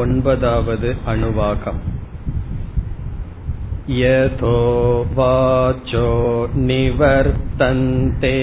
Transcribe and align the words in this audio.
ओन्पदावद् 0.00 0.84
अनुवाकम् 1.12 1.80
यतो 4.00 4.56
वाचो 5.18 6.08
निवर्तन्ते 6.66 8.36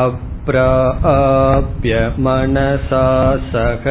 अप्राप्य 0.00 1.94
मनसा 2.26 3.06
सह 3.52 3.86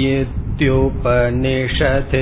इत्युपनिषत् 0.04 2.14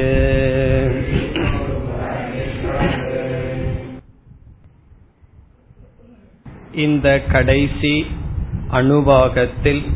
இந்த 6.74 7.22
கடைசி 7.32 8.06
அணுவாகத்தில் 8.72 9.92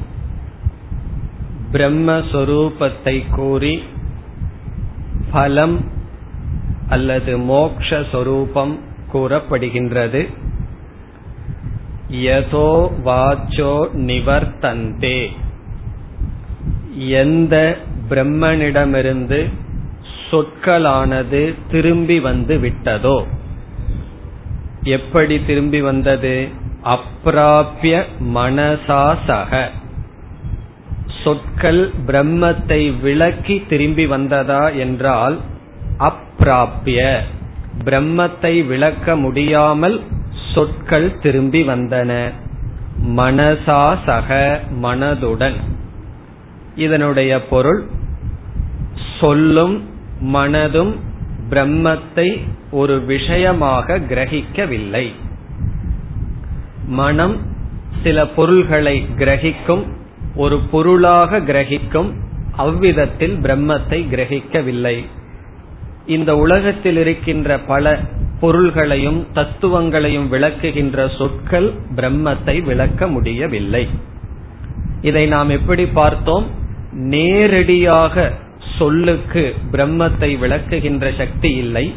பிரம்மஸ்வரூபத்தை 1.72 3.24
கூறி 3.32 3.84
பலம் 5.32 5.92
அல்லது 6.90 7.38
மோக்ஷரூபம் 7.38 8.80
கூறப்படுகின்றது. 9.14 10.34
யதோ 12.12 12.92
வாச்சோ 13.06 13.88
நிவர்த்தந்தே. 13.94 15.28
எந்த 16.98 17.78
பிரம்மனிடமிருந்து 18.10 19.54
சொற்களானது 20.32 21.54
திரும்பி 21.72 22.20
வந்து 22.20 22.58
விட்டதோ? 22.58 23.26
எப்படி 24.84 25.46
திரும்பி 25.46 25.82
வந்தது? 25.82 26.62
அப்பிராபிய 26.84 28.06
மனசாசக 28.34 29.70
சொற்கள் 31.24 31.92
பிரம்மத்தை 32.08 33.00
விளக்கி 33.00 33.64
திரும்பி 33.70 34.06
வந்ததா 34.06 34.76
என்றால் 34.76 35.40
அப்பிராபிய 36.00 37.20
பிரம்மத்தை 37.86 38.66
விளக்க 38.66 39.16
முடியாமல் 39.16 40.02
சொற்கள் 40.54 41.20
திரும்பி 41.20 41.62
வந்தன. 41.68 42.32
மனசாசக 43.16 44.60
மனதுடன். 44.82 45.58
இதனுடைய 46.76 47.42
பொருள் 47.44 47.82
சொல்லும் 49.20 49.84
மனதும் 50.34 50.96
பிரம்மத்தை 51.50 52.28
ஒரு 52.72 53.02
விஷயமாக 53.02 53.98
கிரகிக்கவில்லை. 53.98 55.14
மனம் 56.88 57.38
சில 58.04 58.28
பொருள்களை 58.28 59.06
கிரகிக்கும் 59.18 59.84
ஒரு 60.36 60.60
பொருளாக 60.60 61.40
கிரகிக்கும் 61.40 62.14
அவ்விதத்தில் 62.56 63.38
பிரம்மத்தை 63.38 64.00
கிரகிக்கவில்லை. 64.12 65.06
இந்த 66.06 66.38
உலகத்தில் 66.38 66.98
இருக்கின்ற 66.98 67.58
பல 67.58 68.00
பொருள்களையும் 68.40 69.28
தத்துவங்களையும் 69.34 70.32
விளக்குகின்ற 70.32 71.18
சொற்கள் 71.18 71.74
பிரம்மத்தை 71.96 72.64
விளக்க 72.64 73.08
முடியவில்லை. 73.08 73.88
இதை 75.02 75.26
நாம் 75.26 75.50
எப்படி 75.50 75.86
பார்த்தோம்? 75.86 76.48
நேரடியாக 76.94 78.32
சொல்லுக்கு 78.78 79.56
பிரம்மத்தை 79.72 80.38
விளக்குகின்ற 80.38 81.18
சக்தி 81.18 81.56
இல்லை. 81.56 81.94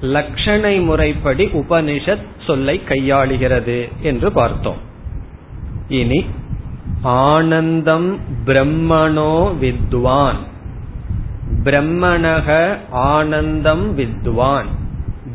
லட்சணை 0.00 0.84
முறைப்படி 0.84 1.44
உபனிஷத் 1.44 2.26
சொல்லை 2.46 2.80
கையாளுகிறது 2.88 3.88
என்று 4.02 4.32
பார்த்தோம். 4.32 4.76
இனி 5.88 6.24
ஆனந்தம் 7.02 8.18
பிரம்மணோ 8.46 9.58
வித்வான். 9.58 10.36
பிரம்மணக 11.64 12.76
ஆனந்தம் 12.90 13.94
வித்வான். 13.94 14.66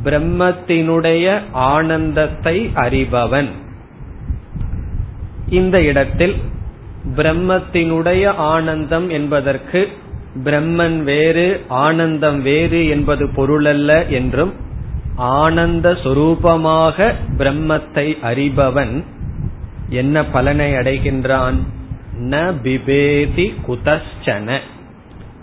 பிரம்மத்தினுடைய 0.03 1.41
ஆனந்தத்தை 1.51 2.71
அறிபவன். 2.75 3.49
இந்த 5.49 5.81
இடத்தில் 5.81 6.35
பிரம்மத்தினுடைய 7.15 8.27
ஆனந்தம் 8.27 9.09
என்பதற்கு 9.09 9.89
பிரம்மன் 10.43 11.03
வேறு 11.03 11.63
ஆனந்தம் 11.67 12.41
வேறு 12.41 12.87
என்பது 12.87 13.25
பொருளல்ல 13.25 14.07
என்றும் 14.07 14.53
ஆனந்த 15.15 15.91
சொரூபமாக 15.91 17.13
பிரம்மத்தை 17.37 18.07
அறிபவன் 18.23 19.03
என்ன 19.89 20.25
பலனை 20.25 20.71
அடைகின்றான்? 20.71 21.57
ந 22.19 22.53
பிபேதி 22.63 23.53
குதச்சன 23.67 24.59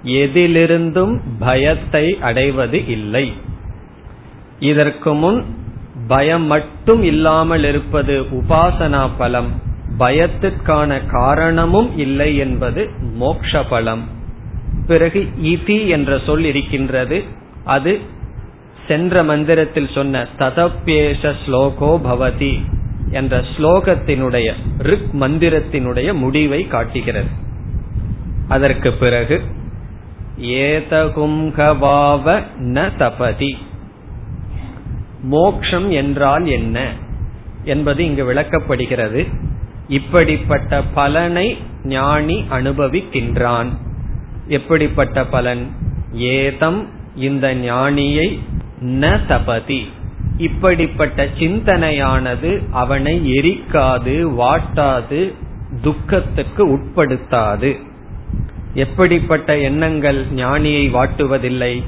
எதிலிருந்தும் 0.05 1.21
பயத்தை 1.39 2.19
அடைவது 2.21 2.87
இல்லை. 2.87 3.33
இதற்கு 4.59 5.15
முன் 5.15 5.45
பயம் 6.09 6.43
மட்டும் 6.43 7.03
இல்லாமல் 7.03 7.65
இருப்பது 7.65 8.21
உபாசனா 8.21 9.11
பலம். 9.19 9.51
பயத்திற்கான 9.99 11.07
காரணமும் 11.07 11.99
இல்லை 11.99 12.37
என்பது 12.37 12.91
மோக்ஷ 13.15 13.63
பலம். 13.63 14.21
பிறகு 14.87 15.29
இதி 15.43 15.87
என்ற 15.87 16.21
சொல் 16.27 16.45
இருக்கின்றது. 16.45 17.23
அது 17.65 18.01
சென்ற 18.89 19.23
மந்திரத்தில் 19.23 19.89
சொன்ன 19.95 20.27
ததப்பேஷ 20.39 21.35
ஸ்லோகோ 21.47 21.73
பவதி 21.81 22.61
என்ற 23.11 23.45
ஸ்லோகத்தினுடைய 23.57 24.53
ரிக் 24.79 25.21
மந்திரத்தினுடைய 25.21 26.13
முடிவை 26.13 26.67
காட்டுகிறது. 26.67 27.29
அதற்கு 28.49 28.93
பிறகு 28.93 29.41
ஏதகும்கவாவ 30.41 32.43
ந 32.59 32.97
தபதி. 32.97 33.57
மோக்ஷம் 35.23 35.91
என்றால் 35.91 36.47
என்ன 36.47 36.93
என்பது 37.65 38.05
இங்கு 38.05 38.33
விளக்கப்படுகிறது. 38.33 39.27
இப்படிப்பட்ட 39.89 40.83
பலனை 40.95 41.57
ஞானி 41.85 42.45
அனுபவிக்கின்றான். 42.51 43.69
எப்படிப்பட்ட 44.49 45.27
பலன்? 45.27 45.67
ஏதம் 46.13 46.87
இந்த 47.17 47.55
ஞானியை 47.55 48.39
ந 48.81 49.21
தபதி. 49.29 49.85
இப்படிப்பட்ட 50.37 51.25
சிந்தனையானது 51.25 52.63
அவனை 52.71 53.39
எரிக்காது 53.39 54.31
வாட்டாது 54.31 55.33
துக்கத்துக்கு 55.83 56.67
உட்படுத்தாது. 56.67 57.83
எப்படிப்பட்ட 58.75 59.59
எண்ணங்கள் 59.59 60.27
ஞானியை 60.35 60.91
வாட்டுவதில்லை? 60.91 61.83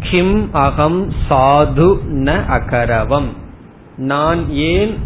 கிம் 0.00 0.52
அகம் 0.52 1.12
சாது 1.30 1.98
ந 2.10 2.46
அகரவம். 2.46 3.28
நான் 3.96 4.50
ஏன் 4.50 4.98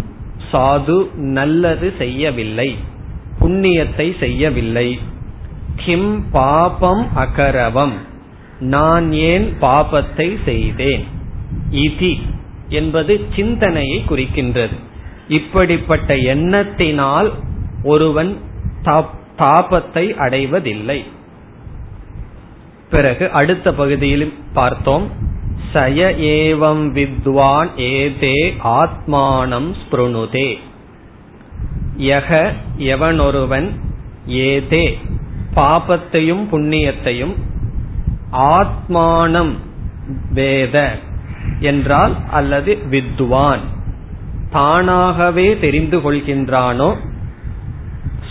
சாது 0.52 1.14
நல்லது 1.14 1.93
செய்யவில்லை? 1.99 2.76
புண்ணியத்தை 3.40 4.19
செய்யவில்லை? 4.19 4.99
கிம் 5.84 6.30
பாபம் 6.30 7.08
அகரவம். 7.16 7.96
நான் 8.60 9.12
ஏன் 9.12 9.56
பாபத்தை 9.60 10.36
செய்தேன்? 10.44 11.06
இதி 11.72 12.20
என்பது 12.69 13.20
சிந்தனையை 13.36 14.02
குறிக்கின்றது. 14.08 14.76
இப்படிப்பட்ட 15.28 16.14
எண்ணத்தினால் 16.14 17.30
ஒருவன் 17.82 18.36
தாபத்தை 18.84 20.14
அடைவதில்லை. 20.16 21.04
பிறகு 22.90 23.31
அடுத்த 23.31 23.74
பகுதியில் 23.74 24.34
பார்த்தோம். 24.52 25.10
சய 25.74 26.14
ஏவம் 26.20 26.90
வித்வான் 26.90 27.69
ஏதே 27.76 28.54
ஆத்மானம் 28.64 29.74
ஸ்பிருணுதே. 29.81 30.58
யக 31.98 32.52
எவனொருவன் 32.78 33.70
ஏதே 34.26 34.98
பாபத்தையும் 35.58 36.46
புண்ணியத்தையும் 36.52 37.34
ஆத்மானம் 38.32 39.52
வேத 40.32 40.99
என்றால் 41.60 42.16
அல்லது 42.31 42.78
வித்வான். 42.90 43.58
தானாகவே 44.50 45.58
தெரிந்து 45.58 45.99
கொள்கின்றானோ? 45.99 46.96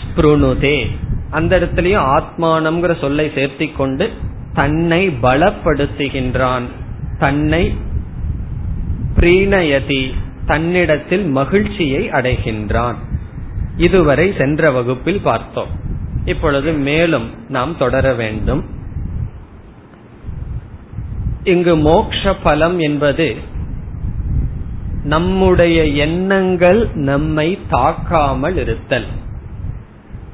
ஸ்பிருணுதே. 0.00 0.90
அந்த 1.30 1.58
இடத்துலயும் 1.58 2.18
ஆத்மானம்ங்கிற 2.18 2.98
சொல்லை 2.98 3.30
சேர்த்திக்கொண்டு 3.34 4.08
தன்னை 4.54 5.08
பலப்படுத்துகின்றான். 5.08 6.62
தன்னை 7.18 7.76
பிரீணயதி 9.16 10.14
தன்னிடத்தில் 10.46 11.24
மகிழ்ச்சியை 11.24 12.10
அடைகின்றான். 12.10 12.94
இதுவரை 13.76 14.34
சென்ற 14.38 14.70
வகுப்பில் 14.70 15.20
பார்த்தோம். 15.20 15.86
இப்பொழுது 16.24 16.72
மேலும் 16.72 17.30
நாம் 17.48 17.76
தொடர 17.78 18.12
வேண்டும். 18.12 18.64
இங்கு 21.44 21.76
மோக்ஷ 21.76 22.34
பலம் 22.34 22.78
என்பது 22.78 23.36
நம்முடைய 25.04 25.84
எண்ணங்கள் 25.84 26.88
நம்மை 26.94 27.58
தாக்காமல் 27.70 28.56
இருத்தல். 28.56 29.06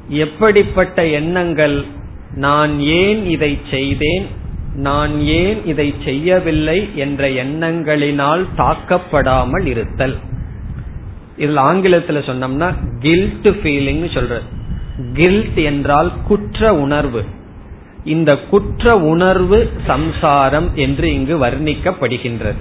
எப்படிப்பட்ட 0.08 1.06
எண்ணங்கள் 1.06 1.84
நான் 2.34 2.81
ஏன் 2.81 3.31
இதை 3.31 3.58
செய்தேன் 3.70 4.26
நான் 4.75 5.20
ஏன் 5.20 5.66
இதை 5.66 5.94
செய்யவில்லை 6.04 6.88
என்ற 6.94 7.28
எண்ணங்களினால் 7.28 8.46
தாக்கப்படாமல் 8.56 9.66
இருத்தல். 9.66 10.16
இதில் 11.36 11.56
ஆங்கிலத்தில் 11.56 12.16
சொன்னோம்னா 12.16 12.75
கில்ட் 12.98 13.48
ஃபீலிங் 13.48 14.12
சொல்றது. 14.14 14.54
கில்ட் 15.12 15.58
என்றால் 15.58 16.12
குற்ற 16.26 16.75
உணர்வு. 16.75 17.25
இந்த 18.05 18.37
குற்ற 18.37 18.96
உணர்வு 18.99 19.73
சம்சாரம் 19.87 20.70
என்று 20.75 21.12
இங்கு 21.12 21.46
வர்ணிக்கப்படுகின்றது. 21.46 22.55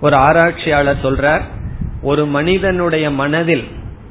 ஒரு 0.00 0.16
ஆராய்ச்சியாளர் 0.16 1.02
சொல்றார் 1.02 1.40
ஒரு 2.02 2.26
மனிதனுடைய 2.26 3.10
மனதில் 3.10 3.64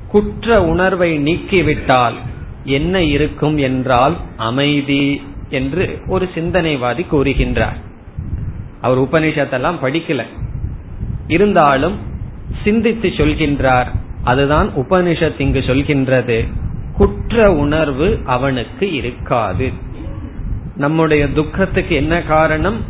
குற்ற 0.07 0.63
உணர்வை 0.63 1.23
நீக்கிவிட்டால் 1.23 2.13
என்ன 2.63 3.01
இருக்கும் 3.01 3.57
என்றால் 3.57 4.15
அமைதி 4.37 5.21
என்று 5.49 5.99
ஒரு 6.07 6.29
சிந்தனைவாதி 6.35 7.05
கூறுகின்றார். 7.11 7.75
அவர் 8.81 8.99
உபனிஷத்தெல்லாம் 8.99 9.75
படிக்கல. 9.81 10.23
இருந்தாலும் 11.27 11.97
சிந்தித்து 12.63 13.09
சொல்கின்றார் 13.09 13.87
அதுதான் 14.23 14.69
உபனிஷத் 14.75 15.39
இங்கு 15.39 15.59
சொல்கின்றது. 15.59 16.47
குற்ற 16.97 17.53
உணர்வு 17.53 18.19
அவனுக்கு 18.25 18.93
இருக்காது. 18.93 19.71
நம்முடைய 20.75 21.31
துக்கத்துக்கு 21.31 21.95
என்ன 21.95 22.21
காரணம்? 22.21 22.81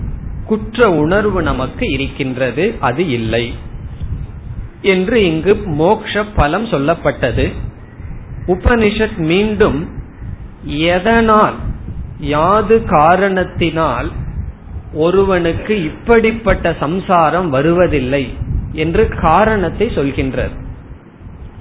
குற்ற 0.46 0.90
உணர்வு 0.90 1.42
நமக்கு 1.42 1.90
இருக்கின்றது 1.90 2.76
அது 2.80 3.08
இல்லை. 3.08 3.54
என்று 4.82 5.26
இங்கு 5.26 5.56
மோக்ஷ 5.56 6.24
பலம் 6.24 6.66
சொல்லப்பட்டது. 6.66 7.54
உபனிஷத் 8.48 9.18
மீண்டும் 9.18 9.90
எதனால் 10.64 11.56
யாது 12.20 12.84
காரணத்தினால் 12.84 14.12
ஒருவனுக்கு 14.94 15.84
இப்படிப்பட்ட 15.84 16.76
சம்சாரம் 16.80 17.50
வருவதில்லை 17.50 18.34
என்று 18.72 19.08
காரணத்தை 19.08 19.88
சொல்கின்றது 19.88 20.64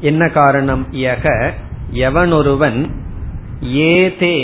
என்ன 0.00 0.28
காரணம்? 0.28 0.86
யக 0.90 1.52
எவனொருவன் 1.94 2.90
ஏதே 3.92 4.36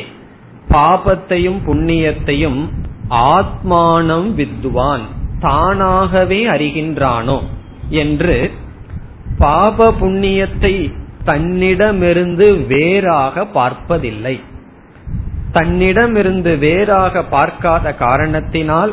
பாபத்தையும் 0.69 1.61
புண்ணியத்தையும் 1.67 2.61
ஆத்மானம் 3.33 4.29
வித்வான் 4.35 5.05
தானாகவே 5.41 6.47
அறிகின்றானோ 6.47 7.39
என்று 8.03 8.51
பாப 9.39 9.93
புண்ணியத்தை 10.01 10.75
தன்னிடமிருந்து 11.25 12.67
வேறாக 12.67 13.45
பார்ப்பதில்லை. 13.47 14.41
தன்னிடமிருந்து 15.53 16.59
வேறாக 16.59 17.23
பார்க்காத 17.25 17.95
காரணத்தினால் 17.95 18.93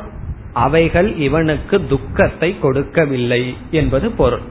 அவைகள் 0.54 1.10
இவனுக்கு 1.18 1.76
துக்கத்தை 1.88 2.60
கொடுக்கவில்லை 2.60 3.42
என்பது 3.72 4.12
பொருள். 4.12 4.46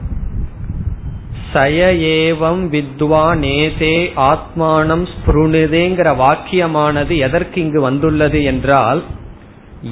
சய 1.53 1.79
ஏவம் 2.17 2.63
வித்வானேதே 2.73 3.95
ஆத்மானம் 4.15 5.07
ஸ்புருணுதேங்கிற 5.13 6.09
வாக்கியமானது 6.23 7.17
எதற்கு 7.17 7.61
இங்கு 7.61 7.81
வந்துள்ளது 7.81 8.43
என்றால் 8.43 9.03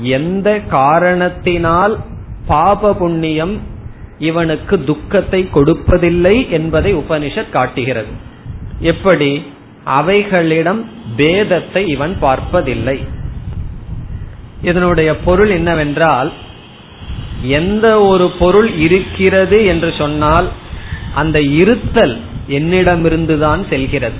எந்த 0.02 0.60
காரணத்தினால் 0.60 2.00
பாப 2.48 2.94
புண்ணியம் 2.94 3.62
இவனுக்கு 4.20 4.84
துக்கத்தை 4.84 5.50
கொடுப்பதில்லை 5.54 6.50
என்பதை 6.50 6.96
உபனிஷத் 6.96 7.50
காட்டுகிறது. 7.50 8.08
எப்படி? 8.80 9.46
அவைகளிடம் 9.86 10.86
பேதத்தை 11.18 11.88
இவன் 11.88 12.18
பார்ப்பதில்லை. 12.20 13.04
இதனுடைய 14.62 15.18
பொருள் 15.18 15.50
என்னவென்றால் 15.50 16.32
எந்த 17.42 18.02
ஒரு 18.02 18.32
பொருள் 18.40 18.74
இருக்கிறது 18.74 19.66
என்று 19.66 19.94
சொன்னால் 19.98 20.50
அந்த 21.16 21.38
இருத்தல் 21.62 22.16
என்னிடமிருந்துதான் 22.50 23.62
செல்கிறது. 23.70 24.20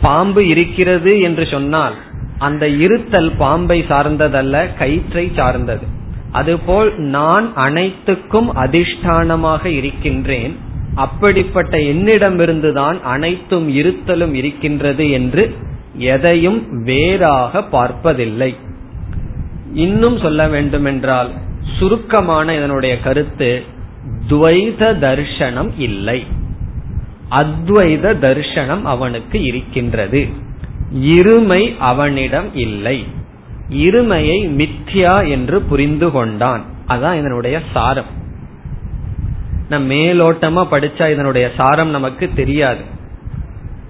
பாம்பு 0.00 0.42
இருக்கிறது 0.46 1.12
என்று 1.20 1.44
சொன்னால் 1.46 1.96
அந்த 2.38 2.64
இருத்தல் 2.84 3.30
பாம்பை 3.38 3.78
சார்ந்ததல்ல 3.88 4.54
கயிற்றை 4.78 5.24
சார்ந்தது. 5.36 5.86
அதுபோல் 6.32 6.90
நான் 7.08 7.46
அனைத்துக்கும் 7.56 8.48
அதிஷ்டானமாக 8.56 9.64
இருக்கின்றேன் 9.66 10.54
அப்படிப்பட்ட 10.94 11.74
என்னிடமிருந்துதான் 11.92 12.98
அனைத்தும் 13.14 13.68
இருத்தலும் 13.76 14.32
இருக்கின்றது 14.32 15.04
என்று 15.10 15.44
எதையும் 16.12 16.60
வேறாக 16.82 17.62
பார்ப்பதில்லை. 17.76 18.50
இன்னும் 19.74 20.18
சொல்ல 20.18 20.42
வேண்டுமென்றால் 20.48 21.30
சுருக்கமான 21.78 22.54
இதனுடைய 22.54 22.94
கருத்து 23.00 23.50
துவைத 24.28 24.98
தர்ஷனம் 24.98 25.70
இல்லை. 25.78 26.26
அத்வைத 27.30 28.14
தர்ஷனம் 28.18 28.82
அவனுக்கு 28.82 29.44
இருக்கின்றது. 29.44 30.26
இருமை 31.00 31.76
அவனிடம் 31.78 32.54
இல்லை. 32.54 33.06
இருமையை 33.70 34.38
மித்யா 34.48 35.28
என்று 35.28 35.60
புரிந்து 35.60 36.10
கொண்டான். 36.10 36.64
அதான் 36.88 37.18
இதனுடைய 37.18 37.60
சாரம். 37.72 38.14
நம் 39.68 39.90
மேலோட்டமா 39.90 40.66
படிச்சா 40.70 41.10
இதனுடைய 41.10 41.50
சாரம் 41.56 41.88
நமக்கு 41.88 42.30
தெரியாது. 42.34 42.94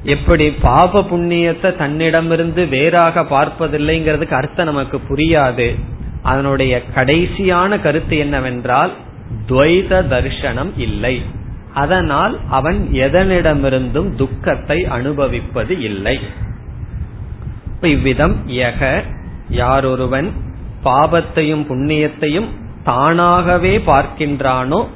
எப்படி 0.03 0.51
பாப 0.51 1.01
புண்ணியத்தை 1.01 1.77
தன்னிடமிருந்து 1.77 2.67
வேறாக 2.67 3.23
பார்ப்பதில்லைங்கிறதுக்கு 3.23 4.31
அர்த்தம் 4.31 4.67
நமக்கு 4.67 5.01
புரியாது. 5.09 5.75
அதனுடைய 6.23 6.83
கடைசியான 6.95 7.81
கருத்து 7.81 8.17
என்னவென்றால் 8.17 8.93
துவைத 9.47 10.01
தர்ஷனம் 10.13 10.71
இல்லை. 10.77 11.23
அதனால் 11.75 12.39
அவன் 12.51 12.89
எதனிடமிருந்தும் 12.93 14.11
துக்கத்தை 14.15 14.85
அனுபவிப்பது 14.85 15.81
இல்லை. 15.81 16.19
இவ்விதம் 17.81 18.37
யக 18.47 19.03
யாரொருவன் 19.51 20.31
பாபத்தையும் 20.85 21.65
புண்ணியத்தையும் 21.69 22.49
தானாகவே 22.85 23.79
பார்க்கின்றானோ 23.79 24.87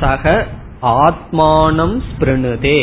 சக 0.00 0.46
ஆத்மானம் 0.82 2.02
ஸ்பிருணுதே. 2.08 2.80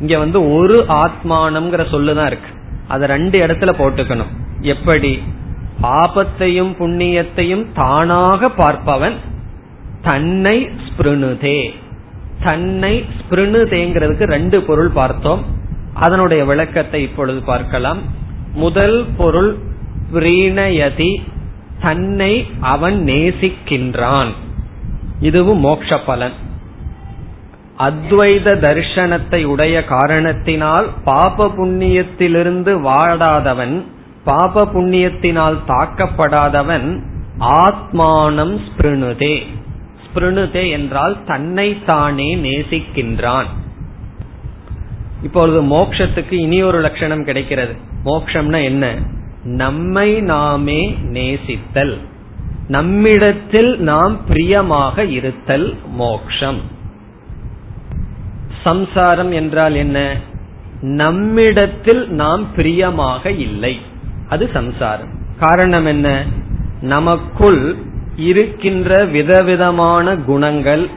இங்க 0.00 0.18
வந்து 0.18 0.52
ஒரு 0.52 0.84
ஆத்மானம்ங்கிற 0.88 1.82
சொல்லுதான் 1.90 2.26
இருக்கு. 2.26 2.50
அதை 2.88 3.08
ரெண்டு 3.08 3.46
இடத்துல 3.46 3.72
போட்டுக்கணும். 3.78 4.32
எப்படி? 4.60 5.22
பாபத்தையும் 5.82 6.72
புண்ணியத்தையும் 6.78 7.66
தானாக 7.74 8.48
பார்ப்பவன் 8.48 9.16
தன்னை 10.02 10.70
ஸ்பிருணுதே. 10.84 11.70
தன்னை 12.42 13.04
ஸ்பிருணுதேங்கிறதுக்கு 13.18 14.24
ரெண்டு 14.24 14.62
பொருள் 14.62 14.88
பார்த்தோம். 14.88 15.44
அதனுடைய 15.94 16.44
விளக்கத்தை 16.44 17.02
இப்பொழுது 17.02 17.40
பார்க்கலாம். 17.40 17.98
முதல் 18.54 19.06
பொருள் 19.16 19.58
பிரீணயதி 20.12 21.22
தன்னை 21.82 22.46
அவன் 22.60 23.04
நேசிக்கின்றான். 23.04 24.32
இதுவும் 25.20 25.58
மோக்ஷ 25.58 25.98
பலன். 26.06 26.32
அத்வைத 27.78 28.48
தர்ஷனத்தை 28.58 29.44
உடைய 29.44 29.84
காரணத்தினால் 29.84 30.88
பாப 31.04 31.46
புண்ணியத்திலிருந்து 31.46 32.72
வாடாதவன் 32.80 33.82
பாப 34.24 34.64
புண்ணியத்தினால் 34.64 35.56
தாக்கப்படாதவன் 35.68 37.02
ஆத்மானம் 37.40 38.54
ஸ்பிருணுதே. 38.66 39.46
பிரணுதே 40.14 40.70
என்றால் 40.70 41.24
தன்னைத்தானே 41.24 42.36
நேசிக்கின்றான். 42.36 43.46
இப்பொழுது 45.22 45.62
மோக்ஷத்துக்கு 45.62 46.32
இனி 46.32 46.62
ஒரு 46.62 46.80
லட்சணம் 46.80 47.24
கிடைக்கிறது. 47.24 47.74
மோக்ஷம்னா 48.04 48.64
என்ன? 48.64 48.96
நம்மை 49.44 50.20
நாமே 50.20 50.96
நேசித்தல். 51.02 51.96
நம்மிடத்தில் 52.68 53.78
நாம் 53.78 54.24
பிரியமாக 54.26 55.04
இருத்தல் 55.04 55.76
மோக்ஷம். 55.88 56.60
சம்சாரம் 58.62 59.32
என்றால் 59.32 59.74
என்ன? 59.74 60.16
நம்மிடத்தில் 60.80 62.10
நாம் 62.10 62.54
பிரியமாக 62.54 63.30
இல்லை. 63.30 63.80
அது 64.28 64.50
சம்சாரம். 64.52 65.10
காரணம் 65.38 65.86
என்ன? 65.86 66.24
நமக்குள் 66.80 67.90
இருக்கின்ற 68.16 69.04
விதவிதமான 69.04 70.16
குணங்கள் 70.16 70.88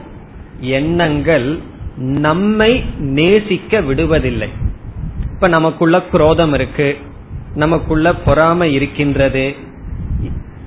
எண்ணங்கள் 0.60 1.58
நம்மை 1.96 2.84
நேசிக்க 2.98 3.80
விடுவதில்லை. 3.80 4.48
இப்ப 5.32 5.48
நமக்குள்ள 5.48 6.02
குரோதம் 6.02 6.52
இருக்கு 6.52 6.96
நமக்குள்ள 7.54 8.14
பொறாமை 8.14 8.72
இருக்கின்றது 8.72 9.54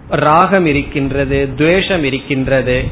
ராகம் 0.10 0.66
இருக்கின்றது 0.66 1.50
துவேஷம் 1.56 2.04
இருக்கின்றது 2.04 2.84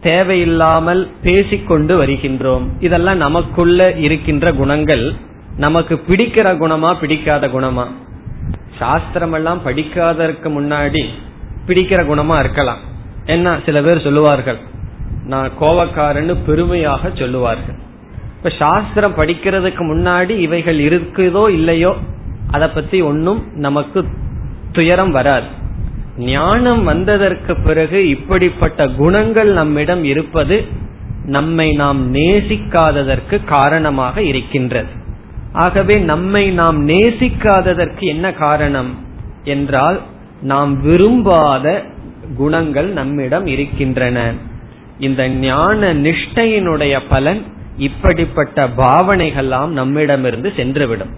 தேவையில்லாமல் 0.00 1.08
பேசிக்கொண்டு 1.22 2.06
வருகின்றோம். 2.06 2.62
இதெல்லாம் 2.80 3.16
நமக்குள்ள 3.16 3.94
இருக்கின்ற 3.94 4.52
குணங்கள் 4.52 5.14
நமக்கு 5.56 6.00
பிடிக்கிற 6.08 6.54
குணமா 6.56 6.98
பிடிக்காத 7.00 7.46
குணமா. 7.46 7.86
சாஸ்திரம் 8.78 9.32
எல்லாம் 9.32 9.62
முன்னாடி 10.44 11.08
பிடிக்கிற 11.66 12.00
குணமா 12.04 12.38
இருக்கலாம். 12.38 12.78
என்ன 13.26 13.58
சில 13.64 13.82
பேர் 13.82 14.00
சொல்லுவார்கள் 14.00 14.58
நான் 15.26 15.50
கோவக்காரன்னு 15.60 16.36
பெருமையாக 16.46 17.10
சொல்லுவார்கள். 17.14 17.78
இப்ப 18.36 18.50
சாஸ்திரம் 18.58 19.16
படிக்கிறதுக்கு 19.16 19.82
முன்னாடி 19.90 20.30
இவைகள் 20.38 20.78
இருக்குதோ 20.78 21.48
இல்லையோ 21.50 21.96
அதை 22.50 22.68
பத்தி 22.68 23.00
ஒன்னும் 23.00 23.42
நமக்கு 23.54 24.04
துயரம் 24.72 25.10
வராது. 25.10 25.46
ஞானம் 26.18 26.84
வந்ததற்கு 26.84 27.56
பிறகு 27.60 28.08
இப்படிப்பட்ட 28.08 28.88
குணங்கள் 28.88 29.52
நம்மிடம் 29.52 30.04
இருப்பது 30.04 30.66
நம்மை 31.26 31.72
நாம் 31.72 32.14
நேசிக்காததற்கு 32.14 33.44
காரணமாக 33.44 34.22
இருக்கின்றது. 34.22 34.88
ஆகவே 35.52 35.94
நம்மை 35.94 36.50
நாம் 36.50 36.88
நேசிக்காததற்கு 36.88 38.00
என்ன 38.00 38.32
காரணம்? 38.32 38.90
என்றால் 39.44 40.00
நாம் 40.42 40.82
விரும்பாத 40.82 41.82
குணங்கள் 42.36 42.88
நம்மிடம் 42.88 43.46
இருக்கின்றன. 43.46 44.32
இந்த 44.98 45.28
ஞான 45.28 45.94
நிஷ்டையினுடைய 45.94 47.00
பலன் 47.08 47.42
இப்படிப்பட்ட 47.76 48.68
பாவனைகள்லாம் 48.68 49.66
நம்மிடமிருந்து 49.66 50.52
சென்றுவிடும். 50.56 51.12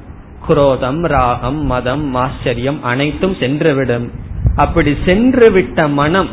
குரோதம் 0.46 1.00
ராகம் 1.00 1.66
மதம் 1.66 2.14
ஆச்சரியம் 2.14 2.82
அனைத்தும் 2.82 3.34
சென்றுவிடும். 3.34 4.08
அப்படி 4.56 4.96
சென்றுவிட்ட 5.06 5.92
மனம் 5.92 6.28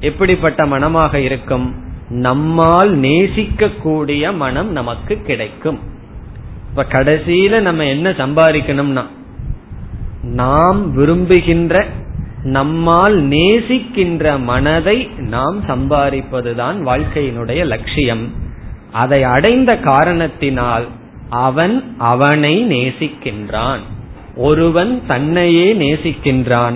எப்படிப்பட்ட 0.00 0.66
மனமாக 0.66 1.20
இருக்கும்? 1.20 1.74
நம்மால் 2.08 2.98
நேசிக்கக்கூடிய 2.98 4.34
மனம் 4.36 4.72
நமக்கு 4.72 5.22
கிடைக்கும். 5.22 5.78
இப்ப 6.68 6.86
கடைசியில 6.88 7.60
நம்ம 7.60 7.84
என்ன 7.84 8.10
சம்பாதிக்கணும்னா 8.10 9.04
நாம் 10.22 10.94
விரும்புகின்ற 10.94 11.86
நம்மால் 12.46 13.22
நேசிக்கின்ற 13.22 14.42
மனதை 14.42 15.08
நாம் 15.16 15.62
சம்பாதிப்பதுதான் 15.64 16.76
வாழ்க்கையினுடைய 16.84 17.66
லட்சியம். 17.66 18.32
அதை 18.92 19.22
அடைந்த 19.22 19.78
காரணத்தினால் 19.78 20.86
அவன் 21.28 21.94
அவனை 21.98 22.64
நேசிக்கின்றான். 22.64 23.78
ஒருவன் 24.36 25.02
தன்னையே 25.06 25.74
நேசிக்கின்றான். 25.74 26.74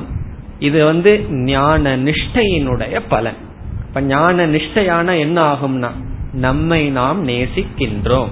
இது 0.58 0.84
வந்து 0.84 1.24
ஞான 1.30 1.96
நிஷ்டையினுடைய 1.96 3.00
பலன். 3.08 3.34
இப்ப 3.88 4.00
ஞான 4.00 4.46
நிஷ்டையான 4.46 5.18
என்ன 5.18 5.52
ஆகும்னா 5.52 5.90
நம்மை 6.32 6.88
நாம் 6.88 7.28
நேசிக்கின்றோம். 7.28 8.28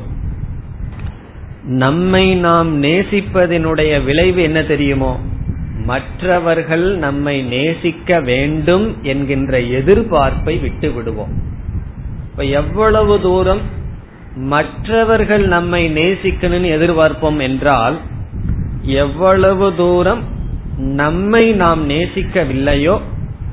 நம்மை 1.65 2.35
நாம் 2.35 2.83
நேசிப்பதனுடைய 2.83 4.05
விளைவு 4.05 4.43
என்ன 4.43 4.63
தெரியுமோ? 4.63 5.21
மற்றவர்கள் 5.91 6.87
நம்மை 6.97 7.37
நேசிக்க 7.55 8.21
வேண்டும் 8.21 8.87
என்கின்ற 9.03 9.59
எதிர்பார்ப்பை 9.79 10.55
விட்டு 10.61 10.89
விடுவோம் 10.91 11.35
இப்ப 12.31 12.45
எவ்வளவு 12.61 13.15
தூரம் 13.21 13.63
மற்றவர்கள் 14.35 15.45
நம்மை 15.47 15.83
நேசிக்கணும்னு 15.93 16.71
எதிர்பார்ப்போம் 16.77 17.41
என்றால் 17.41 17.97
எவ்வளவு 18.83 19.69
தூரம் 19.77 20.23
நம்மை 20.99 21.45
நாம் 21.53 21.83
நேசிக்கவில்லையோ 21.91 22.97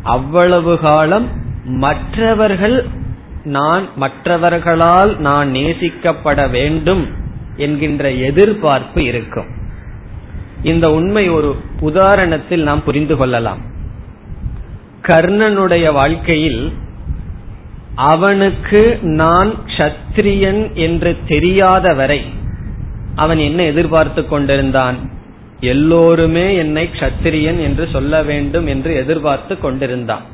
அவ்வளவு 0.04 0.74
காலம் 0.80 1.28
மற்றவர்கள் 1.84 2.78
நான் 3.44 3.86
மற்றவர்களால் 3.96 5.12
நான் 5.20 5.50
நேசிக்கப்பட 5.52 6.50
வேண்டும் 6.50 7.04
என்கின்ற 7.58 8.12
எதிர்பார்ப்பு 8.28 9.02
இருக்கும். 9.04 9.50
இந்த 10.66 10.86
உண்மை 10.92 11.26
ஒரு 11.30 11.50
உதாரணத்தில் 11.82 12.64
நாம் 12.64 12.84
புரிந்து 12.84 13.16
கொள்ளலாம். 13.18 13.62
கர்ணனுடைய 15.02 15.86
வாழ்க்கையில் 15.94 16.62
அவனுக்கு 18.10 18.82
நான் 19.02 19.52
க்ஷத்ரியன் 19.66 20.62
என்று 20.86 21.12
தெரியாத 21.28 21.94
வரை 21.94 22.22
அவன் 23.16 23.38
என்ன 23.38 23.60
எதிர்பார்த்து 23.64 24.22
கொண்டிருந்தான்? 24.28 24.98
எல்லோருமே 25.60 26.48
என்னை 26.56 26.90
க்ஷத்திரியன் 26.94 27.60
என்று 27.62 27.86
சொல்ல 27.92 28.24
வேண்டும் 28.24 28.68
என்று 28.68 28.92
எதிர்பார்த்து 28.96 29.54
கொண்டிருந்தான். 29.60 30.26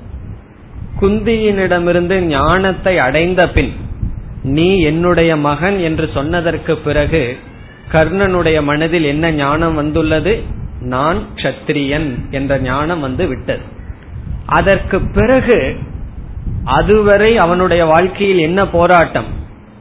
குந்தியினிடமிருந்து 1.01 2.15
ஞானத்தை 2.29 2.95
அடைந்த 2.97 3.41
பின் 3.49 3.71
நீ 4.43 4.69
என்னுடைய 4.81 5.31
மகன் 5.47 5.77
என்று 5.79 6.05
சொன்னதற்கு 6.13 6.73
பிறகு 6.77 7.23
கர்ணனுடைய 7.91 8.63
மனதில் 8.63 9.03
என்ன 9.03 9.31
ஞானம் 9.31 9.73
வந்துள்ளது? 9.73 10.43
நான் 10.79 11.23
க்ஷத்திரியன் 11.35 12.29
என்ற 12.29 12.59
ஞானம் 12.59 12.99
வந்து 12.99 13.27
விட்டது. 13.27 13.61
அதற்கு 14.45 15.01
பிறகு 15.01 15.75
அதுவரை 16.63 17.37
அவனுடைய 17.37 17.85
வாழ்க்கையில் 17.85 18.37
என்ன 18.37 18.67
போராட்டம்? 18.67 19.25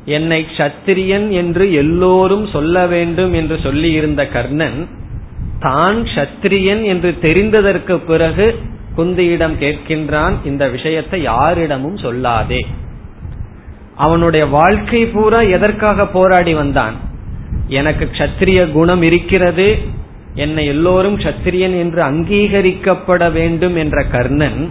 என்னை 0.04 0.46
க்ஷத்திரியன் 0.56 1.30
என்று 1.30 1.72
எல்லோரும் 1.72 2.46
சொல்ல 2.46 2.86
வேண்டும் 2.86 3.32
என்று 3.32 3.58
சொல்லி 3.62 3.92
இருந்த 3.92 4.26
கர்ணன் 4.26 4.88
தான் 5.58 6.02
க்ஷத்திரியன் 6.02 6.82
என்று 6.82 7.18
தெரிந்ததற்கு 7.20 7.96
பிறகு 7.96 8.58
குந்தியிடம் 8.96 9.54
கேட்கின்றான் 9.60 10.34
இந்த 10.44 10.68
விஷயத்தை 10.68 11.22
யாரிடமும் 11.22 11.96
சொல்லாதே. 11.96 12.60
அவனுடைய 13.96 14.46
வாழ்க்கை 14.46 15.06
பூரா 15.06 15.40
எதற்காக 15.40 16.06
போராடி 16.06 16.54
வந்தான்? 16.54 17.08
எனக்கு 17.70 18.08
க்ஷத்திரிய 18.12 18.72
குணம் 18.72 19.02
இருக்கிறது. 19.02 19.78
என்னை 20.34 20.66
எல்லோரும் 20.66 21.18
க்ஷத்திரியன் 21.18 21.76
என்று 21.78 22.02
அங்கீகரிக்கப்பட 22.02 23.32
வேண்டும் 23.32 23.76
என்ற 23.76 24.04
கர்ணன் 24.04 24.70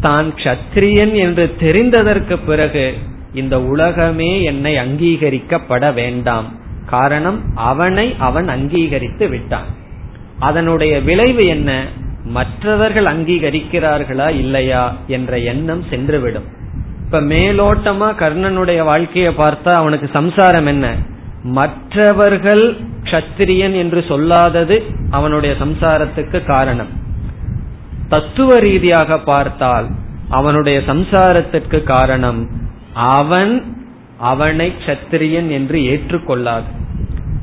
தான் 0.00 0.32
க்ஷத்திரியன் 0.34 1.14
என்று 1.14 1.54
தெரிந்ததற்கு 1.60 2.38
பிறகு 2.46 2.94
இந்த 3.34 3.62
உலகமே 3.62 4.42
என்னை 4.42 4.74
அங்கீகரிக்கப்பட 4.76 5.94
வேண்டாம். 5.94 6.48
காரணம் 6.86 7.40
அவனை 7.54 8.14
அவன் 8.18 8.48
அங்கீகரித்து 8.48 9.28
விட்டான். 9.28 9.70
அதனுடைய 10.38 11.00
விளைவு 11.00 11.46
என்ன? 11.46 11.70
மற்றவர்கள் 12.24 13.04
அங்கீகரிக்கிறார்களா 13.04 14.28
இல்லையா 14.28 14.96
என்ற 15.06 15.38
எண்ணம் 15.38 15.84
சென்றுவிடும். 15.90 16.48
இப்ப 17.04 17.20
மேலோட்டமா 17.20 18.08
கர்ணனுடைய 18.22 18.84
வாழ்க்கையை 18.84 19.32
பார்த்தா 19.32 19.72
அவனுக்கு 19.74 20.08
சம்சாரம் 20.12 20.66
என்ன? 20.66 20.96
மற்றவர்கள் 21.46 22.76
கத்திரியன் 23.02 23.74
என்று 23.74 24.04
சொல்லாதது 24.08 24.82
அவனுடைய 25.10 25.54
சம்சாரத்துக்கு 25.58 26.44
காரணம். 26.44 26.88
தத்துவ 28.08 28.58
ரீதியாக 28.58 29.18
பார்த்தால் 29.18 29.86
அவனுடைய 30.28 30.82
சம்சாரத்திற்கு 30.86 31.82
காரணம் 31.82 32.50
அவன் 32.94 33.76
அவனை 34.18 34.72
கத்திரியன் 34.86 35.50
என்று 35.50 35.78
ஏற்றுக்கொள்ளாது. 35.78 36.68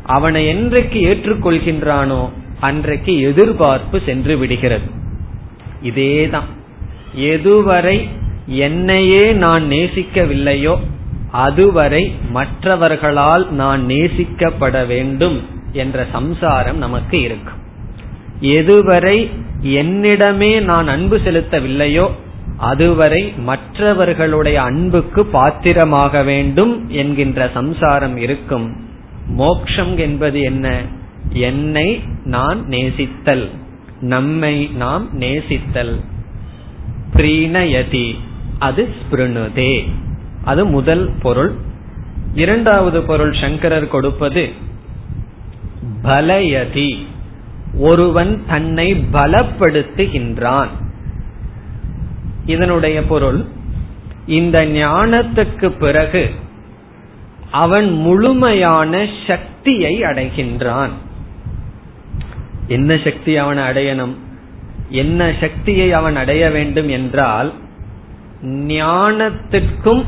அவனை 0.03 0.47
என்றைக்கு 0.47 0.99
ஏற்றுக்கொள்கின்றானோ 0.99 2.29
அன்றைக்கு 2.59 3.21
எதிர்பார்ப்பு 3.21 4.01
சென்று 4.05 4.37
விடுகிறது. 4.37 4.89
இதேதான். 5.83 6.49
எதுவரை 7.17 8.07
என்னையே 8.45 9.31
நான் 9.31 9.63
நேசிக்கவில்லையோ 9.63 10.75
அதுவரை 11.33 12.15
மற்றவர்களால் 12.29 13.49
நான் 13.49 13.85
நேசிக்கப்பட 13.85 14.85
வேண்டும் 14.85 15.41
என்ற 15.73 16.05
சம்சாரம் 16.11 16.77
நமக்கு 16.77 17.21
இருக்கும் 17.21 17.61
எதுவரை 18.41 19.29
என்னிடமே 19.63 20.61
நான் 20.61 20.87
அன்பு 20.87 21.17
செலுத்தவில்லையோ 21.17 22.09
அதுவரை 22.57 23.33
மற்றவர்களுடைய 23.37 24.61
அன்புக்கு 24.61 25.25
பாத்திரமாக 25.25 26.23
வேண்டும் 26.23 26.89
என்கின்ற 26.89 27.49
சம்சாரம் 27.53 28.17
இருக்கும். 28.17 28.75
மோக்ஷம் 29.27 29.97
என்பது 29.97 30.41
என்ன? 30.41 30.81
என்னை 31.29 32.01
நான் 32.23 32.65
நேசித்தல். 32.69 33.49
நம்மை 33.99 34.69
நாம் 34.73 35.19
நேசித்தல். 35.19 35.99
பிரீணயதி 37.13 38.15
அது 38.59 38.89
ஸ்பிருணுதே. 38.99 39.89
அது 40.43 40.65
முதல் 40.65 41.11
பொருள். 41.21 41.51
இரண்டாவது 42.33 43.01
பொருள் 43.01 43.33
சங்கரர் 43.33 43.87
கொடுப்பது 43.87 44.51
பலயதி 46.01 47.07
ஒருவன் 47.77 48.43
தன்னை 48.47 48.93
பலப்படுத்துகின்றான். 49.13 50.71
இதனுடைய 52.45 53.03
பொருள் 53.03 53.45
இந்த 54.25 54.65
ஞானத்துக்கு 54.65 55.69
பிறகு 55.69 56.29
அவன் 57.51 57.91
முழுமையான 57.91 59.07
சக்தியை 59.27 60.01
அடைகின்றான். 60.01 60.93
என்ன 62.67 62.97
சக்தி 63.03 63.37
அவன் 63.37 63.57
அடையணும்? 63.57 64.15
என்ன 64.89 65.33
சக்தியை 65.39 65.93
அவன் 65.93 66.15
அடைய 66.15 66.49
வேண்டும் 66.49 66.89
என்றால் 66.89 67.53
ஞானத்திற்கும் 68.43 70.03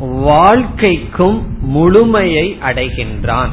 வாழ்க்கைக்கும் 0.00 1.46
முழுமையை 1.60 2.58
அடைகின்றான். 2.62 3.48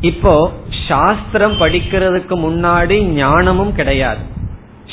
இப்போ 0.00 0.52
சாஸ்திரம் 0.88 1.52
படிக்கிறதுக்கு 1.52 2.34
முன்னாடி 2.46 3.02
ஞானமும் 3.02 3.74
கிடையாது. 3.74 4.20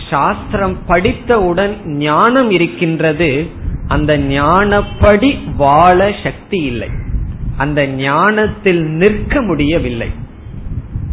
சாஸ்திரம் 0.10 0.78
படித்தவுடன் 0.88 1.86
ஞானம் 1.86 2.52
இருக்கின்றது. 2.52 3.48
அந்த 3.88 4.18
ஞானப்படி 4.18 5.40
வாழ 5.56 6.12
சக்தி 6.24 6.58
இல்லை. 6.58 6.88
அந்த 7.58 7.88
ஞானத்தில் 7.88 8.84
நிற்க 8.84 9.42
முடியவில்லை. 9.42 10.10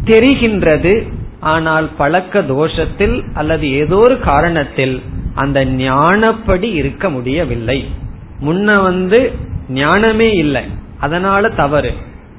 தெரிகின்றது 0.05 1.07
ஆனால் 1.39 1.89
பழக்க 1.97 2.41
தோஷத்தில் 2.41 3.23
அல்லது 3.33 3.71
ஏதோ 3.71 3.95
ஒரு 3.95 4.19
காரணத்தில் 4.25 5.01
அந்த 5.35 5.65
ஞானப்படி 5.65 6.73
இருக்க 6.73 7.09
முடியவில்லை. 7.09 7.85
முன்ன 8.45 8.81
வந்து 8.81 9.19
ஞானமே 9.69 10.29
இல்லை. 10.33 10.63
அதனால 10.99 11.49
தவறு. 11.49 11.93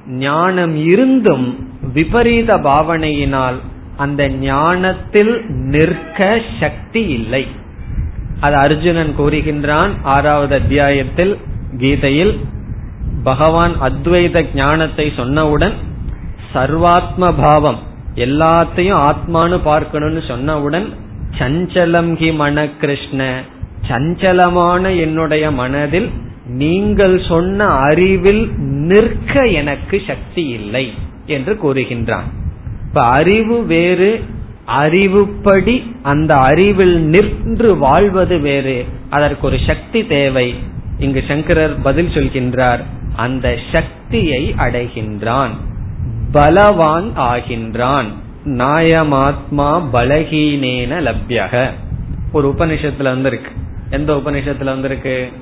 ஞானம் 0.07 0.75
இருந்தும் 0.87 1.47
விபரீத 1.93 2.57
பாவனையினால் 2.57 3.59
அந்த 3.97 4.29
ஞானத்தில் 4.29 5.35
நிற்க 5.49 6.40
சக்தி 6.61 7.03
இல்லை. 7.19 7.47
அது 8.40 8.57
அர்ஜுனன் 8.57 9.14
கூறுகின்றான் 9.19 9.93
ஆறாவது 10.03 10.55
அத்தியாயத்தில் 10.55 11.38
கீதையில் 11.79 12.35
பகவான் 13.23 13.75
அத்வைத 13.81 14.47
ஞானத்தை 14.55 15.12
சொன்னவுடன் 15.17 15.75
சர்வாத்ம 16.55 17.33
பாவம் 17.40 17.79
எல்லாத்தையும் 18.14 19.01
ஆத்மானு 19.09 19.57
பார்க்கணும்னு 19.64 20.23
சொன்னவுடன் 20.29 20.87
சஞ்சலம் 21.38 22.12
ஹி 22.21 22.29
மன 22.35 22.67
கிருஷ்ண 22.83 23.21
சஞ்சலமான 23.88 24.99
என்னுடைய 24.99 25.51
மனதில் 25.51 26.11
நீங்கள் 26.47 27.23
சொன்ன 27.29 27.64
அறிவில் 27.64 28.51
நிற்க 28.59 29.42
எனக்கு 29.42 30.03
சக்தி 30.07 30.47
இல்லை 30.47 30.92
என்று 31.27 31.59
கூறுகின்றான். 31.62 32.29
இப்ப 32.88 33.03
அறிவு 33.03 33.66
வேறு 33.66 34.23
அறிவுப்படி 34.81 35.97
அந்த 36.03 36.35
அறிவில் 36.35 37.01
நின்று 37.01 37.79
வாழ்வது 37.79 38.38
வேறு. 38.38 38.85
அதற்கு 39.11 39.47
ஒரு 39.47 39.59
சக்தி 39.66 40.07
தேவை. 40.07 40.55
இங்கு 40.99 41.25
சங்கரர் 41.29 41.83
பதில் 41.83 42.09
சொல்கின்றார் 42.09 42.83
அந்த 43.16 43.59
சக்தியை 43.73 44.55
அடைகின்றான் 44.59 45.51
பலவான் 46.33 47.11
ஆகின்றான். 47.16 48.07
நாயமாத்மா 48.44 49.83
பலகீனேன 49.92 50.92
லப்யக. 51.01 51.70
ஒரு 52.33 52.55
உபனிஷத்துல 52.59 53.03
வந்திருக்கு. 53.03 53.51
எந்த 53.90 54.14
உபனிஷத்துல 54.14 54.64
வந்திருக்கு? 54.64 55.33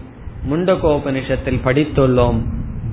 முண்டகோ 0.50 1.00
உபனிஷத்தில் 1.00 1.61
படித்துள்ளோம் 1.64 2.40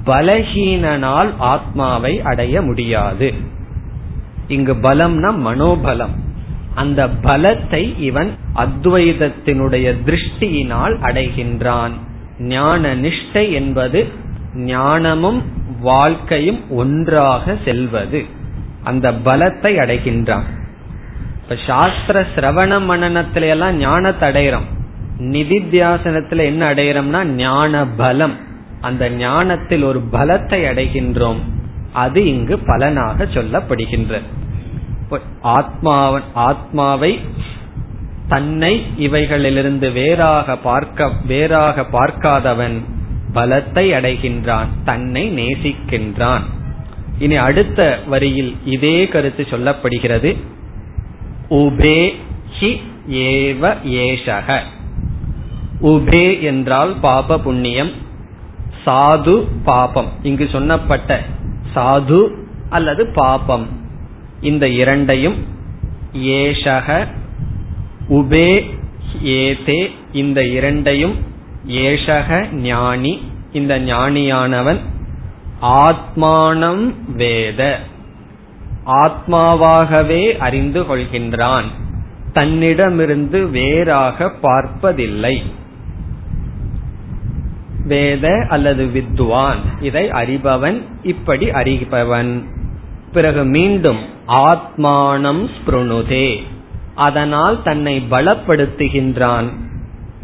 பலஹீனனால் 0.06 1.32
ஆத்மாவை 1.38 2.22
அடைய 2.22 2.62
முடியாது. 2.62 3.34
இங்கு 4.48 4.74
பலம்னா 4.74 5.32
மனோபலம். 5.32 6.16
அந்த 6.76 7.08
பலத்தை 7.08 8.00
இவன் 8.00 8.36
அத்வைதத்தினுடைய 8.56 9.96
திருஷ்டியினால் 10.06 10.96
அடைகின்றான். 11.02 11.92
ஞான 12.40 12.96
நிஷ்டை 12.96 13.52
என்பது 13.52 14.08
ஞானமும் 14.56 15.44
வாழ்க்கையும் 15.80 16.72
ஒன்றாக 16.72 17.58
செல்வது. 17.66 18.26
அந்த 18.84 19.12
பலத்தை 19.12 19.78
அடைகின்றான். 19.78 20.48
இப்ப 21.42 21.58
சாஸ்திர 21.68 22.26
சிரவண 22.36 22.82
மனநத்தில 22.82 23.50
எல்லாம் 23.50 23.78
ஞானத்தை 23.78 24.30
அடையிறோம். 24.30 24.78
நிதித்தியாசனத்துல 25.20 26.44
என்ன 26.44 26.74
அடையிறோம்னா 26.74 27.24
ஞான 27.24 27.86
பலம் 27.86 28.36
அந்த 28.82 29.10
ஞானத்தில் 29.10 29.84
ஒரு 29.84 30.00
பலத்தை 30.12 30.60
அடைகின்றோம். 30.72 31.40
அது 31.94 32.28
இங்கு 32.28 32.60
பலனாக 32.60 33.24
சொல்லப்படுகின்ற 33.24 34.22
ஆத்மாவன் 35.42 36.28
ஆத்மாவை 36.34 37.20
தன்னை 38.28 38.86
இவைகளிலிருந்து 39.00 39.92
வேறாக 39.92 40.58
பார்க்க 40.58 41.12
வேறாக 41.26 41.86
பார்க்காதவன் 41.92 42.78
பலத்தை 43.34 43.86
அடைகின்றான் 43.98 44.68
தன்னை 44.86 45.24
நேசிக்கின்றான். 45.32 46.46
இனி 47.20 47.36
அடுத்த 47.36 48.00
வரியில் 48.08 48.56
இதே 48.66 49.08
கருத்து 49.08 49.46
சொல்லப்படுகிறது. 49.52 50.36
உபே 51.50 52.14
ஹி 52.60 52.72
ஏவ 53.08 53.74
ஏஷக 53.84 54.60
உபே 55.82 56.42
என்றால் 56.42 56.96
பாப 57.02 57.40
புண்ணியம். 57.40 57.92
சாது 58.86 59.48
பாபம். 59.64 60.10
இங்கு 60.22 60.50
சொன்னப்பட்ட 60.52 61.18
சாது 61.76 62.30
அல்லது 62.70 63.12
பாபம். 63.16 63.68
இந்த 64.42 64.68
இரண்டையும் 64.68 65.36
ஏஷக 66.14 67.08
உபே 68.10 68.70
ஏதே 69.22 69.92
இந்த 70.12 70.46
இரண்டையும் 70.46 71.16
ஏஷக 71.68 72.52
ஞானி. 72.52 73.22
இந்த 73.52 73.80
ஞானியானவன் 73.80 74.80
ஆத்மானம் 75.62 76.94
வேத. 77.16 77.80
ஆத்மாவாகவே 78.86 80.38
அறிந்து 80.38 80.84
கொள்கின்றான். 80.84 81.66
தன்னிடமிருந்து 82.34 83.48
வேறாக 83.48 84.30
பார்ப்பதில்லை. 84.42 85.44
வேத 87.86 88.46
அல்லது 88.50 88.86
வித்வான். 88.86 89.58
இதை 89.82 90.10
அறிபவன் 90.10 90.82
இப்படி 91.04 91.50
அறிபவன். 91.50 92.44
பிறகு 93.14 93.44
மீண்டும் 93.44 93.98
ஆத்மானம் 94.28 95.50
ஸ்பிருணுதே. 95.56 96.44
அதனால் 96.96 97.64
தன்னை 97.64 98.04
பலப்படுத்துகின்றான் 98.12 99.48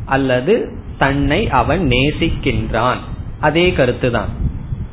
அல்லது 0.05 0.71
தன்னை 0.97 1.49
அவன் 1.49 1.87
நேசிக்கின்றான். 1.87 2.97
அதே 3.39 3.71
கருத்துதான். 3.71 4.29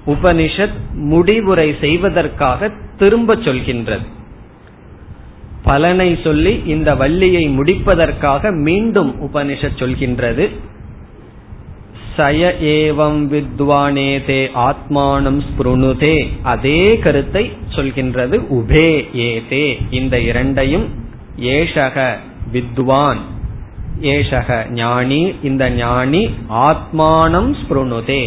உபனிஷத் 0.06 0.94
முடிவுரை 0.94 1.76
செய்வதற்காக 1.80 2.70
திரும்ப 2.98 3.36
சொல்கின்றது. 3.36 4.06
பலனை 5.62 6.18
சொல்லி 6.24 6.62
இந்த 6.66 6.94
வள்ளியை 6.94 7.48
முடிப்பதற்காக 7.48 8.52
மீண்டும் 8.52 9.14
உபனிஷத் 9.20 9.78
சொல்கின்றது. 9.78 10.50
சய 12.16 12.40
ஏவம் 12.76 13.20
வித்வானேதே 13.32 14.40
ஆத்மானம் 14.68 15.40
ஸ்பிருணுதே. 15.48 16.16
அதே 16.42 16.98
கருத்தை 16.98 17.52
சொல்கின்றது 17.68 18.38
உபே 18.58 19.14
ஏதே. 19.14 19.78
இந்த 19.90 20.20
இரண்டையும் 20.20 20.86
ஏஷக 21.36 22.16
வித்வான் 22.52 23.18
ஏஷக 24.00 24.70
ஞானி 24.70 25.34
இந்த 25.42 25.70
ஞானி 25.70 26.30
ஆத்மானம் 26.50 27.50
ஸ்பிருணுதே. 27.62 28.22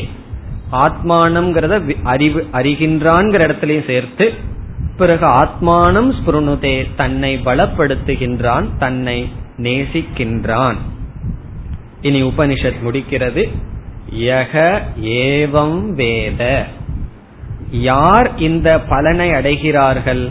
ஆத்மானம்ங்கிறத 0.72 1.96
அறிவு 2.04 2.48
அறிகின்றான்ங்கிற 2.54 3.42
இடத்துலயும் 3.48 3.88
சேர்த்து 3.88 4.34
பிறகு 4.98 5.26
ஆத்மானம் 5.26 6.12
ஸ்பிருணுதே 6.18 6.88
தன்னை 6.96 7.38
பலப்படுத்துகின்றான் 7.46 8.68
தன்னை 8.78 9.30
நேசிக்கின்றான். 9.58 10.76
இனி 12.02 12.24
உபனிஷத் 12.24 12.84
முடிக்கிறது. 12.86 13.44
யக 14.14 14.80
ஏவம் 15.04 15.90
வேத. 15.90 16.66
யார் 17.72 18.38
இந்த 18.38 18.80
பலனை 18.80 19.30
அடைகிறார்கள்? 19.30 20.30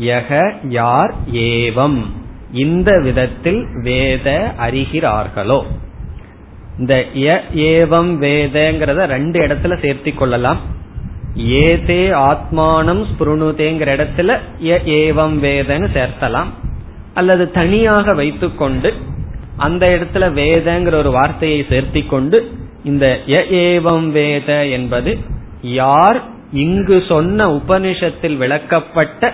யக 0.00 0.54
யார் 0.68 1.14
ஏவம்? 1.32 2.04
இந்த 2.52 3.00
விதத்தில் 3.02 3.66
வேத 3.82 4.54
அறிகிறார்களோ? 4.58 5.62
இந்த 6.78 7.04
ஏவம் 7.54 8.22
வேதங்கிறத 8.22 9.04
ரெண்டு 9.04 9.46
இடத்துல 9.46 9.74
சேர்த்தி 9.84 10.14
கொள்ளலாம். 10.14 10.58
ஏதே 11.34 12.08
ஆத்மானம் 12.08 13.04
ஸ்புருணுதேங்கிற 13.04 13.88
இடத்துல 13.94 14.38
ஏவம் 14.62 15.42
வேதன்னு 15.42 15.88
சேர்த்தலாம். 15.94 16.46
அல்லது 17.14 17.50
தனியாக 17.50 18.14
வைத்துக்கொண்டு 18.14 18.94
அந்த 19.56 19.86
இடத்துல 19.88 20.18
வேதங்கிற 20.18 20.94
ஒரு 20.94 21.10
வார்த்தையை 21.10 21.66
சேர்த்தி 21.68 22.06
கொண்டு 22.06 22.52
இந்த 22.86 23.06
ஏவம் 23.66 24.08
வேத 24.10 24.50
என்பது 24.66 25.12
யார் 25.78 26.18
இங்கு 26.64 26.96
சொன்ன 27.08 27.46
உபனிஷத்தில் 27.50 28.36
விளக்கப்பட்ட 28.36 29.32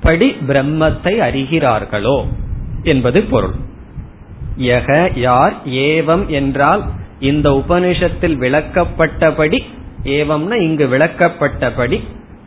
படி 0.00 0.28
பிரம்மத்தை 0.48 1.14
அறிகிறார்களோ 1.28 2.18
என்பது 2.82 3.20
பொருள். 3.22 3.56
யக 4.58 4.90
யார் 5.18 5.54
ஏவம் 5.86 6.26
என்றால் 6.40 6.82
இந்த 7.20 7.48
உபனிஷத்தில் 7.50 8.36
விளக்கப்பட்டபடி 8.44 9.58
ஏவம்னா 10.18 10.56
இங்கு 10.62 10.86
விளக்கப்பட்டபடி 10.86 11.98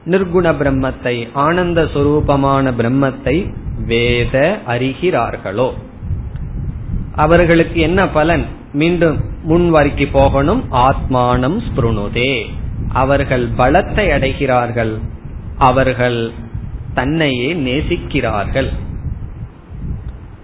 நிர்குண 0.06 0.48
பிரம்மத்தை 0.60 1.16
ஆனந்த 1.46 1.82
சுரூபமான 1.94 2.72
பிரம்மத்தை 2.80 3.36
வேத 3.86 4.36
அறிகிறார்களோ. 4.68 5.70
அவர்களுக்கு 7.16 7.80
என்ன 7.82 8.02
பலன்? 8.10 8.46
மீண்டும் 8.74 9.18
முன் 9.44 9.74
வரைக்கு 9.74 10.08
போகணும். 10.12 10.64
ஆத்மானம் 10.72 11.62
ஸ்பிருணுதே. 11.68 12.46
அவர்கள் 12.94 13.50
பலத்தை 13.50 14.10
அடைகிறார்கள். 14.10 15.00
அவர்கள் 15.58 16.32
தன்னையே 16.94 17.54
நேசிக்கிறார்கள். 17.54 18.70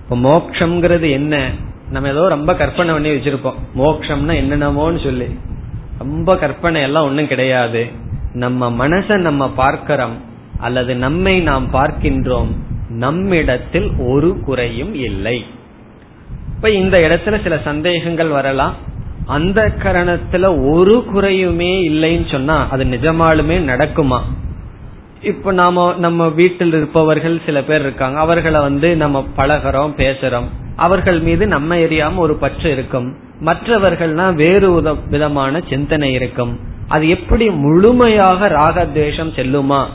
மோக்ஷங்கிறது 0.10 1.12
என்ன? 1.12 1.50
நம்ம 1.90 2.10
ஏதோ 2.10 2.28
ரொம்ப 2.28 2.56
கற்பனை 2.56 2.94
பண்ணி 2.94 3.10
வச்சிருப்போம். 3.10 3.54
மோக்ஷம்னா 3.78 4.44
என்னென்னமோன்னு 4.44 5.04
சொல்லி. 5.04 5.40
ரொம்ப 5.98 6.38
கற்பனை 6.38 6.82
எல்லாம் 6.82 7.06
ஒன்றும் 7.06 7.28
கிடையாது. 7.28 7.88
நம்ம 8.34 8.88
மனச 8.88 9.18
நம்ம 9.18 9.50
பார்க்கிறோம். 9.50 10.18
அல்லது 10.58 10.96
நம்மை 10.96 11.40
நாம் 11.40 11.74
பார்க்கின்றோம். 11.74 12.48
நம்மிடத்தில் 12.90 13.92
ஒரு 13.98 14.40
குறையும் 14.40 14.94
இல்லை. 14.94 15.46
இப்ப 16.64 16.76
இந்த 16.76 16.98
இடத்துல 16.98 17.44
சில 17.44 17.60
சந்தேகங்கள் 17.64 18.28
வரலாம். 18.28 18.76
அந்த 19.26 19.72
கரணத்துல 19.84 20.72
ஒரு 20.72 21.04
குறையுமே 21.06 21.90
இல்லைன்னு 21.90 22.32
சொன்னா 22.32 22.68
அது 22.70 22.84
நிஜமாலுமே 22.84 23.58
நடக்குமா? 23.72 24.20
இப்ப 25.22 25.52
நாம 25.52 25.96
நம்ம 25.98 26.28
வீட்டில் 26.28 26.74
இருப்பவர்கள் 26.74 27.42
சில 27.46 27.64
பேர் 27.64 27.82
இருக்காங்க. 27.82 28.20
அவர்களை 28.20 28.62
வந்து 28.62 28.96
நம்ம 28.96 29.26
பழகிறோம் 29.38 29.94
பேசுறோம். 29.98 30.48
அவர்கள் 30.76 31.20
மீது 31.20 31.48
நம்ம 31.48 31.76
எரியாம 31.76 32.16
ஒரு 32.16 32.36
பற்று 32.36 32.72
இருக்கும். 32.72 33.16
மற்றவர்கள்னா 33.42 34.34
வேறு 34.34 34.98
விதமான 35.10 35.62
சிந்தனை 35.70 36.14
இருக்கும். 36.14 36.60
அது 36.88 37.10
எப்படி 37.10 37.50
முழுமையாக 37.50 38.48
ராகத்வேஷம் 38.48 39.36
செல்லுமா 39.36 39.86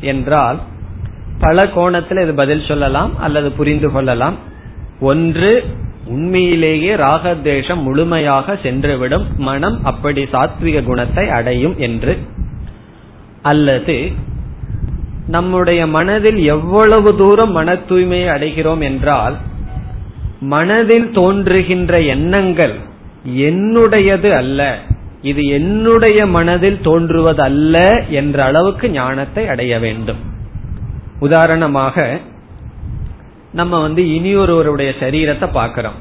என்றால் 0.00 0.60
பல 1.40 1.68
கோணத்தில் 1.68 2.22
இது 2.22 2.34
பதில் 2.34 2.68
சொல்லலாம் 2.68 3.18
அல்லது 3.18 3.50
புரிந்து 3.52 3.90
கொள்ளலாம். 3.90 4.34
ஒன்று 5.00 5.52
உண்மையிலேயே 6.08 6.94
ராகத்வேஷம் 6.94 7.82
முழுமையாக 7.82 8.58
சென்றுவிடும் 8.62 9.26
மனம் 9.36 9.84
அப்படி 9.84 10.22
சாத்விக 10.32 10.84
குணத்தை 10.84 11.28
அடையும் 11.28 11.74
என்று. 11.78 12.18
அல்லது 13.42 13.96
நம்முடைய 15.26 15.86
மனதில் 15.86 16.38
எவ்வளவு 16.46 17.16
தூரம் 17.16 17.52
மன 17.52 17.74
தூய்மையை 17.74 18.28
அடைகிறோம் 18.36 18.82
என்றால் 18.82 19.36
மனதில் 20.40 21.10
தோன்றுகின்ற 21.10 22.00
எண்ணங்கள் 22.06 22.74
என்னுடையது 23.38 24.30
அல்ல 24.32 24.78
இது 25.22 25.42
என்னுடைய 25.46 26.26
மனதில் 26.26 26.80
தோன்றுவது 26.80 27.42
அல்ல 27.42 27.82
என்ற 28.08 28.44
அளவுக்கு 28.44 28.90
ஞானத்தை 28.90 29.48
அடைய 29.48 29.78
வேண்டும். 29.78 30.20
உதாரணமாக 31.20 32.20
நம்ம 33.52 33.80
வந்து 33.80 34.02
இனியொருவருடைய 34.02 34.92
சரீரத்தை 35.00 35.52
பார்க்கிறோம். 35.52 35.92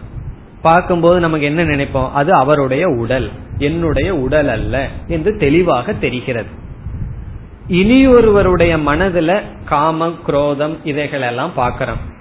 பார்க்கும்போது 0.61 1.19
நமக்கு 1.19 1.45
என்ன 1.45 1.63
நினைப்போம்? 1.63 2.11
அது 2.11 2.33
அவருடைய 2.33 2.87
உடல். 2.87 3.29
என்னுடைய 3.57 4.15
உடல் 4.15 4.47
அல்ல 4.47 4.87
என்று 5.07 5.37
தெளிவாக 5.37 5.93
தெரிகிறது. 5.93 6.65
இனியொருவருடைய 7.69 8.79
மனதுல 8.87 9.41
காமம் 9.65 10.19
குரோதம் 10.23 10.77
இதைகளெல்லாம் 10.85 11.49
பார்க்கிறோம். 11.55 12.15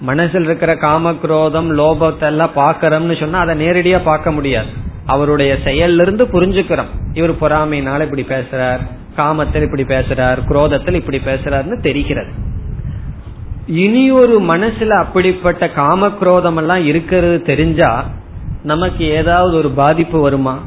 மனசில் 0.00 0.44
இருக்கிற 0.44 0.76
காம 0.76 1.12
குரோதம் 1.12 1.78
லோபத்தை 1.78 2.22
எல்லாம் 2.22 2.50
பாக்கிறோம்னு 2.56 3.20
சொன்னா 3.20 3.38
அதை 3.38 3.66
நேரடியா 3.66 4.00
பார்க்க 4.04 4.30
முடியாது. 4.30 4.66
அவருடைய 5.06 5.56
செயல்லிருந்து 5.64 6.24
புரிஞ்சுக்கிறோம். 6.32 6.90
இவர் 7.12 7.32
பொறாமையினால 7.32 8.02
இப்படி 8.02 8.22
பேசுறார் 8.22 8.78
காமத்தில் 9.16 9.62
இப்படி 9.62 9.82
பேசுறார் 9.82 10.46
குரோதத்தில் 10.46 10.94
இப்படி 10.94 11.18
பேசுறாருன்னு 11.18 11.80
தெரிகிறது. 11.80 12.52
இனி 13.66 14.10
ஒரு 14.10 14.40
மனசுல 14.40 14.88
அப்படிப்பட்ட 14.88 15.66
காமக்ரோதம் 15.66 16.56
எல்லாம் 16.56 16.84
இருக்கிறது 16.84 17.42
தெரிஞ்சா 17.42 18.06
நமக்கு 18.62 19.04
ஏதாவது 19.04 19.56
ஒரு 19.56 19.70
பாதிப்பு 19.70 20.20
வருமா? 20.20 20.62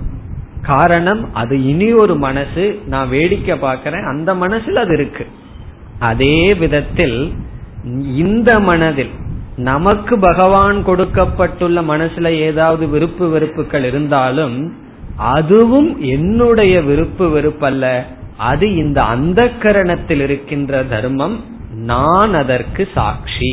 காரணம் 0.62 1.34
அது 1.34 1.66
இனி 1.66 1.94
ஒரு 1.94 2.16
மனசு 2.16 2.80
நான் 2.86 3.10
வேடிக்கை 3.10 3.58
பார்க்கிறேன் 3.58 4.04
அந்த 4.04 4.34
மனசுல 4.34 4.74
அது 4.74 4.94
இருக்கு. 4.94 5.26
அதே 6.00 6.54
விதத்தில் 6.54 7.34
இந்த 8.16 8.60
மனதில் 8.60 9.10
நமக்கு 9.56 10.20
பகவான் 10.20 10.84
கொடுக்கப்பட்டுள்ள 10.84 11.82
மனசுல 11.82 12.28
ஏதாவது 12.28 12.88
விருப்பு 12.88 13.30
வெறுப்புகள் 13.30 13.84
இருந்தாலும் 13.84 14.74
அதுவும் 15.16 16.02
என்னுடைய 16.02 16.82
விருப்பு 16.82 17.40
வெறுப்பல்ல. 17.40 18.02
அது 18.38 18.76
இந்த 18.76 19.04
அந்த 19.04 19.52
கரணத்தில் 19.60 20.20
இருக்கின்ற 20.20 20.84
தர்மம் 20.84 21.56
நான் 21.88 22.34
அதற்கு 22.34 22.84
சாட்சி. 22.94 23.52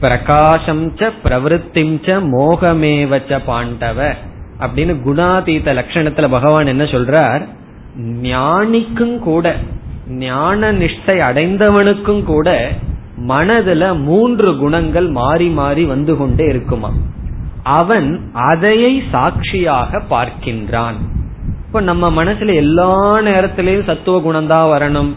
பிரகாசம் 0.00 0.84
ச 0.96 1.10
பிரவருத்திம் 1.24 1.94
ச 2.06 2.18
மோகமேவச்ச 2.32 3.40
பாண்டவ. 3.46 3.98
அப்படின்னு 4.60 4.94
குணாதீத 5.06 5.68
லட்சணத்துல 5.78 6.28
பகவான் 6.30 6.66
என்ன 6.66 6.84
சொல்றார்? 6.84 7.42
ஞானிக்கும் 8.22 9.16
கூட 9.18 9.46
ஞான 10.08 10.72
நிஷ்டை 10.72 11.16
அடைந்தவனுக்கும் 11.28 12.22
கூட 12.24 12.48
மனதுல 13.28 13.82
மூன்று 14.02 14.50
குணங்கள் 14.56 15.08
மாறி 15.10 15.48
மாறி 15.48 15.84
வந்து 15.84 16.16
கொண்டே 16.16 16.44
இருக்குமா? 16.44 16.90
அவன் 17.62 18.08
அதையை 18.32 18.92
சாட்சியாக 19.10 20.00
பார்க்கின்றான். 20.10 20.98
இப்ப 21.66 21.80
நம்ம 21.80 22.24
மனசுல 22.24 22.54
எல்லா 22.54 22.92
நேரத்திலையும் 23.20 23.84
சத்துவ 23.84 24.20
குணம் 24.20 24.46
தான் 24.46 24.70
வரணும். 24.70 25.12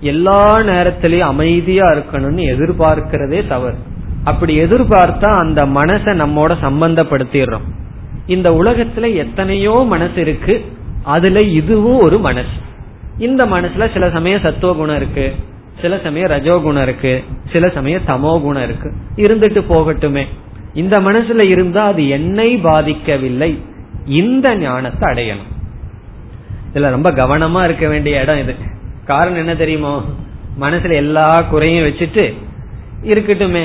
எல்லா 0.00 0.58
நேரத்திலையும் 0.58 1.18
அமைதியா 1.18 1.84
இருக்கணும்னு 1.84 2.56
எதிர்பார்க்கிறதே 2.56 3.46
தவறு. 3.46 3.76
அப்படி 4.24 4.60
எதிர்பார்த்தா 4.60 5.24
அந்த 5.24 5.66
மனசை 5.66 6.20
நம்மோட 6.20 6.54
சம்பந்தப்படுத்திடுறோம். 6.62 7.66
இந்த 8.26 8.50
உலகத்துல 8.50 9.14
எத்தனையோ 9.14 9.84
மனசு 9.86 10.20
இருக்கு. 10.20 10.64
அதுல 11.02 11.40
இதுவும் 11.40 12.00
ஒரு 12.00 12.18
மனசு. 12.18 12.46
இந்த 13.18 13.46
மனசுல 13.46 13.92
சில 13.92 14.10
சமயம் 14.10 14.40
சத்துவ 14.40 14.74
குணம் 14.74 14.96
இருக்கு. 14.96 15.34
சில 15.80 16.00
சமயம் 16.02 16.30
ரஜோகுணம் 16.30 16.82
இருக்கு. 16.82 17.24
சில 17.52 17.68
சமயம் 17.68 18.02
தமோ 18.06 18.40
குணம் 18.40 18.62
இருக்கு. 18.62 18.92
இருந்துட்டு 19.16 19.72
போகட்டுமே. 19.72 20.26
இந்த 20.74 21.00
மனசுல 21.00 21.38
இருந்தா 21.38 21.86
அது 21.86 22.08
என்னை 22.08 22.56
பாதிக்கவில்லை. 22.56 23.58
இந்த 24.06 24.56
ஞானத்தை 24.56 25.12
அடையணும். 25.12 25.76
இதுல 26.74 26.90
ரொம்ப 26.90 27.10
கவனமா 27.10 27.64
இருக்க 27.64 27.88
வேண்டிய 27.88 28.20
இடம் 28.20 28.38
இது. 28.38 28.54
காரணம் 29.10 29.42
என்ன 29.42 29.54
தெரியுமோ? 29.62 29.94
மனசுல 30.60 30.94
எல்லா 31.02 31.28
குறையும் 31.50 31.86
வச்சுட்டு 31.86 32.24
இருக்கட்டுமே. 33.10 33.64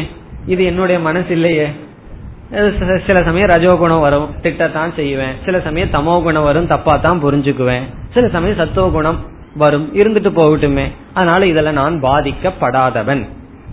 இது 0.54 0.62
என்னுடைய 0.70 0.98
மனசு 1.08 1.32
இல்லையே. 1.38 1.68
சில 3.08 3.18
சமயம் 3.28 3.52
ரஜோகுணம் 3.52 4.06
வரும் 4.06 4.28
திட்டத்தான் 4.42 4.92
செய்வேன். 4.96 5.36
சில 5.46 5.60
சமயம் 5.68 5.94
தமோ 5.96 6.16
குணம் 6.24 6.48
வரும் 6.50 6.72
தப்பா 6.74 6.94
தான் 6.98 7.22
புரிஞ்சுக்குவேன். 7.24 7.86
சில 8.14 8.26
சமயம் 8.36 8.60
சத்துவ 8.62 8.88
குணம் 8.90 9.20
வரும் 9.56 9.88
இருந்துட்டு 9.96 10.32
போகட்டுமே. 10.40 10.86
அதனால 11.14 11.46
இதுல 11.52 11.72
நான் 11.80 11.96
பாதிக்கப்படாதவன். 12.04 13.24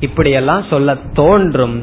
இப்படியெல்லாம் 0.00 0.64
சொல்ல 0.70 0.96
தோன்றும். 1.20 1.76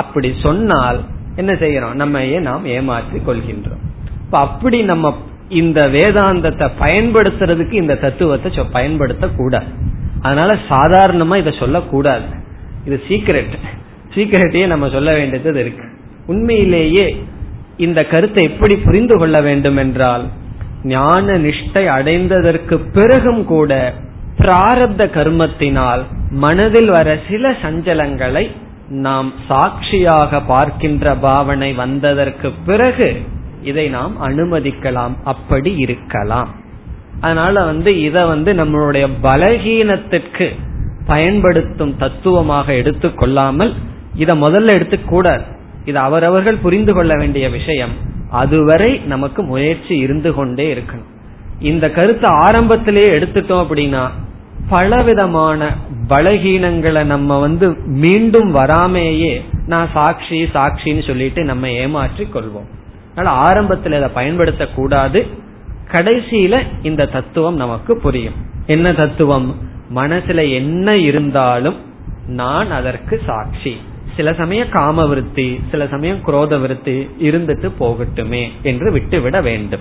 அப்படி 0.00 0.28
சொன்னால் 0.42 1.00
என்ன 1.36 1.52
செய்யறோம் 1.62 1.98
நம்மையே 2.02 2.38
நாம் 2.48 2.64
ஏமாற்றி 2.76 3.18
கொள்கின்றோம். 3.26 3.82
இப்ப 4.24 4.38
அப்படி 4.46 4.78
நம்ம 4.90 5.14
இந்த 5.60 5.80
வேதாந்தத்தை 5.94 6.66
பயன்படுத்துறதுக்கு 6.80 7.74
இந்த 7.82 7.94
தத்துவத்தை 8.04 8.64
பயன்படுத்த 8.76 9.26
கூடாது 9.28 9.70
அதனால 10.22 10.50
சாதாரணமா 10.68 11.36
இதை 11.36 11.52
சொல்லக்கூடாது. 11.58 12.26
இது 12.86 12.96
சீக்கிரட் 13.08 13.54
சீக்கிரட்டையே 14.14 14.66
நம்ம 14.66 14.88
சொல்ல 14.88 15.10
வேண்டியது 15.12 15.60
இருக்கு. 15.60 15.84
உண்மையிலேயே 16.26 17.06
இந்த 17.76 18.00
கருத்தை 18.04 18.42
எப்படி 18.44 18.74
புரிந்து 18.76 19.14
கொள்ள 19.18 19.36
வேண்டும் 19.40 19.76
என்றால் 19.76 20.24
ஞான 20.94 21.36
நிஷ்டை 21.38 21.84
அடைந்ததற்கு 21.96 22.76
பிறகும் 22.92 23.44
கூட 23.44 23.72
பிராரப்த 24.38 25.02
கர்மத்தினால் 25.16 26.02
மனதில் 26.44 26.90
வர 26.90 27.08
சில 27.28 27.50
சஞ்சலங்களை 27.62 28.44
நாம் 29.06 29.28
சாட்சியாக 29.48 30.40
பார்க்கின்ற 30.46 31.14
பாவனை 31.26 31.70
வந்ததற்கு 31.72 32.48
பிறகு 32.66 33.08
இதை 33.62 33.88
நாம் 33.88 34.14
அனுமதிக்கலாம். 34.22 35.14
அப்படி 35.24 35.76
இருக்கலாம். 35.76 36.50
அதனால 37.20 37.64
வந்து 37.64 37.90
இதை 38.02 38.22
வந்து 38.24 38.52
நம்மளுடைய 38.52 39.08
பலகீனத்திற்கு 39.22 40.46
பயன்படுத்தும் 41.06 41.96
தத்துவமாக 41.96 42.72
எடுத்துக்கொள்ளாமல் 42.72 43.72
இதை 44.14 44.42
முதல்ல 44.42 44.74
எடுத்துக்கூடாது 44.78 45.44
இது 45.84 45.98
அவரவர்கள் 45.98 46.62
புரிந்து 46.64 46.92
கொள்ள 46.94 47.12
வேண்டிய 47.16 47.48
விஷயம். 47.48 47.94
அதுவரை 48.30 49.00
நமக்கு 49.06 49.42
முயற்சி 49.42 49.94
இருந்து 49.98 50.34
கொண்டே 50.34 50.66
இருக்கணும். 50.74 51.10
இந்த 51.60 51.90
கருத்தை 51.90 52.30
ஆரம்பத்திலேயே 52.30 53.08
எடுத்துட்டோம் 53.08 53.64
அப்படின்னா 53.64 54.04
பலவிதமான 54.68 55.70
பலகீனங்களை 56.08 57.04
நம்ம 57.04 57.38
வந்து 57.38 57.66
மீண்டும் 57.86 58.54
வராமேயே 58.54 59.40
நான் 59.66 59.88
சாட்சி 59.92 60.38
சாட்சின்னு 60.44 61.06
சொல்லிட்டு 61.06 61.44
நம்ம 61.44 61.70
ஏமாற்றி 61.70 62.24
கொள்வோம். 62.24 62.70
அதனால 63.12 63.36
ஆரம்பத்தில் 63.36 63.92
இதை 63.92 64.08
பயன்படுத்தக்கூடாது. 64.14 65.28
கடைசியில 65.92 66.62
இந்த 66.82 67.06
தத்துவம் 67.06 67.56
நமக்கு 67.56 67.96
புரியும். 67.96 68.34
என்ன 68.66 68.92
தத்துவம்? 68.92 69.56
மனசுல 69.94 70.52
என்ன 70.52 70.96
இருந்தாலும் 70.96 71.76
நான் 72.26 72.70
அதற்கு 72.70 73.20
சாட்சி. 73.26 73.76
சில 74.16 74.32
சமயம் 74.32 74.68
காம 74.68 75.06
விருத்தி 75.06 75.60
சில 75.70 75.86
சமயம் 75.86 76.22
குரோத 76.26 76.60
விருத்தி 76.60 77.08
இருந்துட்டு 77.20 77.70
போகட்டுமே 77.80 78.48
என்று 78.62 78.92
விட்டுவிட 78.92 79.40
வேண்டும். 79.40 79.80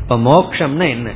இப்ப 0.00 0.16
மோக்ஷம்னா 0.16 0.88
என்ன? 0.88 1.10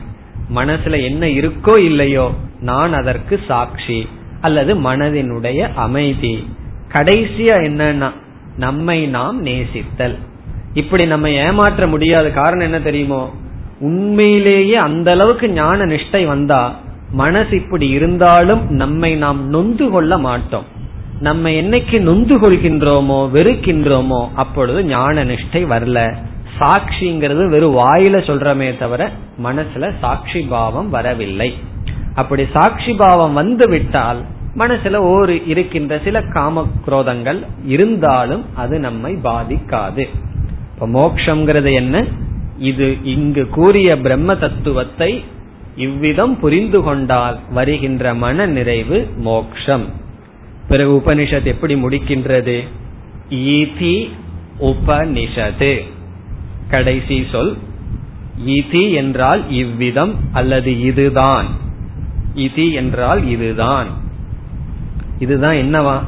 மனசுல 0.54 1.02
என்ன 1.02 1.26
இருக்கோ 1.26 1.78
இல்லையோ 1.78 2.30
நான் 2.60 2.92
அதற்கு 2.92 3.40
சாட்சி 3.46 4.08
அல்லது 4.40 4.74
மனதினுடைய 4.74 5.74
அமைதி. 5.74 6.46
கடைசியா 6.92 7.56
என்னன்னா 7.62 8.12
நம்மை 8.56 9.06
நாம் 9.06 9.46
நேசித்தல். 9.46 10.16
இப்படி 10.74 11.06
நம்ம 11.06 11.30
ஏமாற்ற 11.30 11.86
முடியாத 11.86 12.30
காரணம் 12.30 12.64
என்ன 12.64 12.80
தெரியுமோ? 12.80 13.22
உண்மையிலேயே 13.80 14.74
அந்த 14.74 15.10
அளவுக்கு 15.10 15.48
ஞான 15.50 15.84
நிஷ்டை 15.84 16.26
வந்தா 16.26 16.74
மனசு 17.12 17.56
இப்படி 17.56 17.88
இருந்தாலும் 17.88 18.62
நம்மை 18.70 19.14
நாம் 19.14 19.48
நொந்து 19.48 19.90
கொள்ள 19.90 20.18
மாட்டோம். 20.18 20.64
நம்ம 21.20 21.48
என்னைக்கு 21.48 22.00
நொந்து 22.00 22.36
கொள்கின்றோமோ 22.36 23.18
வெறுக்கின்றோமோ 23.32 24.28
அப்பொழுது 24.34 24.84
ஞான 24.84 25.24
நிஷ்டை 25.24 25.62
வரல. 25.74 26.16
சாட்சிங்கிறது 26.58 27.48
வெறும் 27.48 27.76
வாயில 27.76 28.16
சொல்றமே 28.28 28.78
தவிர 28.78 29.10
மனசுல 29.42 29.92
சாட்சி 30.00 30.40
பாவம் 30.40 30.90
வரவில்லை. 30.90 31.54
அப்படி 32.14 32.46
சாட்சி 32.52 32.92
பாவம் 32.92 33.32
வந்து 33.32 33.68
விட்டால் 33.68 34.20
மனசுல 34.58 34.98
ஒரு 35.12 35.46
இருக்கின்ற 35.46 36.00
சில 36.04 36.22
காம 36.22 36.66
குரோதங்கள் 36.86 37.40
இருந்தாலும் 37.64 38.44
அது 38.54 38.78
நம்மை 38.78 39.16
பாதிக்காது. 39.24 40.04
இப்ப 40.74 40.88
மோக்ஷங்கிறது 40.88 41.74
என்ன? 41.74 42.04
இது 42.58 42.96
இங்கு 43.02 43.48
கூறிய 43.48 43.98
பிரம்ம 43.98 44.36
தத்துவத்தை 44.36 45.24
இவ்விதம் 45.76 46.40
புரிந்து 46.40 46.82
கொண்டால் 46.82 47.38
வருகின்ற 47.50 48.14
மன 48.14 48.46
நிறைவு 48.46 49.08
மோக்ஷம். 49.16 49.84
பிறகு 50.68 50.92
உபனிஷத் 50.92 51.44
எப்படி 51.44 51.74
முடிக்கின்றது? 51.74 52.60
ஈதி 53.30 54.10
உபனிஷது 54.60 55.82
கடைசி 56.68 57.26
சொல் 57.32 57.56
இதி 58.46 58.92
என்றால் 58.92 59.50
இவ்விதம் 59.50 60.14
அல்லது 60.32 60.80
இதுதான். 60.80 61.46
இதி 62.36 62.72
என்றால் 62.72 63.28
இதுதான். 63.28 63.86
இதுதான் 65.18 65.54
என்னவா? 65.54 66.02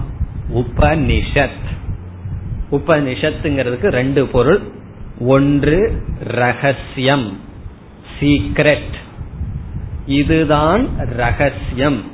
உபனிஷத். 0.55 1.65
உபனிஷத்துங்கிறதுக்கு 2.73 3.89
ரெண்டு 3.89 4.27
பொருள். 4.27 4.61
ஒன்று 5.21 6.03
ரகசியம். 6.21 7.39
சீக்ரெட் 8.21 8.95
இதுதான் 10.07 10.89
ரகசியம். 10.99 12.05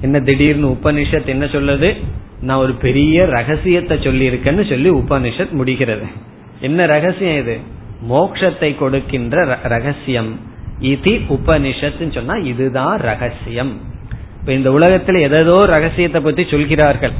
என்ன 0.00 0.20
திடீர்னு 0.20 0.68
உபனிஷத் 0.68 1.24
என்ன 1.24 1.44
சொல்லுது? 1.44 1.96
நான் 2.40 2.58
ஒரு 2.58 2.72
பெரிய 2.72 3.24
ரகசியத்தை 3.24 3.98
சொல்லி 4.02 4.28
இருக்கேன்னு 4.28 4.68
சொல்லி 4.68 4.90
உபனிஷத் 4.90 5.50
முடிகிறது. 5.50 6.06
என்ன 6.60 6.86
ரகசியம் 6.86 7.36
இது? 7.36 7.58
மோக்ஷத்தை 8.10 8.76
கொடுக்கின்ற 8.76 9.58
ரகசியம். 9.62 10.40
இது 10.80 11.10
உபனிஷத்துன்னு 11.10 12.14
சொன்னா 12.14 12.34
இதுதான் 12.34 12.98
ரகசியம். 12.98 13.80
இப்ப 14.40 14.52
இந்த 14.52 14.70
உலகத்துல 14.70 15.18
ஏதோ 15.18 15.66
ரகசியத்தை 15.66 16.20
பத்தி 16.20 16.46
சொல்கிறார்கள். 16.50 17.12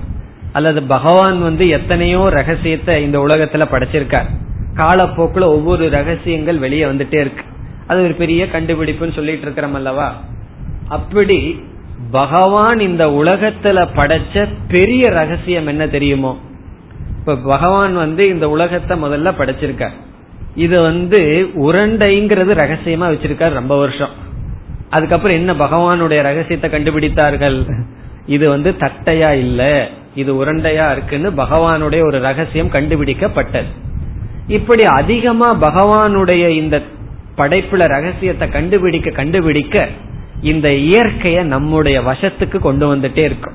அல்லது 0.53 0.83
பகவான் 0.83 1.43
வந்து 1.43 1.69
எத்தனையோ 1.69 2.29
ரகசியத்தை 2.29 3.03
இந்த 3.03 3.19
உலகத்துல 3.19 3.67
படைச்சிருக்கார். 3.73 4.29
காலப்போக்குல 4.75 5.41
ஒவ்வொரு 5.41 5.91
ரகசியங்கள் 5.91 6.59
வெளியே 6.59 6.85
வந்துட்டே 6.85 7.21
இருக்கு. 7.21 7.43
அது 7.87 8.03
ஒரு 8.03 8.15
பெரிய 8.15 8.47
கண்டுபிடிப்புன்னு 8.53 9.15
சொல்லிட்டு 9.15 9.43
இருக்கிறோம் 9.43 9.75
அல்லவா? 9.75 10.21
அப்படி 10.89 11.61
பகவான் 12.11 12.81
இந்த 12.81 13.07
உலகத்துல 13.07 13.89
படைச்ச 13.97 14.49
பெரிய 14.69 15.11
ரகசியம் 15.11 15.67
என்ன 15.67 15.87
தெரியுமோ? 15.87 16.39
இப்ப 17.19 17.37
பகவான் 17.37 17.95
வந்து 17.95 18.29
இந்த 18.29 18.49
உலகத்தை 18.49 19.03
முதல்ல 19.03 19.33
படைச்சிருக்கார். 19.39 19.97
இது 20.55 20.81
வந்து 20.81 21.51
உரண்டைங்கிறது 21.55 22.53
ரகசியமா 22.55 23.07
வச்சிருக்காரு 23.15 23.53
ரொம்ப 23.53 23.79
வருஷம். 23.79 24.27
அதுக்கப்புறம் 24.91 25.37
என்ன 25.37 25.53
பகவானுடைய 25.53 26.23
ரகசியத்தை 26.23 26.71
கண்டுபிடித்தார்கள்? 26.71 27.71
இது 28.27 28.49
வந்து 28.49 28.75
தட்டையா 28.79 29.31
இல்ல. 29.31 29.89
இது 30.15 30.45
உரண்டையா 30.45 30.93
இருக்குன்னு 30.93 31.31
பகவானுடைய 31.31 32.01
ஒரு 32.01 32.21
ரகசியம் 32.21 32.71
கண்டுபிடிக்கப்பட்டது. 32.71 33.71
இப்படி 34.49 34.85
அதிகமா 34.85 35.55
பகவானுடைய 35.55 36.49
இந்த 36.49 36.83
படைப்புல 37.37 37.87
ரகசியத்தை 37.87 38.49
கண்டுபிடிக்க 38.49 39.11
கண்டுபிடிக்க 39.11 39.89
இந்த 40.43 40.69
இயற்கைய 40.69 41.43
நம்முடைய 41.43 42.01
வசத்துக்கு 42.01 42.59
கொண்டு 42.59 42.97
வந்துட்டே 42.97 43.19
இருக்கும். 43.19 43.53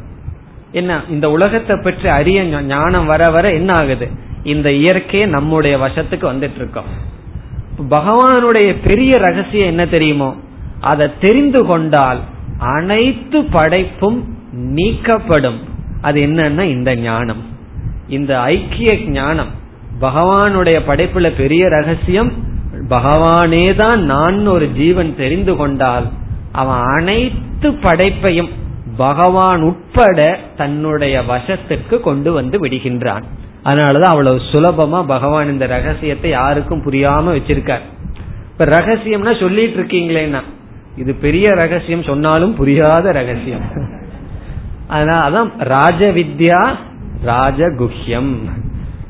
என்ன 0.72 1.02
இந்த 1.10 1.32
உலகத்தை 1.32 1.76
பற்றி 1.76 2.08
அறிய 2.08 2.44
ஞானம் 2.44 3.06
வர 3.06 3.30
வர 3.30 3.50
என்ன 3.50 3.74
ஆகுது? 3.74 4.10
இந்த 4.44 4.72
இயற்கையை 4.72 5.30
நம்முடைய 5.30 5.78
வசத்துக்கு 5.78 6.26
வந்துட்டு 6.32 6.56
இருக்கோம். 6.56 6.86
பகவானுடைய 7.90 8.76
பெரிய 8.88 9.18
ரகசியம் 9.18 9.68
என்ன 9.68 9.86
தெரியுமோ? 9.86 10.36
அதை 10.80 11.10
தெரிந்து 11.20 11.66
கொண்டால் 11.66 12.20
அனைத்து 12.58 13.44
படைப்பும் 13.44 14.38
நீக்கப்படும். 14.52 15.72
அது 16.08 16.20
என்னன்னா 16.28 16.64
இந்த 16.76 16.92
ஞானம். 17.10 17.44
இந்த 18.08 18.32
ஐக்கிய 18.54 18.92
ஞானம் 19.18 19.52
பகவானுடைய 20.02 20.78
படைப்புல 20.88 21.28
பெரிய 21.38 21.64
ரகசியம் 21.68 22.32
பகவானே 22.90 23.66
தான் 23.76 24.02
நான் 24.04 24.40
ஒரு 24.48 24.66
ஜீவன் 24.80 25.12
தெரிந்து 25.16 25.54
கொண்டால் 25.56 26.08
அவன் 26.62 26.82
அனைத்து 26.96 27.70
படைப்பையும் 27.86 28.52
பகவான் 28.98 29.62
உட்பட 29.62 30.20
தன்னுடைய 30.58 31.16
வசத்திற்கு 31.24 31.96
கொண்டு 32.00 32.30
வந்து 32.34 32.58
விடுகின்றான். 32.66 33.24
அதனாலதான் 33.64 34.14
அவ்வளவு 34.14 34.40
சுலபமா 34.52 35.00
பகவான் 35.08 35.52
இந்த 35.52 35.66
ரகசியத்தை 35.68 36.32
யாருக்கும் 36.32 36.86
புரியாம 36.86 37.34
வச்சிருக்கார். 37.38 37.86
இப்ப 38.52 38.66
ரகசியம்னா 38.66 39.34
சொல்லிட்டு 39.40 39.78
இருக்கீங்களேன்னா 39.82 40.42
இது 40.98 41.12
பெரிய 41.26 41.48
ரகசியம் 41.54 42.08
சொன்னாலும் 42.10 42.56
புரியாத 42.56 43.06
ரகசியம். 43.12 43.66
அதனாலதான் 44.96 45.50
ராஜ 45.74 46.02
வித்யா 46.12 46.62
ராஜகுஹ்யம். 47.26 48.34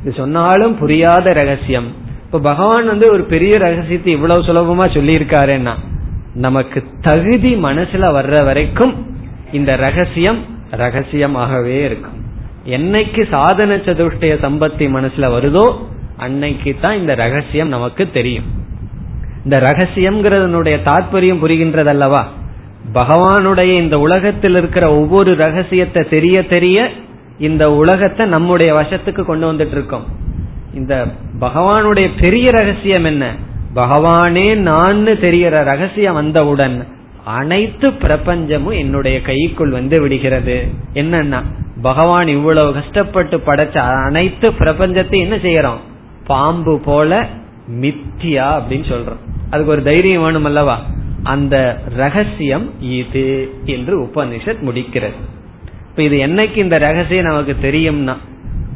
இது 0.01 0.13
சொன்னாலும் 0.21 0.73
புரியாத 0.77 1.33
ரகசியம். 1.33 1.89
இப்ப 2.25 2.39
பகவான் 2.39 2.87
வந்து 2.87 3.05
ஒரு 3.11 3.23
பெரிய 3.23 3.53
ரகசியத்தை 3.57 4.13
இவ்வளவு 4.13 4.47
சுலபமா 4.47 4.85
சொல்லியிருக்காருன்னா 4.97 5.73
நமக்கு 6.45 6.79
தகுதி 7.01 7.51
மனசுல 7.55 8.03
வர்ற 8.17 8.35
வரைக்கும் 8.45 8.93
இந்த 9.51 9.71
ரகசியம் 9.75 10.39
ரகசியமாகவே 10.83 11.77
இருக்கும். 11.85 12.17
என்னைக்கு 12.65 13.21
சாதன 13.29 13.75
சதுஷ்டய 13.87 14.35
சம்பத்தி 14.45 14.85
மனசுல 14.95 15.25
வருதோ 15.35 15.65
அன்னைக்கு 16.17 16.71
தான் 16.81 16.99
இந்த 17.01 17.13
ரகசியம் 17.15 17.73
நமக்கு 17.75 18.03
தெரியும். 18.11 18.47
இந்த 19.43 19.55
ரகசியம்ங்கிறதனுடைய 19.67 20.75
தாற்பயம் 20.87 21.41
புரிகின்றது 21.43 21.91
அல்லவா 21.95 22.21
பகவானுடைய 22.93 23.71
இந்த 23.77 23.99
உலகத்தில் 23.99 24.55
இருக்கிற 24.55 24.95
ஒவ்வொரு 24.95 25.35
ரகசியத்தை 25.35 26.03
தெரிய 26.03 26.47
தெரிய 26.47 26.89
இந்த 27.39 27.71
உலகத்தை 27.71 28.25
நம்முடைய 28.25 28.75
வசத்துக்கு 28.75 29.23
கொண்டு 29.23 29.53
வந்துட்டு 29.53 29.71
இருக்கோம். 29.71 30.05
இந்த 30.73 31.05
பகவானுடைய 31.39 32.07
பெரிய 32.19 32.49
ரகசியம் 32.51 33.03
என்ன? 33.03 33.35
பகவானே 33.75 34.55
நான் 34.55 35.05
தெரிகிற 35.05 35.63
ரகசியம் 35.63 36.13
வந்தவுடன் 36.13 36.87
அனைத்து 37.25 37.89
பிரபஞ்சமும் 37.89 38.77
என்னுடைய 38.77 39.21
கைக்குள் 39.21 39.69
வந்து 39.69 40.01
விடுகிறது. 40.01 40.67
என்னன்னா 40.93 41.41
பகவான் 41.81 42.27
இவ்வளவு 42.27 42.73
கஷ்டப்பட்டு 42.73 43.37
படைச்ச 43.37 43.77
அனைத்து 43.77 44.51
பிரபஞ்சத்தையும் 44.51 45.31
என்ன 45.31 45.35
செய்யறோம்? 45.35 45.79
பாம்பு 46.25 46.79
போல 46.79 47.27
மித்தியா 47.81 48.59
அப்படின்னு 48.59 48.91
சொல்றோம். 48.91 49.21
அதுக்கு 49.49 49.71
ஒரு 49.71 49.83
தைரியம் 49.83 50.21
வேணும் 50.21 50.45
அல்லவா 50.45 50.81
அந்த 51.23 51.81
ரகசியம் 51.89 52.81
இது 52.81 53.53
என்று 53.65 54.03
உபனிஷத் 54.03 54.61
முடிக்கிறது. 54.61 55.13
இப்ப 55.89 56.03
இது 56.03 56.17
என்னைக்கு 56.17 56.57
இந்த 56.57 56.77
ரகசியம் 56.77 57.25
நமக்கு 57.25 57.55
தெரியும்னா 57.61 58.17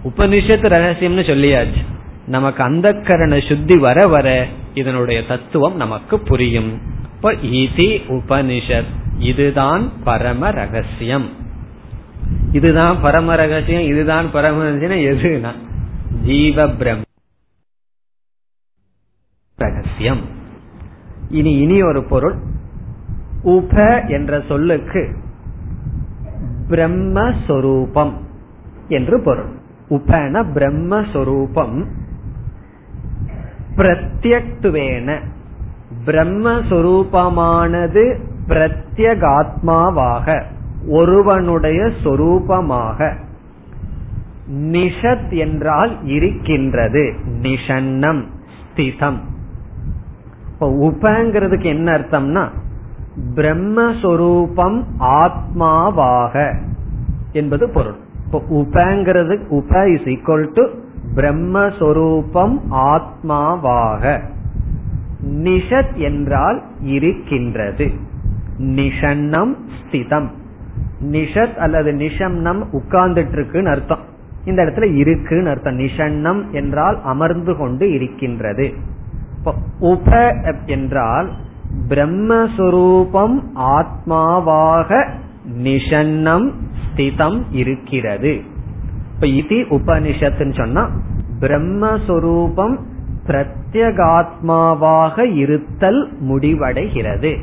உபனிஷத்து 0.04 0.68
ரகசியம்னு 0.68 1.24
சொல்லியாச்சு. 1.24 1.86
நமக்கு 2.28 2.64
அந்த 2.64 2.94
கரண 2.94 3.40
சுத்தி 3.40 3.78
வர 3.78 4.08
வர 4.08 4.48
இதனுடைய 4.74 5.26
தத்துவம் 5.26 5.76
நமக்கு 5.76 6.20
புரியும். 6.20 6.82
இப்ப 7.16 7.34
இது 7.34 8.02
உபனிஷத். 8.08 8.96
இதுதான் 9.20 10.04
பரம 10.04 10.52
ரகசியம். 10.52 11.30
இதுதான் 12.52 13.02
பரம 13.02 13.36
ரகசியம் 13.36 13.82
இதுதான் 13.82 14.32
பரம 14.32 14.64
ரகசியம் 14.64 15.18
எதுனா? 15.18 15.52
ஜீவ 16.24 16.68
பிரம் 16.68 17.02
ரகசியம். 19.56 20.37
இனி 21.30 21.58
இனி 21.58 21.82
ஒரு 21.82 22.04
பொருள். 22.04 22.36
உப 23.42 24.04
என்ற 24.08 24.44
சொல்லுக்கு 24.48 25.16
பிரம்மஸ்வரூபம் 26.70 28.12
என்று 28.88 29.22
பொருள். 29.22 29.50
உபன 29.90 30.46
பிரம்மஸ்வரூபம். 30.54 31.86
பிரத்யக்துவேன. 33.76 35.20
பிரம்மஸ்வரூபமானது 36.06 38.20
பிரத்யகாத்மாவாக 38.48 40.44
ஒருவனுடைய 40.88 41.92
சொரூபமாக. 42.04 43.14
நிஷத் 44.54 45.38
என்றால் 45.38 46.04
இருக்கின்றது. 46.04 47.14
நிஷன்னம் 47.42 48.24
ஸ்திதம். 48.76 49.18
இப்போ 50.60 50.70
உபங்கிறதுக்கு 50.70 51.64
என்ன 51.64 51.98
அர்த்தம்னா 51.98 52.48
பிரம்மஸ்வரூபம் 53.36 54.84
ஆத்மாவாக 55.00 56.58
என்பது 57.32 57.70
பொருள். 57.70 57.96
இப்போ 58.26 58.44
உபங்கிறது 58.50 59.48
உப 59.48 59.90
இஸ் 59.90 60.02
ஈக்குவல் 60.02 60.50
டு 60.54 60.68
பிரம்மஸ்வரூபம் 61.16 62.60
ஆத்மாவாக. 62.72 64.22
நிஷத் 65.28 65.96
என்றால் 65.96 66.62
இருக்கின்றது. 66.82 67.92
நிஷன்னம் 68.58 69.56
ஸ்திதம். 69.82 70.28
நிஷத் 71.12 71.56
அல்லது 71.56 71.92
நிஷம்னம் 71.92 72.64
உட்கார்ந்துட்டு 72.72 73.32
இருக்குன்னு 73.32 73.70
அர்த்தம். 73.70 74.00
இந்த 74.46 74.64
இடத்துல 74.64 74.96
இருக்குன்னு 74.96 75.50
அர்த்தம். 75.50 75.80
நிஷன்னம் 75.80 76.50
என்றால் 76.52 77.02
அமர்ந்து 77.04 77.56
கொண்டு 77.56 77.94
இருக்கின்றது. 77.94 78.74
உப 79.80 80.34
என்றால் 80.66 81.32
பிரம்மஸ்வரூபம் 81.90 83.40
ஆத்மாவாக 83.56 85.08
நிஷன்னம் 85.64 86.52
ஸ்திதம் 86.86 87.42
இருக்கிறது. 87.52 88.42
இப்ப 89.14 89.28
இது 89.28 89.66
உபனிஷத்துன்னு 89.70 90.58
சொன்னா 90.58 90.90
பிரம்மஸ்வரூபம் 91.40 92.78
பிரத்யகாத்மாவாக 93.28 95.36
இருத்தல் 95.36 96.10
முடிவடைகிறது. 96.30 97.38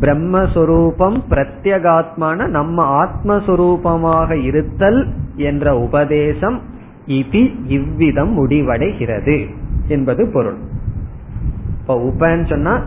பிரம்மஸ்வரூபம் 0.00 1.20
பிரத்யகாத்மான 1.30 2.46
நம்ம 2.46 3.04
ஆத்மஸ்வரூபமாக 3.04 4.44
இருத்தல் 4.44 5.06
என்ற 5.36 5.78
உபதேசம் 5.78 6.60
இது 7.06 7.64
இவ்விதம் 7.64 8.38
முடிவடைகிறது 8.38 9.46
என்பது 9.88 10.30
பொருள். 10.32 10.56
இப்ப 11.80 11.94
உபன்னு 11.94 12.48
சொன்னா 12.48 12.86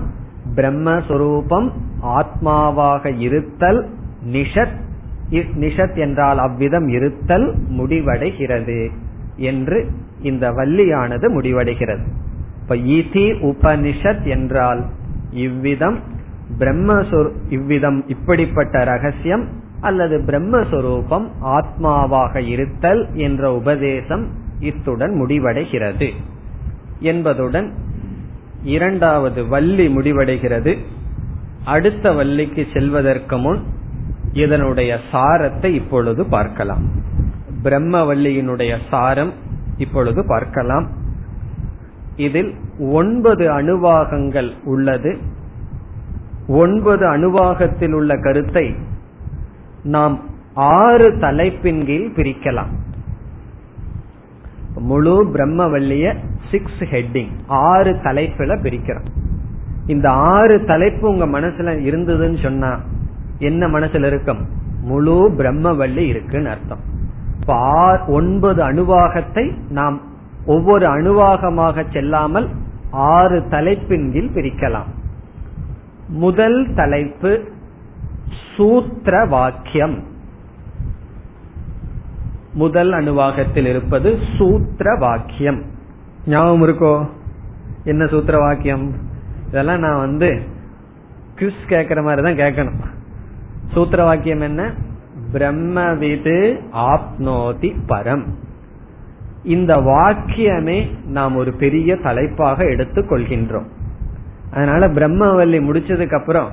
பிரம்மஸ்வரூபம் 0.55 1.71
ஆத்மாவாக 2.01 3.17
இருத்தல் 3.17 3.89
நிஷத் 4.31 4.81
நிஷத் 5.31 5.97
என்றால் 5.97 6.37
அவ்விதம் 6.37 6.87
இருத்தல் 6.87 7.55
முடிவடைகிறது 7.69 8.89
என்று 9.35 9.91
இந்த 10.21 10.51
வள்ளியானது 10.51 11.41
முடிவடைகிறது. 11.41 12.03
இப்ப 12.61 12.75
இதி 12.75 13.25
உபனிஷத் 13.41 14.23
என்றால் 14.23 14.85
இவ்விதம் 15.31 15.99
பிரம்மஸ்வரு 16.59 17.31
இவ்விதம் 17.49 18.03
இப்படிப்பட்ட 18.07 18.83
ரகசியம் 18.83 19.47
அல்லது 19.79 20.17
பிரம்மஸ்வரூபம் 20.17 21.27
ஆத்மாவாக 21.41 22.39
இருத்தல் 22.39 23.09
என்ற 23.13 23.53
உபதேசம் 23.53 24.27
இத்துடன் 24.59 25.11
முடிவடைகிறது 25.11 26.09
என்பதுடன் 26.99 27.73
இரண்டாவது 28.63 29.47
வள்ளி 29.47 29.87
முடிவடைகிறது. 29.87 30.77
அடுத்த 31.65 32.11
வள்ளிக்கு 32.11 32.67
செல்வதற்கு 32.73 33.37
முன் 33.37 33.63
இதனுடைய 34.33 34.99
சாரத்தை 35.11 35.65
இப்பொழுது 35.65 36.25
பார்க்கலாம். 36.25 36.83
பிரம்மவல்லியினுடைய 37.63 38.77
சாரம் 38.89 39.33
இப்பொழுது 39.77 40.25
பார்க்கலாம். 40.25 40.87
இதில் 42.15 42.55
ஒன்பது 42.79 43.61
அணுவாகங்கள் 43.61 44.51
உள்ளது. 44.63 45.17
ஒன்பது 46.47 47.17
அணுவாகத்தில் 47.17 47.91
உள்ள 47.91 48.17
கருத்தை 48.17 48.75
நாம் 49.83 50.19
ஆறு 50.53 51.17
தலைப்பின் 51.19 51.85
கீழ் 51.85 52.11
பிரிக்கலாம். 52.15 52.71
முழு 54.75 55.25
பிரம்மவல்லிய 55.25 56.17
சிக்ஸ் 56.53 56.81
ஹெட்டிங் 56.93 57.31
ஆறு 57.47 57.91
தலைப்புல 58.03 58.55
பிரிக்கிறோம். 58.63 59.09
இந்த 59.85 60.07
ஆறு 60.33 60.57
தலைப்பு 60.63 61.09
உங்க 61.09 61.25
மனசுல 61.25 61.69
இருந்ததுன்னு 61.89 62.41
சொன்னா 62.43 62.71
என்ன 63.39 63.67
மனசுல 63.67 64.05
இருக்கும்? 64.05 64.41
முழு 64.81 65.17
பிரம்மவல்லி 65.37 66.05
இருக்குன்னு 66.07 66.49
அர்த்தம். 66.49 66.91
ஒன்பது 68.07 68.61
அணுவாகத்தை 68.71 69.45
நாம் 69.69 69.97
ஒவ்வொரு 70.45 70.85
அணுவாகமாக 70.87 71.85
செல்லாமல் 71.93 72.47
ஆறு 72.91 73.47
தலைப்பின் 73.49 74.07
கீழ் 74.13 74.31
பிரிக்கலாம். 74.35 74.89
முதல் 76.07 76.59
தலைப்பு 76.75 77.31
சூத்திர 78.55 79.25
வாக்கியம். 79.25 79.97
முதல் 82.53 82.91
அணுவாகத்தில் 82.91 83.69
இருப்பது 83.73 84.17
சூத்திர 84.37 84.95
வாக்கியம். 84.99 85.61
ஞாபகம் 86.25 86.67
இருக்கோ? 86.67 87.09
என்ன 87.83 88.05
சூத்திர 88.05 88.37
வாக்கியம் 88.37 88.93
இதெல்லாம் 89.47 89.79
நான் 89.79 89.99
வந்து 89.99 90.41
கிறிஸ் 91.35 91.53
கேக்குற 91.67 92.03
மாதிரி 92.03 92.35
தான் 92.35 92.45
கேட்கணும். 92.45 92.79
சூத்திர 93.73 94.03
வாக்கியம் 94.03 94.41
என்ன? 94.41 94.73
பிரம்மவிது 95.31 96.61
ஆப்னோதி 96.73 97.75
பரம். 97.87 98.23
இந்த 99.43 99.75
வாக்கியமே 99.77 100.87
நாம் 101.05 101.35
ஒரு 101.35 101.53
பெரிய 101.53 101.95
தலைப்பாக 101.95 102.65
எடுத்துக் 102.65 103.11
கொள்கின்றோம். 103.11 103.67
அதனால 104.53 104.87
பிரம்மவல்லி 104.87 105.59
முடிச்சதுக்கு 105.59 106.13
அப்புறம் 106.13 106.49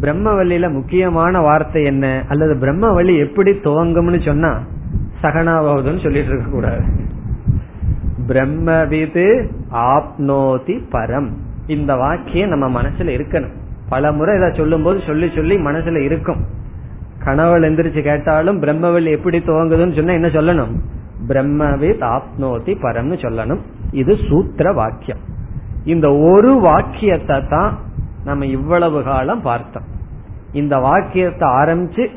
பிரம்மவல்லியில 0.00 0.72
முக்கியமான 0.72 1.40
வார்த்தை 1.40 1.84
என்ன? 1.84 2.24
அல்லது 2.28 2.54
பிரம்மவல்லி 2.54 3.18
எப்படி 3.18 3.50
துவங்கும்னு 3.50 4.24
சொன்னா 4.24 4.58
சகனாவதுன்னு 5.22 6.02
சொல்லிட்டு 6.02 6.28
இருக்க 6.28 6.50
கூடாது. 6.50 7.08
பிரம்மவிது 8.30 9.50
ஆப்னோதி 9.72 10.74
பரம். 10.92 11.28
இந்த 11.66 11.96
வாக்கியம் 11.96 12.48
நம்ம 12.48 12.82
மனசுல 12.82 13.10
இருக்கணும். 13.10 13.54
பல 13.88 14.12
முறை 14.12 14.36
இதை 14.36 14.52
சொல்லும் 14.52 14.82
போது 14.82 15.00
சொல்லி 15.06 15.30
சொல்லி 15.34 15.56
மனசுல 15.56 15.98
இருக்கும். 15.98 16.44
கணவள் 17.24 17.62
எந்திரிச்சு 17.62 18.02
கேட்டாலும் 18.02 18.62
பிரம்மவெளி 18.62 19.10
எப்படி 19.10 19.38
துவங்குதுன்னு 19.38 19.96
சொன்னா 19.96 20.12
என்ன 20.12 20.26
சொல்லணும்? 20.26 20.74
பிரம்மவித் 21.28 22.04
ஆப்னோதி 22.04 22.74
பரம்னு 22.82 23.16
சொல்லணும். 23.24 23.60
இது 23.90 24.16
சூத்திர 24.28 24.72
வாக்கியம். 24.72 25.18
இந்த 25.84 26.14
ஒரு 26.14 26.52
வாக்கியத்தை 26.52 27.42
தான் 27.48 27.78
நம்ம 28.24 28.46
இவ்வளவு 28.46 29.02
காலம் 29.02 29.42
பார்த்தோம். 29.42 29.84
இந்த 30.52 30.78
வாக்கியத்தை 30.78 31.48
ஆரம்பிச்சு 31.48 32.08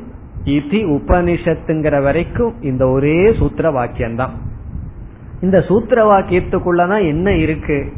இதி 0.45 0.79
உபனிஷத்துங்கிற 0.95 2.03
வரைக்கும் 2.03 2.61
இந்த 2.61 2.87
ஒரே 2.87 3.33
சூத்திர 3.39 3.71
வாக்கியம்தான். 3.71 4.29
இந்த 5.43 5.61
சூத்திர 5.61 6.03
வாக்கியத்துக்குள்ளதான் 6.11 7.07
என்ன 7.07 7.35
இருக்கு? 7.35 7.91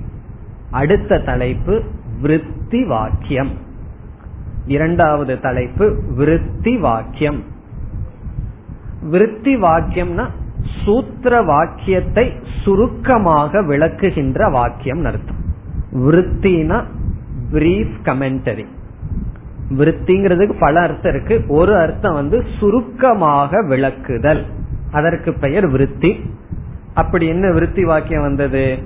அடுத்த 0.71 1.19
தலைப்பு 1.19 1.83
விருத்தி 2.21 2.85
வாக்கியம். 2.85 3.51
இரண்டாவது 4.65 5.39
தலைப்பு 5.39 6.01
விருத்தி 6.15 6.77
வாக்கியம். 6.77 7.43
விருத்தி 9.01 9.61
வாக்கியம்னா 9.61 10.27
சூத்திர 10.85 11.41
வாக்கியத்தை 11.41 12.33
சுருக்கமாக 12.63 13.61
விளக்குகின்ற 13.61 14.51
வாக்கியம் 14.51 15.05
அர்த்தம். 15.05 15.41
விருத்தினா 15.91 16.83
பிரீஃப் 17.51 17.97
கமெண்டரி 18.03 18.65
விருத்திங்கிறதுக்கு 19.69 20.59
பல 20.59 20.81
அர்த்தம் 20.81 21.13
இருக்கு. 21.13 21.43
ஒரு 21.47 21.75
அர்த்தம் 21.75 22.13
வந்து 22.13 22.43
சுருக்கமாக 22.59 23.63
விளக்குதல். 23.63 24.43
அதற்கு 24.91 25.33
பெயர் 25.33 25.67
விருத்தி. 25.67 26.33
அப்படி 26.95 27.27
என்ன 27.27 27.51
விருத்தி 27.51 27.83
வாக்கியம் 27.83 28.21
வந்தது? 28.21 28.77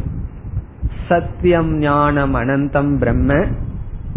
சத்தியம் 1.07 1.77
ஞானம் 1.77 2.35
அனந்தம் 2.35 2.97
பிரம்ம 2.97 3.33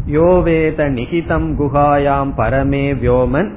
யோவேத 0.06 0.90
நிகிதம் 0.90 1.48
குகாயாம் 1.58 2.32
பரமே 2.36 2.86
வியோமன் 3.02 3.50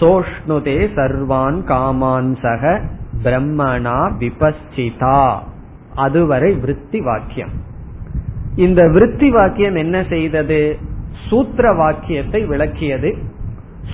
சோஷ்ணுதே 0.00 0.76
சர்வான் 0.96 1.64
காமான் 1.64 2.36
சக 2.42 2.80
பிரம்மணா 3.24 4.12
விபஸ்சிதா. 4.18 5.38
அதுவரை 5.94 6.52
விருத்தி 6.52 7.00
வாக்கியம். 7.00 7.50
இந்த 8.56 8.88
விருத்தி 8.88 9.30
வாக்கியம் 9.30 9.74
என்ன 9.74 10.04
செய்தது? 10.08 10.78
சூத்திர 11.28 11.72
வாக்கியத்தை 11.72 12.46
விளக்கியது. 12.46 13.16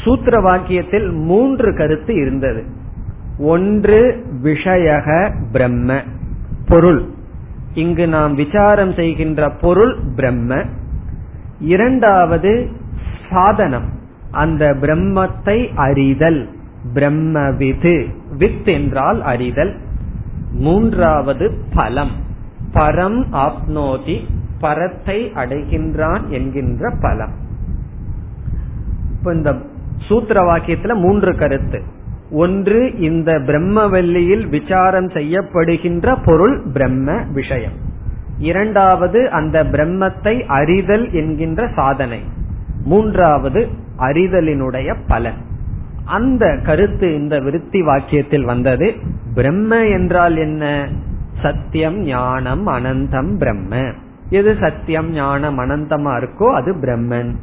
சூத்திர 0.05 0.41
வாக்கியத்தில் 0.41 1.13
மூன்று 1.13 1.77
கருத்து 1.77 2.15
இருந்தது. 2.15 2.65
ஒன்று 3.39 4.25
விஷயக 4.43 5.35
பிரம்ம 5.53 6.01
பொருள். 6.67 7.05
இங்கு 7.75 8.09
நாம் 8.09 8.35
விசாரம் 8.35 8.93
செய்கின்ற 8.93 9.51
பொருள் 9.51 9.99
பிரம்ம. 10.17 10.63
இரண்டாவது 11.61 12.69
சாதனம் 13.31 13.89
அந்த 14.31 14.77
பிரம்மத்தை 14.81 15.75
அறிதல். 15.75 16.49
பிரம்ம 16.95 17.51
விது 17.51 18.07
வித் 18.39 18.69
என்றால் 18.69 19.23
அறிதல். 19.23 19.77
மூன்றாவது 20.53 21.59
பலம் 21.75 22.11
பரம் 22.75 23.25
ஆப்னோதி 23.33 24.25
பரத்தை 24.61 25.33
அடைகின்றான் 25.35 26.29
என்கின்ற 26.29 26.97
பலம். 27.01 27.33
இப்ப 29.19 29.35
இந்த 29.35 29.57
சூத்திர 30.09 30.43
வாக்கியத்துல 30.43 30.95
மூன்று 30.95 31.37
கருத்து. 31.37 31.97
ஒன்று 32.31 32.99
இந்த 32.99 33.33
பிரம்மவல்லியில் 33.33 34.49
விசாரம் 34.49 35.09
செய்யப்படுகின்ற 35.09 36.17
பொருள் 36.25 36.63
பிரம்ம 36.73 37.23
விஷயம். 37.33 37.73
இரண்டாவது 38.39 39.31
அந்த 39.31 39.65
பிரம்மத்தை 39.65 40.45
அறிதல் 40.47 41.13
என்கின்ற 41.13 41.69
சாதனை. 41.77 42.21
மூன்றாவது 42.85 43.69
அறிதலினுடைய 43.99 44.97
பலன். 45.07 45.47
அந்த 46.05 46.59
கருத்து 46.65 47.15
இந்த 47.15 47.39
விருத்தி 47.39 47.83
வாக்கியத்தில் 47.83 48.45
வந்தது. 48.45 48.95
பிரம்ம 49.35 49.87
என்றால் 49.87 50.37
என்ன? 50.37 50.89
சத்தியம் 51.43 51.99
ஞானம் 51.99 52.69
அனந்தம் 52.69 53.37
பிரம்ம. 53.39 53.93
எது 54.31 54.57
சத்தியம் 54.61 55.11
ஞானம் 55.11 55.59
அனந்தமா 55.59 56.25
இருக்கோ 56.25 56.53
அது 56.53 56.75
பிரம்மன். 56.75 57.35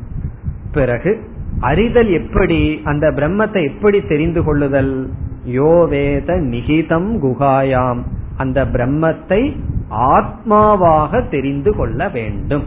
பிறகு 0.72 1.30
அறிதல் 1.60 2.10
எப்படி 2.10 2.82
அந்த 2.84 3.12
பிரம்மத்தை 3.12 3.64
எப்படி 3.66 4.02
தெரிந்து 4.02 4.44
கொள்ளுதல்? 4.44 5.10
யோவேத 5.46 6.36
நிகிதம் 6.36 7.20
குகாயாம். 7.22 8.02
அந்த 8.38 8.66
பிரம்மத்தை 8.66 9.56
ஆத்மாவாக 9.90 11.30
தெரிந்து 11.30 11.76
கொள்ள 11.76 12.10
வேண்டும். 12.10 12.64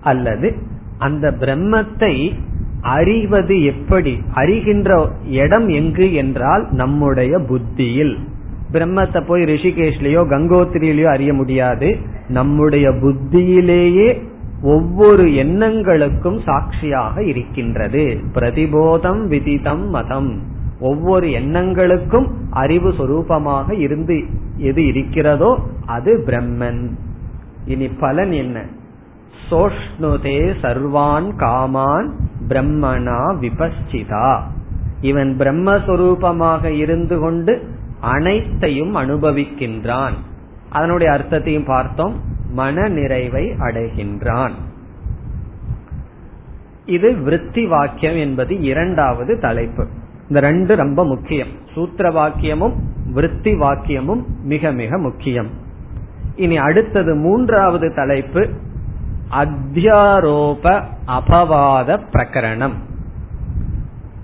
அல்லது 0.00 0.54
அந்த 0.98 1.30
பிரம்மத்தை 1.30 2.32
அறிவது 2.80 3.64
எப்படி? 3.64 4.18
அறிகின்ற 4.34 5.08
இடம் 5.28 5.68
எங்கு 5.68 6.14
என்றால் 6.14 6.66
நம்முடைய 6.70 7.38
புத்தியில். 7.38 8.18
பிரம்மத்தை 8.72 9.20
போய் 9.26 9.42
ரிஷிகேஷ்லயோ 9.42 10.22
கங்கோத்திரியிலயோ 10.30 11.04
அறிய 11.04 11.34
முடியாது. 11.34 11.96
நம்முடைய 12.28 12.90
புத்தியிலேயே 12.90 14.22
ஒவ்வொரு 14.66 15.24
எண்ணங்களுக்கும் 15.42 16.38
சாட்சியாக 16.44 17.24
இருக்கின்றது. 17.24 18.04
பிரதிபோதம் 18.34 19.22
விதிதம் 19.26 19.86
மதம். 19.88 20.30
ஒவ்வொரு 20.80 21.26
எண்ணங்களுக்கும் 21.26 22.26
அறிவு 22.50 22.90
சொரூபமாக 22.90 23.78
இருந்து 23.78 24.16
எது 24.56 24.86
இருக்கிறதோ 24.86 25.50
அது 25.86 26.12
பிரம்மன். 26.26 26.82
இனி 27.66 27.88
பலன் 27.88 28.32
என்ன? 28.32 28.64
சோஷ்ணுதே 29.50 30.38
சர்வான் 30.62 31.28
காமான் 31.36 32.08
பிரம்மனா 32.48 33.20
விபஸ்சிதா 33.40 34.30
இவன் 35.00 35.36
பிரம்மஸ்வரூபமாக 35.38 36.64
இருந்து 36.64 37.16
கொண்டு 37.18 37.54
அனைத்தையும் 38.00 38.94
அனுபவிக்கின்றான். 38.96 40.16
அதனுடைய 40.70 41.12
அர்த்தத்தையும் 41.12 41.68
பார்த்தோம். 41.74 42.14
மன 42.56 42.88
நிறைவை 42.88 43.44
அடைகின்றான். 43.58 44.54
இது 46.86 47.08
விருத்தி 47.16 47.66
வாக்கியம் 47.66 48.16
என்பது 48.16 48.60
இரண்டாவது 48.60 49.38
தலைப்பு. 49.40 49.86
இந்த 50.28 50.40
ரெண்டு 50.40 50.76
ரொம்ப 50.76 51.04
முக்கியம். 51.04 51.48
சூத்திர 51.74 52.10
வாக்கியமும் 52.10 52.74
விருத்தி 53.12 53.52
வாக்கியமும் 53.54 54.22
மிக 54.42 54.72
மிக 54.72 54.98
முக்கியம். 54.98 55.50
இனி 56.36 56.56
அடுத்தது 56.58 57.14
மூன்றாவது 57.14 57.92
தலைப்பு 57.94 58.48
அத்தியாரோப 59.30 60.82
அபவாத 61.08 61.98
பிரகரணம். 62.12 62.76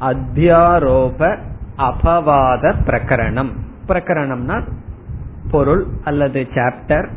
அத்தியாரோப 0.00 1.38
அபவாத 1.78 2.74
பிரகரணம். 2.86 3.50
பிரகரணம்னா 3.88 4.62
பொருள் 5.50 5.84
அல்லது 6.04 6.46
சாப்டர் 6.54 7.08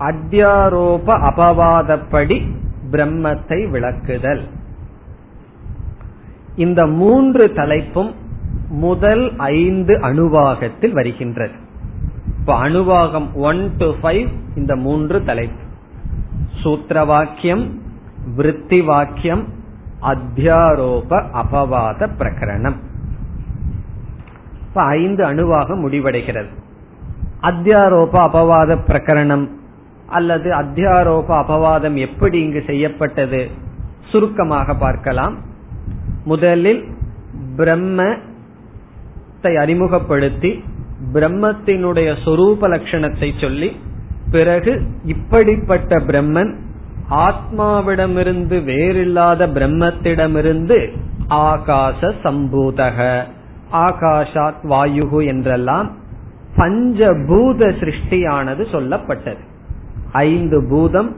அத்தியாரோப 0.00 1.06
அபவாதப்படி 1.06 2.50
பிரம்மத்தை 2.90 3.70
விளக்குதல். 3.70 4.40
இந்த 6.56 6.86
மூன்று 6.86 7.46
தலைப்பும் 7.46 8.14
முதல் 8.68 9.36
ஐந்து 9.36 9.98
அணுவாகத்தில் 9.98 10.90
வருகின்றது. 10.90 11.52
இப்ப 12.38 12.62
அணுவாகம் 12.62 13.32
ஒன் 13.34 13.76
டு 13.76 13.94
ஃபைவ் 14.02 14.28
இந்த 14.56 14.76
மூன்று 14.76 15.24
தலைப்பு. 15.24 15.62
சூத்திர 16.62 17.04
வாக்கியம் 17.04 17.82
விருத்தி 18.36 18.80
வாக்கியம் 18.80 19.44
அத்தியாரோப 20.02 21.24
அபவாத 21.32 22.08
பிரகரணம். 22.18 22.76
இப்ப 24.68 24.82
ஐந்து 24.82 25.24
அணுவாக 25.24 25.74
முடிவடைகிறது. 25.74 26.50
அத்தியாரோப 27.42 28.12
அபவாத 28.12 28.78
பிரகரணம் 28.86 29.58
அல்லது 30.10 30.48
அத்தியாரோப 30.50 31.28
அபவாதம் 31.40 31.98
எப்படி 32.06 32.38
இங்கு 32.40 32.62
செய்யப்பட்டது? 32.66 33.42
சுருக்கமாக 34.08 34.74
பார்க்கலாம். 34.74 35.34
முதலில் 36.24 36.82
பிரம்மத்தை 37.56 39.52
அறிமுகப்படுத்தி 39.58 40.50
பிரம்மத்தினுடைய 41.12 42.08
சொரூப 42.24 42.68
லட்சணத்தை 42.72 43.28
சொல்லி 43.40 43.68
பிறகு 44.30 44.72
இப்படிப்பட்ட 45.04 45.96
பிரம்மன் 46.08 46.52
ஆத்மாவிடமிருந்து 47.26 48.56
வேறில்லாத 48.64 49.46
பிரம்மத்திடமிருந்து 49.56 50.78
ஆகாச 51.46 52.10
சம்பூதக 52.24 52.98
ஆகாஷாத் 53.72 54.62
வாயுகு 54.70 55.20
என்றெல்லாம் 55.26 55.88
பஞ்சபூத 56.56 57.70
சிருஷ்டியானது 57.80 58.62
சொல்லப்பட்டது. 58.74 59.42
ஐந்து 60.12 60.66
பூதம். 60.68 61.16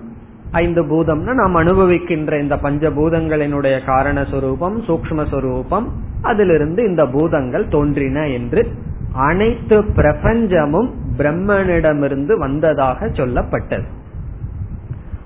ஐந்து 0.51 0.83
பூதம்னா 0.83 1.33
நாம் 1.33 1.55
அனுபவிக்கின்ற 1.55 2.41
இந்த 2.41 2.57
பஞ்சபூதங்களினுடைய 2.57 3.79
காரணஸ்வரூபம் 3.87 4.77
சூக்மஸ்வரூபம் 4.87 5.87
அதிலிருந்து 6.23 6.85
இந்த 6.85 7.07
பூதங்கள் 7.07 7.69
தோன்றின 7.69 8.29
என்று 8.29 8.69
அனைத்து 9.13 9.83
பிரபஞ்சமும் 9.83 10.91
பிரம்மனிடமிருந்து 11.17 12.39
வந்ததாக 12.39 13.07
சொல்லப்பட்டது. 13.07 13.85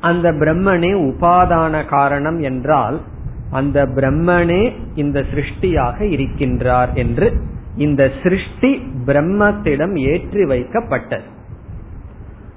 அந்த 0.00 0.32
பிரம்மனே 0.32 0.92
உபாதான 0.92 1.86
காரணம் 1.86 2.38
என்றால் 2.38 3.00
அந்த 3.50 3.86
பிரம்மனே 3.86 4.72
இந்த 4.94 5.24
சிருஷ்டியாக 5.34 6.00
இருக்கின்றார் 6.00 6.92
என்று 6.92 7.32
இந்த 7.76 8.10
சிருஷ்டி 8.22 8.82
பிரம்மத்திடம் 9.06 9.94
ஏற்றி 9.98 10.44
வைக்கப்பட்டது. 10.44 11.34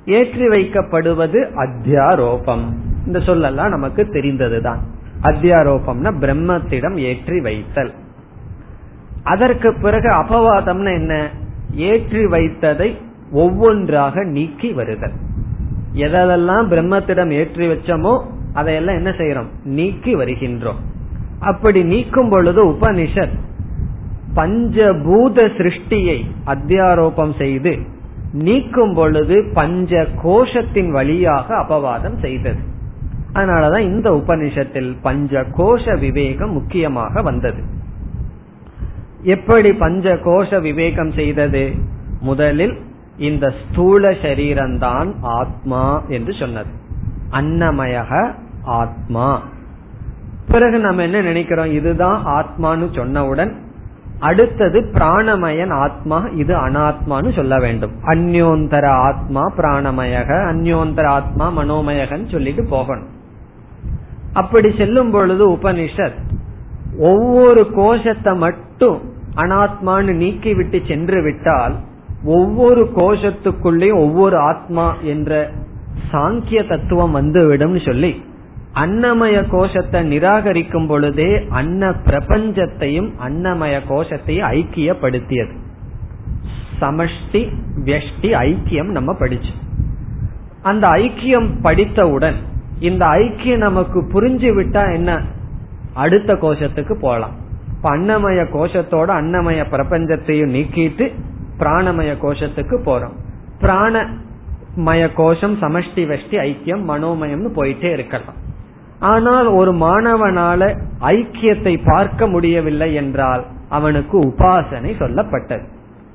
ஏற்றி 0.09 0.45
வைக்கப்படுவது 0.47 1.39
அத்தியாரோபம். 1.63 2.65
இந்த 3.05 3.19
சொல்லெல்லாம் 3.19 3.75
நமக்கு 3.75 4.03
தெரிந்ததுதான். 4.03 4.81
அத்தியாரோபம்னா 5.21 6.11
பிரம்மத்திடம் 6.23 6.97
ஏற்றி 7.09 7.39
வைத்தல் 7.41 7.91
அதற்கு 9.23 9.69
பிறகு 9.81 10.09
அபவாதம்னு 10.11 10.91
என்ன? 10.93 11.13
ஏற்றி 11.89 12.23
வைத்ததை 12.25 12.89
ஒவ்வொன்றாக 13.31 14.23
நீக்கி 14.23 14.69
வருதல். 14.71 15.15
எதெல்லாம் 16.05 16.67
பிரம்மத்திடம் 16.71 17.31
ஏற்றி 17.31 17.67
வச்சோமோ 17.67 18.13
அதையெல்லாம் 18.53 18.95
என்ன 18.95 19.11
செய்யறோம் 19.17 19.49
நீக்கி 19.63 20.13
வருகின்றோம். 20.15 20.79
அப்படி 21.39 21.81
நீக்கும் 21.83 22.29
பொழுது 22.29 22.61
உபனிஷத் 22.65 23.35
பஞ்சபூத 24.35 25.37
சிருஷ்டியை 25.57 26.17
அத்தியாரோபம் 26.45 27.33
செய்து 27.37 27.73
நீக்கும் 28.31 28.93
பொழுது 28.93 29.51
பஞ்ச 29.53 30.05
கோஷத்தின் 30.23 30.89
வழியாக 30.89 31.55
அபவாதம் 31.55 32.19
செய்தது. 32.21 32.59
அதனாலதான் 33.33 33.79
இந்த 33.79 34.11
உபனிஷத்தில் 34.11 34.97
பஞ்ச 35.01 35.43
கோஷ 35.43 35.99
விவேகம் 35.99 36.53
முக்கியமாக 36.53 37.21
வந்தது. 37.21 37.63
எப்படி 39.21 39.73
பஞ்ச 39.73 40.15
கோஷ 40.15 40.61
விவேகம் 40.61 41.11
செய்தது? 41.11 41.73
முதலில் 42.21 42.77
இந்த 43.17 43.53
ஸ்தூல 43.61 44.09
சரீரம்தான் 44.09 45.13
ஆத்மா 45.21 46.03
என்று 46.07 46.33
சொன்னது. 46.33 46.69
அன்னமயக 47.31 48.33
ஆத்மா. 48.63 49.47
பிறகு 50.47 50.79
நம்ம 50.79 51.01
என்ன 51.01 51.21
நினைக்கிறோம்? 51.21 51.71
இதுதான் 51.71 52.25
ஆத்மான்னு 52.25 52.87
சொன்னவுடன் 52.91 53.55
அடுத்தது 54.19 54.89
பிராணமயன் 54.93 55.69
ஆத்மா 55.69 56.25
இது 56.35 56.55
அனாத்மான்னு 56.55 57.35
சொல்ல 57.35 57.57
வேண்டும். 57.57 57.91
அந்யோந்தர 58.03 58.85
ஆத்மா 58.85 59.53
பிராணமயக 59.57 60.29
அந்யோந்தர 60.51 61.05
ஆத்மா 61.05 61.57
மனோமயகன்னு 61.57 62.31
சொல்லிட்டு 62.31 62.65
போகணும். 62.65 63.07
அப்படி 64.33 64.75
செல்லும் 64.77 65.11
பொழுது 65.11 65.49
உபனிஷத் 65.49 66.17
ஒவ்வொரு 66.99 67.71
கோஷத்தை 67.75 68.35
மட்டும் 68.35 68.99
அனாத்மான்னு 69.35 70.13
நீக்கி 70.13 70.53
விட்டு 70.53 70.81
சென்று 70.87 71.23
விட்டால் 71.23 71.75
ஒவ்வொரு 72.23 72.91
கோஷத்துக்குள்ளேயும் 72.95 73.99
ஒவ்வொரு 73.99 74.37
ஆத்மா 74.37 74.95
என்ற 75.01 75.49
சாங்கிய 76.11 76.67
தத்துவம் 76.67 77.11
வந்துவிடும் 77.11 77.79
சொல்லி 77.79 78.23
அன்னமய 78.79 79.47
கோஷத்தை 79.49 80.17
நிராகரிக்கும் 80.17 80.87
பொழுதே 80.87 81.47
அன்ன 81.49 81.89
பிரபஞ்சத்தையும் 81.89 83.09
அன்னமய 83.27 83.81
கோஷத்தையும் 83.89 84.49
ஐக்கியப்படுத்தியது. 84.49 85.55
சமஷ்டி 86.81 87.41
வியஷ்டி 87.85 88.29
ஐக்கியம் 88.45 88.91
நம்ம 88.97 89.13
படிச்சு. 89.13 89.51
அந்த 90.61 90.87
ஐக்கியம் 90.87 91.49
படித்தவுடன் 91.61 92.35
இந்த 92.79 93.05
ஐக்கியம் 93.05 93.57
நமக்கு 93.57 93.99
புரிஞ்சு 94.13 94.49
விட்டா 94.57 94.93
என்ன? 94.93 95.21
அடுத்த 95.93 96.33
கோஷத்துக்கு 96.33 96.93
போலாம். 96.93 97.35
இப்ப 97.75 97.97
அன்னமய 97.97 98.43
கோஷத்தோட 98.53 99.09
அன்னமய 99.21 99.65
பிரபஞ்சத்தையும் 99.71 100.53
நீக்கிட்டு 100.53 101.13
பிராணமய 101.59 102.11
கோஷத்துக்கு 102.23 102.77
போறோம். 102.85 103.15
பிராணமய 103.61 105.09
கோஷம் 105.15 105.57
சமஷ்டி 105.61 106.03
வெஷ்டி 106.11 106.37
ஐக்கியம் 106.49 106.85
மனோமயம்னு 106.89 107.49
போயிட்டே 107.55 107.91
இருக்கலாம். 107.91 108.47
ஆனால் 108.99 109.47
ஒரு 109.47 109.71
மாணவனால 109.73 110.77
ஐக்கியத்தை 110.99 111.81
பார்க்க 111.85 112.27
முடியவில்லை 112.27 112.93
என்றால் 112.93 113.45
அவனுக்கு 113.69 114.19
உபாசனை 114.19 114.91
சொல்லப்பட்டது. 114.99 115.63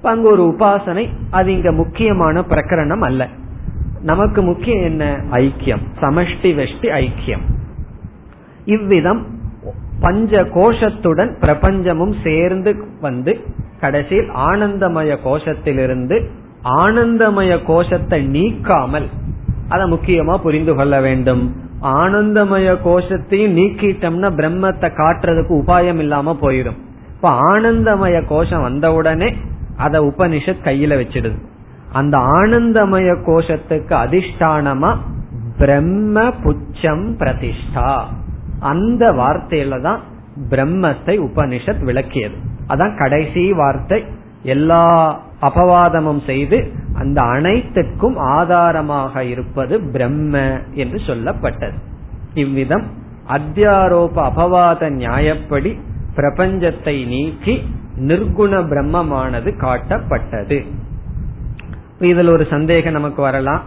அங்கு 0.02 0.30
ஒரு 0.30 0.54
உபாசனை 0.58 1.08
அது 1.30 1.52
இங்க 1.52 1.72
முக்கியமான 1.72 2.40
பிரகரணம் 2.40 3.00
அல்ல. 3.00 3.28
நமக்கு 4.02 4.42
முக்கியம் 4.42 4.82
என்ன? 4.82 5.20
ஐக்கியம். 5.30 5.80
சமஷ்டி 6.00 6.50
வெஷ்டி 6.60 6.88
ஐக்கியம். 7.02 7.40
இவ்விதம் 8.64 9.26
பஞ்ச 10.00 10.42
கோஷத்துடன் 10.42 11.32
பிரபஞ்சமும் 11.40 12.14
சேர்ந்து 12.22 12.84
வந்து 13.00 13.40
கடைசியில் 13.80 14.28
ஆனந்தமய 14.28 15.18
கோஷத்திலிருந்து 15.24 16.26
ஆனந்தமய 16.64 17.62
கோஷத்தை 17.64 18.28
நீக்காமல் 18.28 19.06
அதை 19.68 19.92
முக்கியமா 19.92 20.36
புரிந்து 20.36 20.74
கொள்ள 20.74 21.00
வேண்டும். 21.00 21.56
ஆனந்தமய 21.84 22.76
கோஷத்தையும் 22.84 23.56
நீக்கிட்டோம்னா 23.56 24.28
பிரம்மத்தை 24.36 24.88
காட்டுறதுக்கு 24.94 25.62
உபாயம் 25.64 25.98
இல்லாம 25.98 26.36
போயிடும். 26.40 26.78
இப்ப 27.08 27.52
ஆனந்தமய 27.52 28.24
கோஷம் 28.26 28.62
வந்தவுடனே 28.62 29.34
அத 29.76 30.00
உபனிஷத் 30.00 30.64
கையில 30.64 30.96
வச்சிடுது. 31.00 31.38
அந்த 31.92 32.18
ஆனந்தமய 32.18 33.10
கோஷத்துக்கு 33.26 33.94
அதிஷ்டானமா 34.04 34.96
பிரம்ம 35.58 36.22
புச்சம் 36.44 37.06
பிரதிஷ்டா. 37.18 38.02
அந்த 38.60 39.12
வார்த்தையில 39.12 39.82
தான் 39.82 40.00
பிரம்மத்தை 40.50 41.14
உபனிஷத் 41.28 41.84
விளக்கியது. 41.84 42.36
அதான் 42.68 42.98
கடைசி 42.98 43.52
வார்த்தை 43.52 44.04
எல்லா 44.44 45.20
அபவாதமும் 45.42 46.24
செய்து 46.26 46.72
அந்த 46.94 47.22
அனைத்துக்கும் 47.22 48.16
ஆதாரமாக 48.16 49.24
இருப்பது 49.24 49.80
பிரம்ம 49.80 50.60
என்று 50.72 51.00
சொல்லப்பட்டது. 51.06 51.74
இவ்விதம் 52.34 52.84
அத்தியாரோப 53.28 54.16
அபவாத 54.16 54.90
நியாயப்படி 54.90 55.80
பிரபஞ்சத்தை 56.16 57.06
நீக்கி 57.06 57.68
நிர்குண 57.98 58.52
பிரம்மமானது 58.64 59.50
காட்டப்பட்டது. 59.58 60.64
இதில் 61.98 62.28
ஒரு 62.28 62.46
சந்தேகம் 62.50 62.92
நமக்கு 62.92 63.22
வரலாம். 63.22 63.62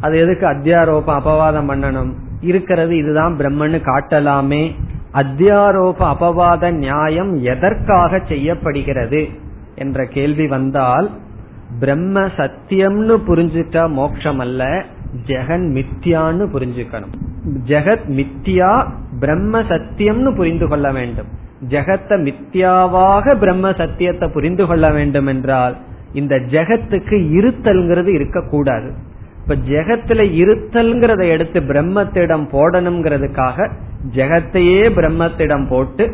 அது 0.00 0.18
எதுக்கு 0.18 0.46
அத்தியாரோப 0.46 1.08
அபவாதம் 1.08 1.70
பண்ணணும்? 1.70 2.12
இருக்கிறது 2.40 2.96
இதுதான் 2.96 3.36
பிரம்மன்னு 3.38 3.80
காட்டலாமே. 3.84 4.74
அத்தியாரோப 5.12 5.98
அபவாத 5.98 6.70
நியாயம் 6.70 7.34
எதற்காக 7.36 8.20
செய்யப்படுகிறது? 8.28 9.44
என்ற 9.76 10.04
கேள்வி 10.06 10.46
வந்தால் 10.46 11.10
பிரம்ம 11.80 12.20
சத்தியம்னு 12.36 13.14
புரிஞ்சுட்டா 13.28 13.82
மோட்சம் 13.90 14.38
அல்ல 14.38 14.84
ஜெகன் 15.26 15.66
மித்தியான்னு 15.76 16.44
புரிஞ்சுக்கணும். 16.54 17.14
ஜெகத் 17.66 18.06
மித்தியா 18.18 18.70
பிரம்ம 19.20 19.60
சத்தியம்னு 19.60 20.36
புரிந்து 20.36 20.68
கொள்ள 20.68 20.92
வேண்டும். 20.92 21.26
ஜெகத்தை 21.68 22.16
மித்தியாவாக 22.28 23.34
பிரம்ம 23.36 23.72
சத்தியத்தை 23.72 24.28
புரிந்து 24.28 24.66
கொள்ள 24.66 24.90
வேண்டும் 24.90 25.26
என்றால் 25.26 25.76
இந்த 26.12 26.34
ஜெகத்துக்கு 26.36 27.16
இருத்தல்ங்கிறது 27.38 28.10
இருக்கக்கூடாது. 28.14 28.88
இப்ப 29.42 29.56
ஜெகத்துல 29.68 30.20
இருத்தல்ங்கிறத 30.42 31.22
எடுத்து 31.28 31.60
பிரம்மத்திடம் 31.60 32.46
போடணுங்கிறதுக்காக 32.52 33.68
ஜெகத்தையே 34.14 34.82
பிரம்மத்திடம் 34.98 35.66
போட்டு 35.68 36.04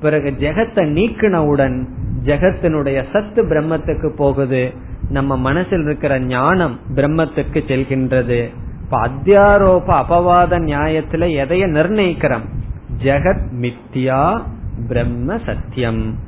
பிறகு 0.00 0.30
ஜெகத்தை 0.38 0.84
நீக்கினவுடன் 0.98 1.76
ஜெகத்தினுடைய 2.24 3.04
சத்து 3.12 3.44
பிரம்மத்துக்கு 3.44 4.14
போகுது. 4.16 4.72
நம்ம 5.08 5.36
மனசில் 5.36 5.82
இருக்கிற 5.82 6.20
ஞானம் 6.20 6.78
பிரம்மத்துக்கு 6.94 7.60
செல்கின்றது. 7.68 8.48
இப்ப 8.82 9.08
அத்தியாரோப 9.08 9.90
அபவாத 10.02 10.58
நியாயத்துல 10.58 11.24
எதைய 11.42 11.64
நிர்ணயிக்கிறோம்? 11.68 12.46
ஜெகத் 13.02 13.46
மித்யா 13.60 14.42
பிரம்ம 14.88 15.38
சத்தியம். 15.46 16.18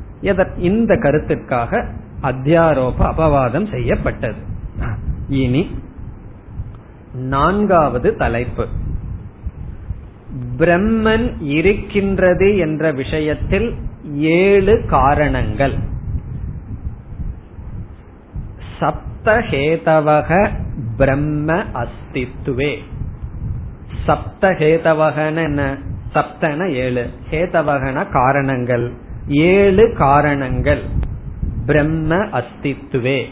இந்த 0.57 0.95
கருத்திற்காக 0.95 1.87
அத்தியாரோப 2.23 2.95
அபவாதம் 3.01 3.71
செய்யப்பட்டது. 3.71 4.35
இனி 5.29 5.71
நான்காவது 7.15 8.17
தலைப்பு. 8.17 8.67
பிரம்மன் 10.59 11.33
இருக்கின்றது 11.41 12.57
என்ற 12.57 12.93
விஷயத்தில் 12.93 13.75
ஏழு 14.13 14.85
காரணங்கள். 14.89 15.75
சப்தஹேதவக 18.81 20.49
பிரம்ம 20.97 21.65
அஸ்தித்துவே. 21.75 22.79
சப்தஹேதவகன 24.07 25.43
என்ன? 25.43 25.79
சப்தன 26.15 26.71
ஏழு. 26.71 27.11
ஹேதவகன 27.31 28.09
காரணங்கள். 28.11 28.93
ஏழு 29.29 29.95
காரணங்கள். 29.97 30.83
பிரம்ம 31.67 32.15
அஸ்தித்துவே. 32.15 33.25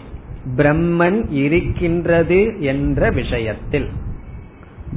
பிரம்மன் 0.56 1.32
இருக்கின்றது 1.32 2.60
என்ற 2.60 3.10
விஷயத்தில். 3.10 3.88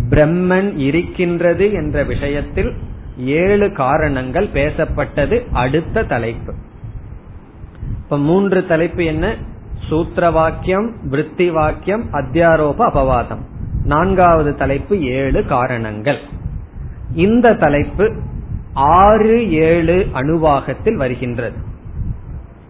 பிரம்மன் 0.09 0.77
இருக்கின்றது 0.77 1.71
என்ற 1.71 2.03
விஷயத்தில் 2.03 2.73
ஏழு 3.17 3.71
காரணங்கள் 3.71 4.47
பேசப்பட்டது 4.47 5.45
அடுத்த 5.51 6.03
தலைப்பு. 6.03 6.53
இப்ப 8.03 8.17
மூன்று 8.17 8.65
தலைப்பு 8.65 9.03
என்ன? 9.03 9.35
சூத்திர 9.89 10.31
வாக்கியம் 10.31 10.95
விற்பி 11.11 11.51
வாக்கியம் 11.51 12.03
அத்தியாரோப 12.13 12.75
அபவாதம். 12.79 13.41
நான்காவது 13.85 14.55
தலைப்பு 14.55 15.01
ஏழு 15.01 15.45
காரணங்கள். 15.45 16.19
இந்த 17.15 17.53
தலைப்பு 17.53 18.13
ஆறு 18.73 19.51
ஏழு 19.51 20.07
அணுவாகத்தில் 20.13 20.95
வருகின்றது. 20.95 21.57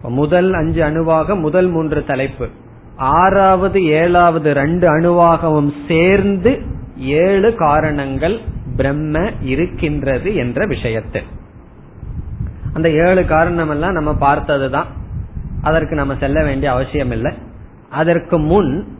முதல் 0.02 0.52
அஞ்சு 0.52 0.84
அணுவாக 0.84 1.36
முதல் 1.36 1.66
மூன்று 1.66 2.04
தலைப்பு. 2.04 2.48
ஆறாவது 2.96 3.84
ஏழாவது 3.84 4.52
ரெண்டு 4.52 4.88
அணுவாகவும் 4.88 5.72
சேர்ந்து 5.88 6.60
ஏழு 6.98 7.54
காரணங்கள் 7.54 8.40
பிரம்ம 8.76 9.30
இருக்கின்றது 9.40 10.34
என்ற 10.34 10.66
விஷயத்தை. 10.66 11.22
அந்த 12.72 12.90
ஏழு 12.90 13.26
காரணம் 13.26 13.70
எல்லாம் 13.70 13.92
நம்ம 13.92 14.14
பார்த்ததுதான். 14.14 14.86
அதற்கு 15.62 15.94
நம்ம 15.94 16.16
செல்ல 16.16 16.44
வேண்டிய 16.44 16.72
அவசியம் 16.72 17.10
இல்லை 17.10 17.34
அதற்கு 17.90 18.38
முன் 18.38 18.98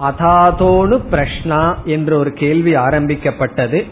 அதாதோனு 0.00 1.00
பிரஷ்னா 1.10 1.74
என்று 1.84 2.18
ஒரு 2.18 2.32
கேள்வி 2.32 2.74
ஆரம்பிக்கப்பட்டது. 2.74 3.84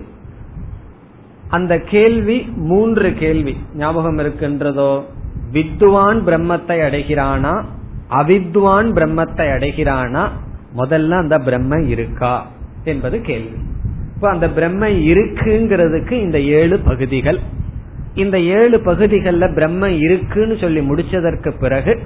அந்த 1.49 1.78
கேள்வி 1.78 2.53
மூன்று 2.57 3.14
கேள்வி 3.14 3.57
ஞாபகம் 3.74 4.18
இருக்கின்றதோ? 4.18 5.05
வித்வான் 5.53 6.26
பிரம்மத்தை 6.26 6.80
அடைகிறானா? 6.80 7.64
அவித்வான் 8.11 8.92
பிரம்மத்தை 8.92 9.47
அடைகிறானா? 9.47 10.28
முதல்ல 10.76 11.11
அந்த 11.11 11.38
பிரம்ம 11.38 11.80
இருக்கா? 11.80 12.47
என்பது 12.84 13.20
கேள்வி. 13.20 13.57
இப்ப 14.17 14.31
அந்த 14.31 14.51
பிரம்ம 14.51 14.89
இருக்குங்கிறதுக்கு 14.89 16.12
இந்த 16.12 16.41
ஏழு 16.41 16.79
பகுதிகள். 16.79 17.39
இந்த 18.14 18.41
ஏழு 18.41 18.81
பகுதிகளில் 18.81 19.55
பிரம்ம 19.55 19.91
இருக்குன்னு 19.91 20.57
சொல்லி 20.61 20.81
முடிச்சதற்கு 20.81 21.59
பிறகு 21.61 21.99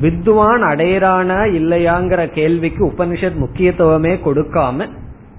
வித்வான் 0.00 0.62
அடையறானா 0.62 1.38
இல்லையாங்கிற 1.50 2.26
கேள்விக்கு 2.26 2.86
உபனிஷத் 2.86 3.36
முக்கியத்துவமே 3.36 4.18
கொடுக்காம 4.24 4.88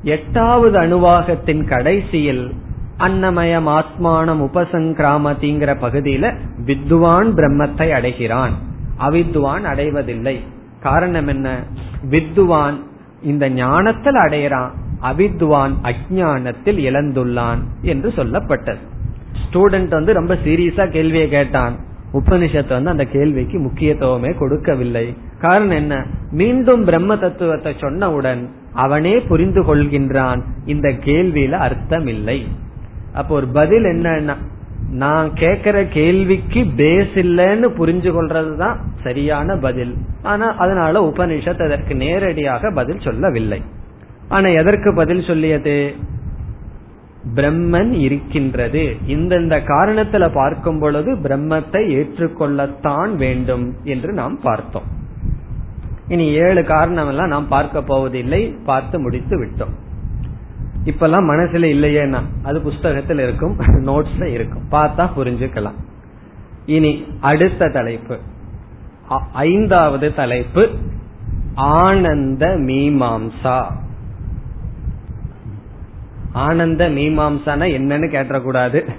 எட்டாவது 0.03 0.79
அணுவாகத்தின் 0.79 1.67
கடைசியில் 1.67 2.53
அன்னமயம் 2.97 3.67
ஆத்மானம் 3.67 4.49
உபசங்கிராமதிங்கிற 4.53 5.75
பகுதியில 5.81 6.33
வித்வான் 6.65 7.33
பிரம்மத்தை 7.33 7.89
அடைகிறான். 7.89 8.53
அவித்வான் 8.99 9.61
அடைவதில்லை. 9.61 10.39
காரணம் 10.81 11.27
என்ன? 11.27 11.63
வித்வான் 12.09 12.79
இந்த 13.21 13.49
ஞானத்தில் 13.49 14.15
அடையிறான். 14.15 14.69
அவித்வான் 15.03 15.73
அஜானத்தில் 15.83 16.79
இழந்துள்ளான் 16.89 17.57
என்று 17.81 18.09
சொல்லப்பட்டது. 18.09 18.77
ஸ்டூடெண்ட் 19.43 19.87
வந்து 19.87 20.13
ரொம்ப 20.13 20.37
சீரியஸா 20.45 20.89
கேள்வியை 20.89 21.29
கேட்டான். 21.29 21.75
உபனிஷத்து 22.13 22.69
வந்து 22.69 22.89
அந்த 22.89 23.05
கேள்விக்கு 23.05 23.59
முக்கியத்துவமே 23.59 24.37
கொடுக்கவில்லை. 24.37 25.17
காரணம் 25.39 25.69
என்ன? 25.69 26.05
மீண்டும் 26.31 26.85
பிரம்ம 26.85 27.17
தத்துவத்தை 27.17 27.75
சொன்னவுடன் 27.79 28.47
அவனே 28.73 29.19
புரிந்து 29.19 29.75
கொள்கின்றான். 29.75 30.41
இந்த 30.65 30.89
கேள்வியில 30.89 31.51
அர்த்தம் 31.51 32.07
இல்லை 32.07 32.47
அப்போ 33.13 33.35
ஒரு 33.35 33.47
பதில் 33.47 33.83
என்னன்னா 33.83 34.35
நான் 34.91 35.31
கேக்குற 35.35 35.87
கேள்விக்கு 35.89 36.59
பேஸ் 36.59 37.15
இல்லைன்னு 37.15 37.67
புரிஞ்சு 37.77 38.09
கொள்றதுதான் 38.11 38.75
சரியான 39.03 39.55
பதில். 39.55 39.95
ஆனா 40.21 40.55
அதனால 40.55 41.11
உபனிஷத் 41.13 41.63
அதற்கு 41.63 41.95
நேரடியாக 41.95 42.71
பதில் 42.71 42.99
சொல்லவில்லை. 42.99 43.61
ஆனா 44.27 44.47
எதற்கு 44.47 44.93
பதில் 44.95 45.23
சொல்லியது? 45.23 45.95
பிரம்மன் 47.35 47.91
இருக்கின்றது. 47.91 48.95
இந்தந்த 49.07 49.59
காரணத்துல 49.67 50.33
பார்க்கும் 50.33 50.79
பொழுது 50.79 51.15
பிரம்மத்தை 51.15 51.87
ஏற்றுக்கொள்ளத்தான் 51.89 53.15
வேண்டும் 53.15 53.75
என்று 53.83 54.13
நாம் 54.13 54.39
பார்த்தோம். 54.41 54.83
இனி 56.07 56.27
ஏழு 56.27 56.63
காரணம் 56.63 57.07
எல்லாம் 57.07 57.27
நாம் 57.27 57.47
பார்க்க 57.47 57.81
போவதில்லை 57.81 58.55
பார்த்து 58.65 58.99
முடித்து 58.99 59.45
விட்டோம். 59.45 59.73
இப்பெல்லாம் 60.85 61.29
மனசுல 61.29 61.65
இல்லையேனா 61.65 62.19
அது 62.43 62.61
புஸ்தகத்தில் 62.61 63.19
இருக்கும் 63.19 63.59
நோட்ஸ்ல 63.85 64.23
இருக்கும். 64.23 64.63
பார்த்தா 64.71 65.09
புரிஞ்சுக்கலாம். 65.17 65.79
இனி 66.65 67.05
அடுத்த 67.21 67.69
தலைப்பு. 67.69 68.17
ஐந்தாவது 69.33 70.13
தலைப்பு 70.13 70.69
ஆனந்த 71.55 72.47
மீமாம்சா. 72.47 73.65
ஆனந்த 76.33 76.89
மீமாம்சான 76.89 77.67
என்னன்னு 77.69 78.07
கேட்டக்கூடாது 78.11 78.89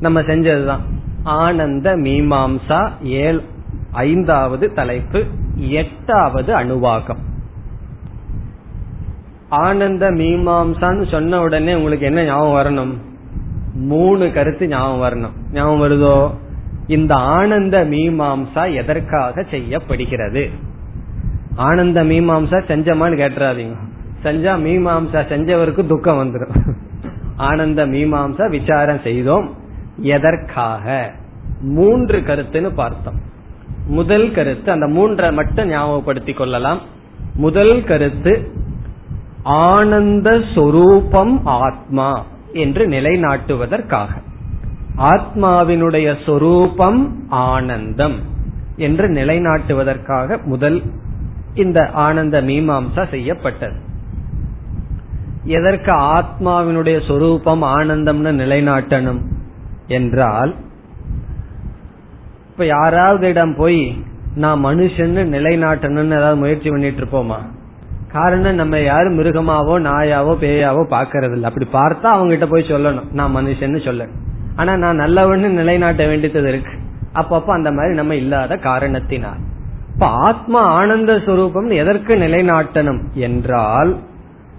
நம்ம 0.00 0.20
செஞ்சதுதான். 0.20 0.80
ஆனந்த 1.22 1.96
மீமாம்சா 1.96 2.90
ஏழ் 3.02 3.40
ஐந்தாவது 3.90 4.72
தலைப்பு 4.72 5.24
எட்டாவது 5.56 6.54
அணுவாகம் 6.54 7.20
ஆனந்த 9.48 10.10
மீமாம்சான்னு 10.10 11.10
சொன்ன 11.10 11.40
உடனே 11.40 11.74
உங்களுக்கு 11.74 12.06
என்ன 12.06 12.24
ஞாபகம் 12.24 12.56
வரணும்? 12.56 12.96
மூணு 13.74 14.32
கருத்து 14.32 14.68
ஞாபகம் 14.68 15.02
வரணும். 15.02 15.52
ஞாபகம் 15.52 15.82
வருதோ? 15.82 16.34
இந்த 16.86 17.14
ஆனந்த 17.14 17.84
மீமாம்சா 17.84 18.74
எதற்காக 18.74 19.42
செய்யப்படுகிறது? 19.42 20.50
ஆனந்த 21.54 22.04
மீமாம்சா 22.04 22.60
செஞ்சமான்னு 22.68 23.20
கேட்டுறாதீங்க. 23.22 23.76
செஞ்சா 24.22 24.54
மீமாம்சா 24.66 25.20
செஞ்சவருக்கு 25.28 25.86
துக்கம் 25.86 26.18
வந்துடும் 26.18 26.74
ஆனந்த 27.36 27.86
மீமாம்சா 27.86 28.48
விசாரம் 28.50 29.00
செய்தோம். 29.02 29.56
எதற்காக? 29.96 31.12
மூன்று 31.60 32.20
கருத்துன்னு 32.20 32.74
பார்த்தோம். 32.74 33.20
முதல் 33.86 34.32
கருத்து 34.32 34.72
அந்த 34.72 34.86
மூன்றை 34.86 35.32
மட்டும் 35.32 35.70
ஞாபகப்படுத்திக் 35.70 36.36
கொள்ளலாம். 36.36 36.80
முதல் 37.34 37.84
கருத்து 37.84 38.50
ஆனந்த 39.42 40.42
சொரூபம் 40.54 41.46
ஆத்மா 41.46 42.24
என்று 42.52 42.88
நிலைநாட்டுவதற்காக. 42.88 44.08
ஆத்மாவினுடைய 44.96 46.16
சொரூபம் 46.26 47.26
ஆனந்தம் 47.28 48.20
என்று 48.76 49.08
நிலைநாட்டுவதற்காக 49.08 50.42
முதல் 50.42 50.82
இந்த 51.54 51.90
ஆனந்த 51.92 52.42
மீமாம்சா 52.42 53.08
செய்யப்பட்டது. 53.08 53.90
எதற்கு 55.44 55.92
ஆத்மாவினுடைய 55.92 57.06
சொரூபம் 57.06 57.62
ஆனந்தம்னு 57.62 58.32
நிலைநாட்டணும் 58.42 59.20
என்றால் 59.86 60.54
இப்ப 62.50 62.66
யாராவது 62.66 63.28
இடம் 63.28 63.54
போய் 63.54 64.04
நான் 64.34 64.64
மனுஷன்னு 64.64 65.24
நிலைநாட்டணும்னு 65.24 66.16
ஏதாவது 66.16 66.36
முயற்சி 66.36 66.70
பண்ணிட்டு 66.70 67.04
இருப்போமா? 67.04 67.36
காரணம் 68.12 68.54
நம்ம 68.54 68.78
யாரும் 68.80 69.18
மிருகமாவோ 69.18 69.80
நாயாவோ 69.80 70.36
பேயாவோ 70.40 70.84
பாக்கறது 70.90 71.32
இல்லை 71.32 71.50
அப்படி 71.50 71.68
பார்த்தா 71.72 72.04
அவங்க 72.04 72.28
கிட்ட 72.28 72.46
போய் 72.46 72.68
சொல்லணும். 72.68 73.12
நான் 73.12 73.36
மனுஷன்னு 73.36 73.78
சொல்லணும். 73.78 74.20
ஆனா 74.56 74.76
நான் 74.76 75.00
நல்லவன்னு 75.00 75.48
நிலைநாட்ட 75.48 76.06
வேண்டியது 76.06 76.48
இருக்கு. 76.48 76.70
அப்பப்ப 77.14 77.44
அந்த 77.44 77.72
மாதிரி 77.72 77.94
நம்ம 77.94 78.14
இல்லாத 78.14 78.56
காரணத்தினால். 78.56 79.38
இப்ப 79.92 80.06
ஆத்மா 80.06 80.60
ஆனந்த 80.60 81.12
சுரூபம் 81.12 81.76
எதற்கு 81.76 82.14
நிலைநாட்டணும் 82.14 83.00
என்றால் 83.12 83.98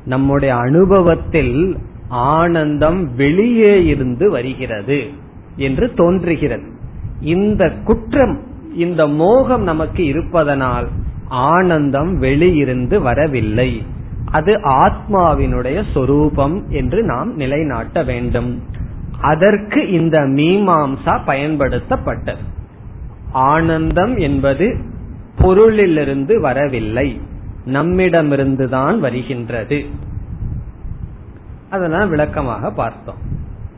நம்முடைய 0.06 0.56
அனுபவத்தில் 0.56 1.78
ஆனந்தம் 2.08 3.16
வெளியே 3.16 3.86
இருந்து 3.86 4.30
வருகிறது 4.30 5.08
என்று 5.56 5.94
தோன்றுகிறது. 5.94 6.72
இந்த 7.22 7.72
குற்றம் 7.72 8.40
இந்த 8.76 9.08
மோகம் 9.08 9.64
நமக்கு 9.64 10.06
இருப்பதனால் 10.06 10.88
ஆனந்தம் 11.28 12.22
வெளியிருந்து 12.22 13.02
வரவில்லை. 13.02 13.84
அது 14.26 14.60
ஆத்மாவினுடைய 14.64 15.84
சொரூபம் 15.94 16.66
என்று 16.70 17.04
நாம் 17.04 17.36
நிலைநாட்ட 17.36 18.04
வேண்டும். 18.04 18.64
அதற்கு 19.22 19.92
இந்த 19.92 20.20
மீமாம்சா 20.20 21.20
பயன்படுத்தப்பட்டது. 21.28 22.44
ஆனந்தம் 23.32 24.18
என்பது 24.18 24.78
பொருளிலிருந்து 25.38 26.40
வரவில்லை. 26.40 27.22
நம்மிடமிருந்துதான் 27.66 29.00
வருகின்றது. 29.00 29.86
அதெல்லாம் 31.70 32.10
விளக்கமாக 32.10 32.72
பார்த்தோம். 32.72 33.16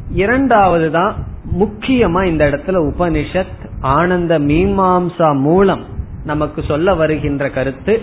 இரண்டாவது 0.10 0.92
தான் 0.92 1.16
முக்கியமா 1.60 2.24
இந்த 2.24 2.50
இடத்துல 2.50 2.92
உபனிஷத் 2.94 3.70
ஆனந்த 3.80 4.40
மீமாம்சா 4.40 5.40
மூலம் 5.40 5.84
நமக்கு 6.26 6.64
சொல்ல 6.64 6.94
வருகின்ற 6.94 7.50
கருத்து 7.50 8.02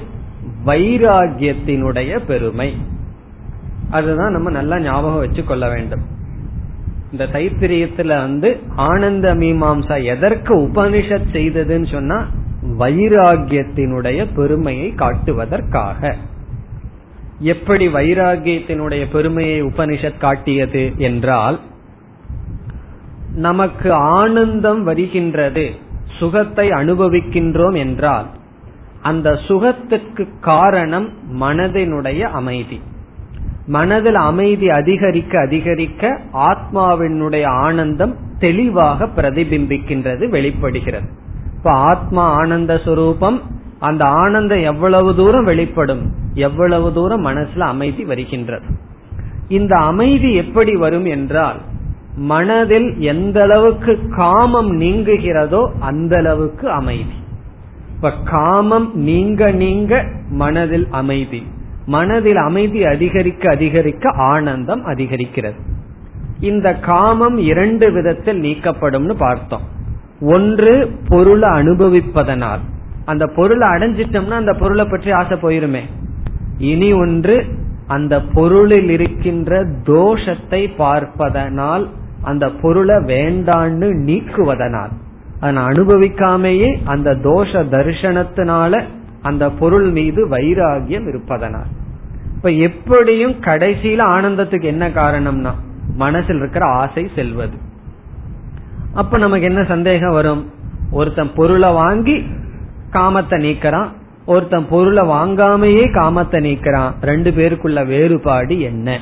வைராகியத்தினுடைய 0.66 2.18
பெருமை. 2.26 2.76
அதுதான் 3.91 4.33
நம்ம 4.33 4.51
நல்லா 4.51 4.80
ஞாபகம் 4.80 5.18
வச்சு 5.18 5.45
கொள்ள 5.45 5.68
வேண்டும். 5.68 6.01
இந்த 7.12 7.26
தைத்திரியத்துல 7.26 8.07
வந்து 8.07 8.61
ஆனந்த 8.76 9.35
மீமாம்சா 9.35 10.05
எதற்கு 10.05 10.59
உபனிஷத் 10.59 11.33
செய்ததுன்னு 11.33 11.93
சொன்னா 11.93 12.26
வைராகியத்தினுடைய 12.62 14.26
பெருமையை 14.34 14.94
காட்டுவதற்காக. 14.96 16.14
எப்படி 17.38 17.86
வைராகியத்தினுடைய 17.86 19.10
பெருமையை 19.12 19.62
உபனிஷத் 19.62 20.18
காட்டியது 20.18 20.92
என்றால் 20.96 21.60
நமக்கு 23.34 23.92
ஆனந்தம் 23.92 24.84
வருகின்றது 24.84 25.70
சுகத்தை 26.18 26.68
அனுபவிக்கின்றோம் 26.68 27.76
என்றால் 27.76 28.26
அந்த 29.02 29.38
சுகத்துக்கு 29.48 30.28
காரணம் 30.40 31.08
மனதினுடைய 31.40 32.20
அமைதி. 32.20 32.80
மனதில் 33.66 34.14
அமைதி 34.14 34.68
அதிகரிக்க 34.68 35.40
அதிகரிக்க 35.40 36.20
ஆத்மாவினுடைய 36.32 37.44
ஆனந்தம் 37.46 38.16
தெளிவாக 38.38 39.06
பிரதிபிம்பிக்கின்றது 39.06 40.28
வெளிப்படுகிறது. 40.28 41.08
இப்ப 41.62 41.74
ஆத்மா 41.74 42.32
ஆனந்த 42.32 42.74
சுரூபம் 42.74 43.40
அந்த 43.78 44.04
ஆனந்தம் 44.04 44.62
எவ்வளவு 44.62 45.16
தூரம் 45.16 45.44
வெளிப்படும் 45.44 46.12
எவ்வளவு 46.34 46.92
தூரம் 46.92 47.26
மனசுல 47.26 47.58
அமைதி 47.58 48.04
வருகின்றது. 48.04 48.66
இந்த 49.48 49.76
அமைதி 49.76 50.34
எப்படி 50.34 50.74
வரும் 50.76 51.04
என்றால் 51.04 51.58
மனதில் 52.16 52.98
எந்த 52.98 53.42
அளவுக்கு 53.42 54.08
காமம் 54.16 54.80
நீங்குகிறதோ 54.80 55.72
அந்த 55.80 56.16
அளவுக்கு 56.16 56.70
அமைதி. 56.70 57.14
இப்ப 57.94 58.12
காமம் 58.24 58.90
நீங்க 58.94 59.50
நீங்க 59.50 60.04
மனதில் 60.30 60.86
அமைதி. 60.90 61.46
மனதில் 61.86 62.36
அமைதி 62.36 62.84
அதிகரிக்க 62.84 63.50
அதிகரிக்க 63.50 64.10
ஆனந்தம் 64.10 64.86
அதிகரிக்கிறது. 64.86 65.60
இந்த 66.40 66.74
காமம் 66.74 67.38
இரண்டு 67.38 67.92
விதத்தில் 67.92 68.42
நீக்கப்படும்னு 68.42 69.14
பார்த்தோம். 69.14 69.80
ஒன்று 70.22 70.90
பொருளை 71.08 71.48
அனுபவிப்பதனால். 71.50 72.62
அந்த 73.04 73.26
பொருளை 73.26 73.68
அடைஞ்சிட்டோம்னா 73.68 74.30
அந்த 74.30 74.52
பொருளை 74.52 74.84
பற்றி 74.84 75.10
ஆசை 75.10 75.38
போயிருமே. 75.38 75.80
இனி 76.58 76.92
ஒன்று 76.92 77.44
அந்த 77.86 78.22
பொருளில் 78.22 78.88
இருக்கின்ற 78.88 79.64
தோஷத்தை 79.64 80.70
பார்ப்பதனால் 80.76 81.88
அந்த 82.22 82.50
பொருளை 82.50 82.94
வேண்டான்னு 82.94 83.88
நீக்குவதனால். 84.08 84.92
அதை 85.40 85.62
அனுபவிக்காமையே 85.62 86.78
அந்த 86.84 87.14
தோஷ 87.14 87.62
தரிசனத்தினால 87.70 88.82
அந்த 89.22 89.50
பொருள் 89.50 89.90
மீது 89.90 90.28
வைராகியம் 90.28 91.08
இருப்பதனால். 91.08 91.70
இப்ப 92.36 92.50
எப்படியும் 92.50 93.32
கடைசியில 93.32 94.00
ஆனந்தத்துக்கு 94.16 94.62
என்ன 94.62 94.88
காரணம்னா 94.88 95.50
மனசில் 95.96 96.36
இருக்கிற 96.36 96.66
ஆசை 96.66 97.10
செல்வது. 97.14 97.70
அப்ப 98.95 99.18
நமக்கு 99.18 99.45
என்ன 99.45 99.64
சந்தேகம் 99.64 100.12
வரும்? 100.12 100.51
ஒருத்தன் 100.90 101.30
பொருளை 101.34 101.72
வாங்கி 101.72 102.26
காமத்தை 102.90 103.38
நீக்கிறான். 103.38 103.86
ஒருத்தன் 104.26 104.68
பொருளை 104.68 105.09
வாங்காமையே 105.09 105.93
காமத்தை 105.93 106.40
நீக்கிறான். 106.40 106.93
ரெண்டு 107.01 107.30
பேருக்குள்ள 107.30 107.86
வேறுபாடு 107.86 108.61
என்ன? 108.61 109.01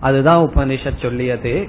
அதுதான் 0.00 0.44
உபனிஷத் 0.44 1.02
சொல்லியது. 1.02 1.68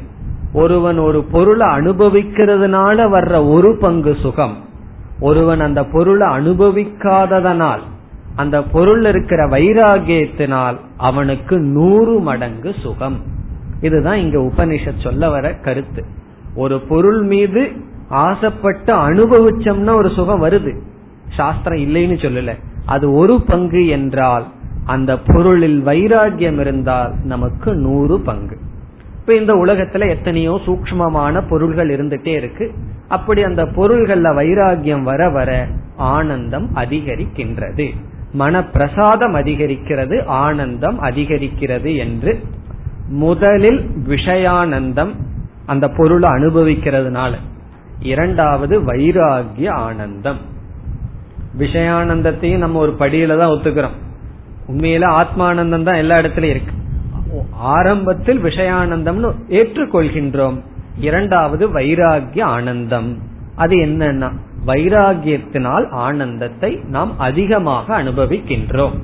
ஒருவன் 0.54 0.98
ஒரு 0.98 1.24
பொருளை 1.24 1.68
அனுபவிக்கிறதுனால 1.68 3.10
வர்ற 3.10 3.52
ஒரு 3.52 3.78
பங்கு 3.78 4.18
சுகம். 4.22 4.58
ஒருவன் 5.20 5.60
அந்த 5.60 5.86
பொருளை 5.86 6.28
அனுபவிக்காததனால் 6.28 7.80
அந்த 8.36 8.64
பொருள் 8.64 9.06
இருக்கிற 9.06 9.48
வைராகியத்தினால் 9.48 10.78
அவனுக்கு 10.98 11.60
நூறு 11.60 12.20
மடங்கு 12.20 12.76
சுகம். 12.82 13.20
இதுதான் 13.82 14.18
இங்க 14.18 14.40
உபனிஷத் 14.40 15.02
சொல்ல 15.02 15.30
வர 15.30 15.54
கருத்து. 15.54 16.06
ஒரு 16.56 16.80
பொருள் 16.80 17.22
மீது 17.22 17.72
ஆசைப்பட்டு 18.10 18.94
அனுபவிச்சோம்னா 18.94 19.94
ஒரு 19.94 20.10
சுகம் 20.10 20.44
வருது. 20.44 20.78
சாஸ்திரம் 21.38 21.80
இல்லைன்னு 21.80 22.18
சொல்லல. 22.18 22.56
அது 22.86 23.12
ஒரு 23.12 23.42
பங்கு 23.42 23.88
என்றால் 23.88 24.46
அந்த 24.86 25.20
பொருளில் 25.20 25.86
வைராகியம் 25.86 26.60
இருந்தால் 26.60 27.14
நமக்கு 27.24 27.76
நூறு 27.76 28.20
பங்கு. 28.20 28.58
இப்ப 29.20 29.36
இந்த 29.36 29.54
உலகத்துல 29.54 30.10
எத்தனையோ 30.10 30.60
சூக்மமான 30.66 31.50
பொருள்கள் 31.50 31.90
இருந்துட்டே 31.90 32.28
இருக்கு. 32.28 32.74
அப்படி 33.08 33.44
அந்த 33.44 33.64
பொருள்கள்ல 33.64 34.34
வைராகியம் 34.36 35.04
வர 35.04 35.30
வர 35.30 35.68
ஆனந்தம் 35.96 36.70
அதிகரிக்கின்றது. 36.76 37.90
மன 38.34 38.66
பிரசாதம் 38.66 39.36
அதிகரிக்கிறது 39.36 40.26
ஆனந்தம் 40.26 41.02
அதிகரிக்கிறது 41.04 41.98
என்று 41.98 42.40
முதலில் 43.10 43.90
விஷயானந்தம் 44.08 45.12
அந்த 45.66 45.88
பொருளை 45.88 46.30
அனுபவிக்கிறதுனால. 46.30 47.32
இரண்டாவது 48.00 48.82
வைராகிய 48.82 49.70
ஆனந்தம். 49.70 50.38
விஷயானந்தத்தையும் 51.58 52.58
நம்ம 52.58 52.80
ஒரு 52.80 52.96
படியில 53.00 53.38
தான் 53.38 53.50
ஒத்துக்கிறோம். 53.50 53.98
உண்மையில 54.68 55.04
ஆத்மானந்தம் 55.06 55.84
தான் 55.84 55.96
எல்லா 55.96 56.18
இடத்துலயும் 56.18 56.44
இருக்கு. 56.44 56.74
ஆரம்பத்தில் 57.52 58.44
விஷயானந்தம்னு 58.44 59.34
ஏற்றுக்கொள்கின்றோம். 59.50 60.62
இரண்டாவது 60.98 61.74
வைராகிய 61.74 62.42
ஆனந்தம். 62.42 63.18
அது 63.56 63.76
என்னன்னா 63.76 64.32
வைராகியத்தினால் 64.66 65.90
ஆனந்தத்தை 65.90 66.80
நாம் 66.88 67.20
அதிகமாக 67.20 68.04
அனுபவிக்கின்றோம். 68.04 69.00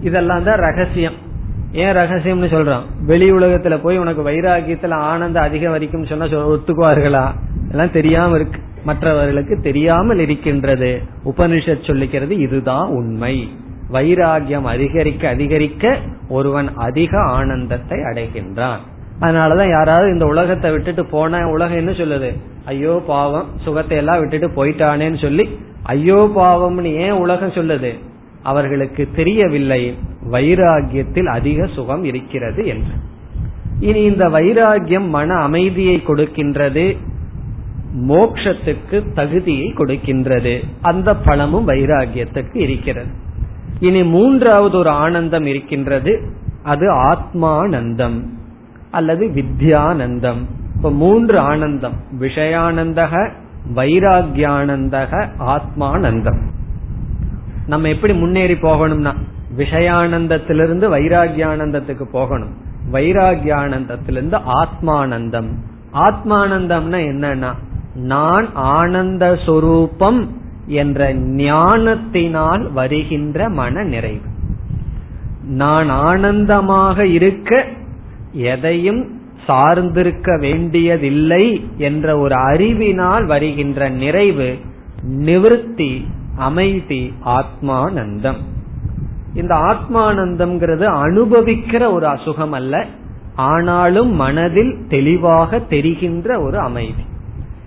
இதெல்லாம் 0.00 0.44
தான் 0.44 0.58
ரகசியம். 0.58 1.28
ஏன் 1.72 1.94
ரகசியம்னு 1.96 2.52
சொல்றான்? 2.54 2.82
வெளி 3.06 3.32
உலகத்துல 3.32 3.76
போய் 3.82 3.98
உனக்கு 3.98 4.28
வைராகியத்துல 4.28 4.90
ஆனந்தம் 4.90 5.42
அதிகம் 5.42 5.70
வரைக்கும் 5.70 6.06
சொன்னா 6.06 6.24
ஒத்துக்குவார்களா? 6.24 7.32
எல்லாம் 7.70 7.90
தெரியாம 7.92 8.34
இருக்கு. 8.34 8.60
மற்றவர்களுக்கு 8.84 9.60
தெரியாமல் 9.60 10.18
இருக்கின்றது. 10.18 11.02
உபனிஷத் 11.24 11.88
சொல்லிக்கிறது 11.88 12.30
இதுதான் 12.30 12.88
உண்மை. 12.88 13.48
வைராகியம் 13.92 14.62
அதிகரிக்க 14.62 15.28
அதிகரிக்க 15.28 15.98
ஒருவன் 16.28 16.74
அதிக 16.74 17.22
ஆனந்தத்தை 17.22 17.98
அடைகின்றான். 17.98 18.76
அதனாலதான் 19.20 19.70
யாராவது 19.70 20.12
இந்த 20.12 20.26
உலகத்தை 20.26 20.70
விட்டுட்டு 20.70 21.06
போன 21.06 21.48
உலகம் 21.48 21.76
என்ன 21.76 21.90
சொல்லுது? 21.90 22.36
ஐயோ 22.64 23.02
பாவம் 23.06 23.48
சுகத்தை 23.56 23.96
எல்லாம் 23.96 24.18
விட்டுட்டு 24.18 24.48
போயிட்டானேன்னு 24.48 25.20
சொல்லி 25.20 25.58
ஐயோ 25.82 26.30
பாவம்னு 26.36 26.94
ஏன் 26.96 27.10
உலகம் 27.10 27.50
சொல்லுது? 27.50 27.98
அவர்களுக்கு 28.42 29.08
தெரியவில்லை. 29.16 29.98
வைராகியத்தில் 30.30 31.26
அதிக 31.26 31.66
சுகம் 31.66 32.04
இருக்கிறது 32.04 32.66
என்று. 32.66 32.92
இனி 33.80 34.02
இந்த 34.02 34.28
வைராகியம் 34.28 35.08
மன 35.08 35.34
அமைதியை 35.34 36.02
கொடுக்கின்றது 36.06 36.96
மோக்ஷத்துக்கு 38.08 39.12
தகுதியை 39.12 39.72
கொடுக்கின்றது. 39.76 40.64
அந்த 40.82 41.16
பலமும் 41.16 41.68
வைராகியத்துக்கு 41.68 42.56
இருக்கிறது. 42.56 43.08
இனி 43.80 44.04
மூன்றாவது 44.04 44.78
ஒரு 44.78 44.88
ஆனந்தம் 44.88 45.46
இருக்கின்றது 45.46 46.32
அது 46.62 46.92
ஆத்மானந்தம் 46.92 48.26
அல்லது 48.90 49.26
வித்யானந்தம். 49.26 50.44
இப்ப 50.76 50.90
மூன்று 50.90 51.38
ஆனந்தம் 51.38 51.92
விஷயானந்தக 52.20 53.30
வைராகியானந்தக 53.74 55.28
ஆத்மானந்தம். 55.38 56.40
நம்ம 57.66 57.88
எப்படி 57.88 58.12
முன்னேறி 58.12 58.54
போகணும்னா 58.54 59.14
விஷயானந்தத்திலிருந்து 59.56 60.88
வைராகியானந்தத்துக்கு 60.88 62.02
போகணும். 62.02 62.52
வைராகியானந்தத்திலிருந்து 62.92 64.40
ஆத்மானந்தம். 64.64 65.48
ஆத்மானந்தம்னா 65.92 66.98
என்னன்னா 66.98 67.52
நான் 67.94 68.54
ஆனந்த 68.54 69.38
சொரூபம் 69.46 70.38
என்ற 70.66 71.14
ஞானத்தினால் 71.14 72.72
வருகின்ற 72.72 73.48
மன 73.48 73.82
நிறைவு. 73.82 74.28
நான் 75.44 75.88
ஆனந்தமாக 75.88 77.06
இருக்க 77.06 77.64
எதையும் 78.32 79.20
சார்ந்திருக்க 79.46 80.38
வேண்டியதில்லை 80.40 81.70
என்ற 81.76 82.18
ஒரு 82.18 82.34
அறிவினால் 82.34 83.24
வருகின்ற 83.24 83.88
நிறைவு 83.88 84.58
நிவர்த்தி 85.02 86.08
அமைதி 86.36 87.14
ஆத்மானந்தம். 87.24 88.36
இந்த 89.34 89.54
ஆத்மானந்தம்ங்கிறது 89.54 90.84
அனுபவிக்கிற 90.84 91.92
ஒரு 91.92 92.06
அசுகம் 92.06 92.50
அல்ல 92.50 92.86
ஆனாலும் 93.34 94.14
மனதில் 94.14 94.86
தெளிவாக 94.88 95.58
தெரிகின்ற 95.58 96.40
ஒரு 96.40 96.58
அமைதி. 96.58 97.04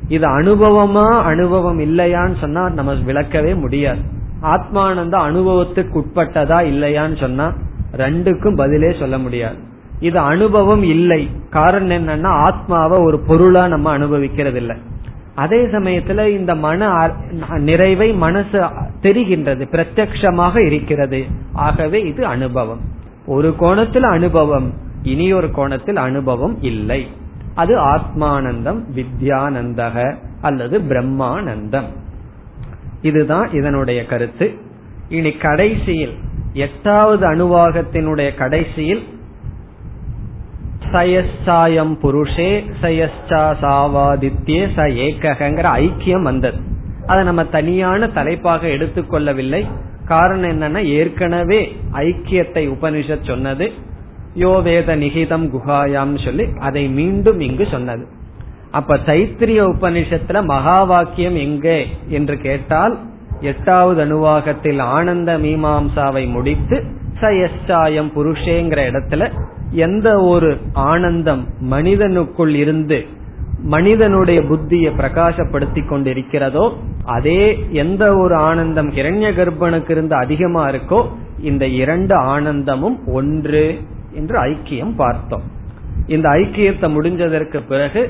இது 0.07 0.27
அனுபவமா 0.27 1.21
அனுபவம் 1.21 1.79
இல்லையான்னு 1.79 2.39
சொன்னா 2.39 2.69
நம்ம 2.69 2.93
விளக்கவே 2.93 3.55
முடியாது. 3.55 3.99
ஆத்மானந்தம் 4.41 5.25
அனுபவத்துக்கு 5.29 6.01
உட்பட்டதா 6.01 6.57
இல்லையான்னு 6.65 7.19
சொன்னா 7.19 7.53
ரெண்டுக்கும் 7.97 8.55
பதிலே 8.55 8.95
சொல்ல 8.99 9.17
முடியாது. 9.17 9.55
இது 9.99 10.19
அனுபவம் 10.19 10.83
இல்லை. 10.83 11.29
காரணம் 11.49 12.07
என்னன்னா 12.07 12.27
ஆத்மாவை 12.27 12.99
ஒரு 12.99 13.19
பொருளா 13.19 13.67
நம்ம 13.67 13.89
அனுபவிக்கிறது 13.89 14.57
இல்லை 14.57 14.77
அதே 15.35 15.65
சமயத்துல 15.65 16.25
இந்த 16.25 16.55
மன 16.55 17.11
நிறைவை 17.49 18.13
மனசு 18.13 18.61
தெரிகின்றது 19.01 19.67
பிரத்யமாக 19.71 20.65
இருக்கிறது. 20.65 21.25
ஆகவே 21.53 22.01
இது 22.01 22.25
அனுபவம். 22.25 22.79
ஒரு 23.25 23.55
கோணத்தில் 23.55 24.03
அனுபவம் 24.03 24.73
இனி 25.03 25.33
ஒரு 25.33 25.51
கோணத்தில் 25.51 25.95
அனுபவம் 25.95 26.61
இல்லை. 26.61 27.07
அது 27.55 27.77
ஆத்மானந்தம் 27.77 28.83
வித்யானந்தக 28.95 30.15
அல்லது 30.41 30.79
பிரம்மானந்தம். 30.79 31.85
இதுதான் 33.01 33.51
இதனுடைய 33.51 34.05
கருத்து. 34.05 34.53
இனி 35.09 35.31
கடைசியில் 35.31 36.17
எட்டாவது 36.53 37.31
அணுவாகத்தினுடைய 37.31 38.35
கடைசியில் 38.35 39.07
சயஸ்சாயம் 40.93 41.93
புருஷே 42.01 42.51
சயஸ்சா 42.81 43.43
சாவாதித்யே 43.61 44.61
ச 44.75 44.87
ஏகங்கிற 45.05 45.67
ஐக்கியம் 45.85 46.21
வந்தது 46.21 46.59
அதை 47.07 47.23
நம்ம 47.23 47.43
தனியான 47.45 48.07
தலைப்பாக 48.07 48.67
எடுத்துக்கொள்ளவில்லை 48.67 49.61
காரணம் 50.05 50.49
என்னன்னா 50.51 50.81
ஏற்கனவே 50.87 51.59
ஐக்கியத்தை 51.93 52.63
உபனிஷத் 52.75 53.27
சொன்னது. 53.27 53.65
யோ 54.35 54.61
வேத 54.61 54.95
நிகிதம் 54.95 55.45
குஹாயாம் 55.53 56.13
சொல்லி 56.23 56.45
அதை 56.59 56.83
மீண்டும் 56.89 57.39
இங்கு 57.39 57.65
சொன்னது. 57.71 58.03
அப்ப 58.71 58.97
தைத்திரிய 59.05 59.61
உபனிஷத்துல 59.73 60.45
மகா 60.45 60.83
வாக்கியம் 60.83 61.35
எங்கே 61.35 61.79
என்று 62.09 62.37
கேட்டால் 62.37 62.95
எட்டாவது 63.41 64.01
அணுவாகத்தில் 64.05 64.81
ஆனந்த 64.81 65.31
மீமாம்சாவை 65.37 66.23
முடித்து 66.27 66.77
சயஸ்டாயம் 67.21 68.11
புருஷேங்கிற 68.15 68.79
இடத்துல 68.91 69.23
எந்த 69.73 70.21
ஒரு 70.23 70.57
ஆனந்தம் 70.73 71.47
மனிதனுக்குள் 71.69 72.53
இருந்து 72.55 73.05
மனிதனுடைய 73.63 74.41
புத்தியை 74.41 74.91
பிரகாசப்படுத்தி 74.97 75.81
கொண்டிருக்கிறதோ 75.83 76.73
அதே 77.05 77.65
எந்த 77.71 78.17
ஒரு 78.17 78.35
ஆனந்தம் 78.35 78.91
இரண்ய 78.91 79.29
கர்ப்பனுக்கு 79.33 79.89
இருந்து 79.89 80.15
அதிகமா 80.15 80.69
இருக்கோ 80.69 81.05
இந்த 81.39 81.67
இரண்டு 81.67 82.15
ஆனந்தமும் 82.15 82.97
ஒன்று 83.05 83.79
என்று 84.13 84.37
ஐக்கியம் 84.39 84.95
பார்த்தோம். 84.95 85.41
இந்த 86.07 86.29
ஐக்கியத்தை 86.29 86.87
முடிஞ்சதற்கு 86.95 87.59
பிறகு 87.67 88.09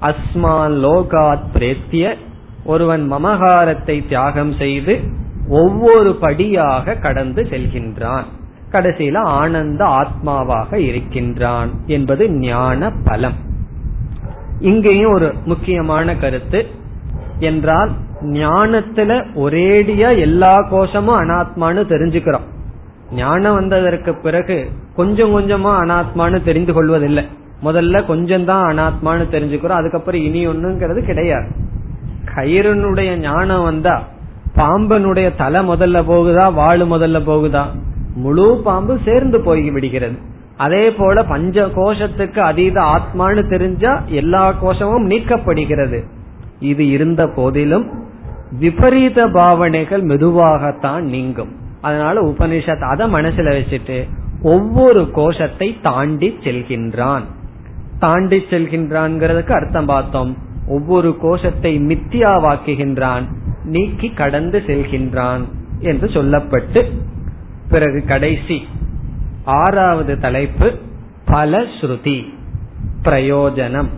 அஸ்மான் 0.00 0.76
லோகாத் 0.84 1.46
பிரேத்திய 1.54 2.14
ஒருவன் 2.64 3.12
மமகாரத்தை 3.12 4.08
தியாகம் 4.08 4.52
செய்து 4.52 5.00
ஒவ்வொரு 5.48 6.14
படியாக 6.14 6.94
கடந்து 6.94 7.42
செல்கின்றான். 7.42 8.24
கடைசியில 8.76 9.16
ஆனந்த 9.18 9.84
ஆத்மாவாக 9.84 10.74
இருக்கின்றான் 10.74 11.70
என்பது 11.86 12.30
ஞான 12.30 12.92
பலம். 13.04 13.38
இங்கேயும் 14.60 15.12
ஒரு 15.12 15.34
முக்கியமான 15.44 16.16
கருத்து 16.16 16.66
என்றால் 17.38 17.90
ஞானத்துல 18.22 19.26
ஒரேடியா 19.34 20.18
எல்லா 20.18 20.62
கோஷமும் 20.62 21.20
அனாத்மான்னு 21.20 21.82
தெரிஞ்சுக்கிறோம். 21.88 22.46
ஞானம் 23.12 23.54
வந்ததற்கு 23.54 24.14
பிறகு 24.14 24.70
கொஞ்சம் 24.96 25.32
கொஞ்சமா 25.34 25.72
அனாத்மான்னு 25.82 26.42
தெரிந்து 26.42 26.72
கொள்வதில்லை. 26.72 27.24
முதல்ல 27.64 28.06
கொஞ்சம் 28.06 28.44
தான் 28.44 28.64
அனாத்மான்னு 28.66 29.26
தெரிஞ்சுக்கிறோம். 29.34 29.80
அதுக்கப்புறம் 29.80 30.20
இனி 30.20 30.48
ஒண்ணுங்கிறது 30.48 31.04
கிடையாது. 31.04 31.48
கயிறுனுடைய 32.34 33.16
ஞானம் 33.16 33.62
வந்தா 33.62 34.02
பாம்பனுடைய 34.56 35.36
தலை 35.36 35.68
முதல்ல 35.68 35.98
போகுதா 36.10 36.54
வாழு 36.54 36.98
முதல்ல 36.98 37.18
போகுதா? 37.26 37.64
முழு 38.16 38.60
பாம்பு 38.64 38.98
சேர்ந்து 39.04 39.40
போய் 39.40 39.70
விடுகிறது. 39.70 40.18
அதே 40.56 40.84
போல 40.92 41.24
பஞ்ச 41.24 41.66
கோஷத்துக்கு 41.66 42.38
அதீத 42.38 42.80
ஆத்மான்னு 42.80 43.48
தெரிஞ்சா 43.48 44.02
எல்லா 44.20 44.52
கோஷமும் 44.52 45.08
நீக்கப்படுகிறது. 45.10 45.98
இது 46.60 46.88
இருந்த 46.88 47.22
போதிலும் 47.28 47.86
விபரீத 48.58 49.26
பாவனைகள் 49.28 50.02
மெதுவாகத்தான் 50.02 51.00
நீங்கும். 51.00 51.52
அதனால 51.80 52.22
உபனிஷத் 52.22 52.88
அதை 52.92 53.12
மனசுல 53.12 53.50
வச்சுட்டு 53.58 53.98
ஒவ்வொரு 54.42 55.10
கோஷத்தை 55.10 55.68
தாண்டி 55.82 56.28
செல்கின்றான். 56.44 57.24
தாண்டி 57.98 58.38
செல்கின்றான்ங்கிறதுக்கு 58.50 59.52
அர்த்தம் 59.52 59.86
பார்த்தோம். 59.86 60.36
ஒவ்வொரு 60.68 61.16
கோஷத்தை 61.16 61.72
மித்தியாவாக்குகின்றான் 61.80 63.24
நீக்கி 63.64 64.08
கடந்து 64.08 64.62
செல்கின்றான் 64.66 65.44
என்று 65.80 66.08
சொல்லப்பட்டு 66.08 66.80
பிறகு 67.68 68.04
கடைசி 68.06 68.68
ஆறாவது 69.44 70.20
தலைப்பு 70.20 70.78
பலஸ்ருதி 71.26 72.34
பிரயோஜனம். 73.02 73.88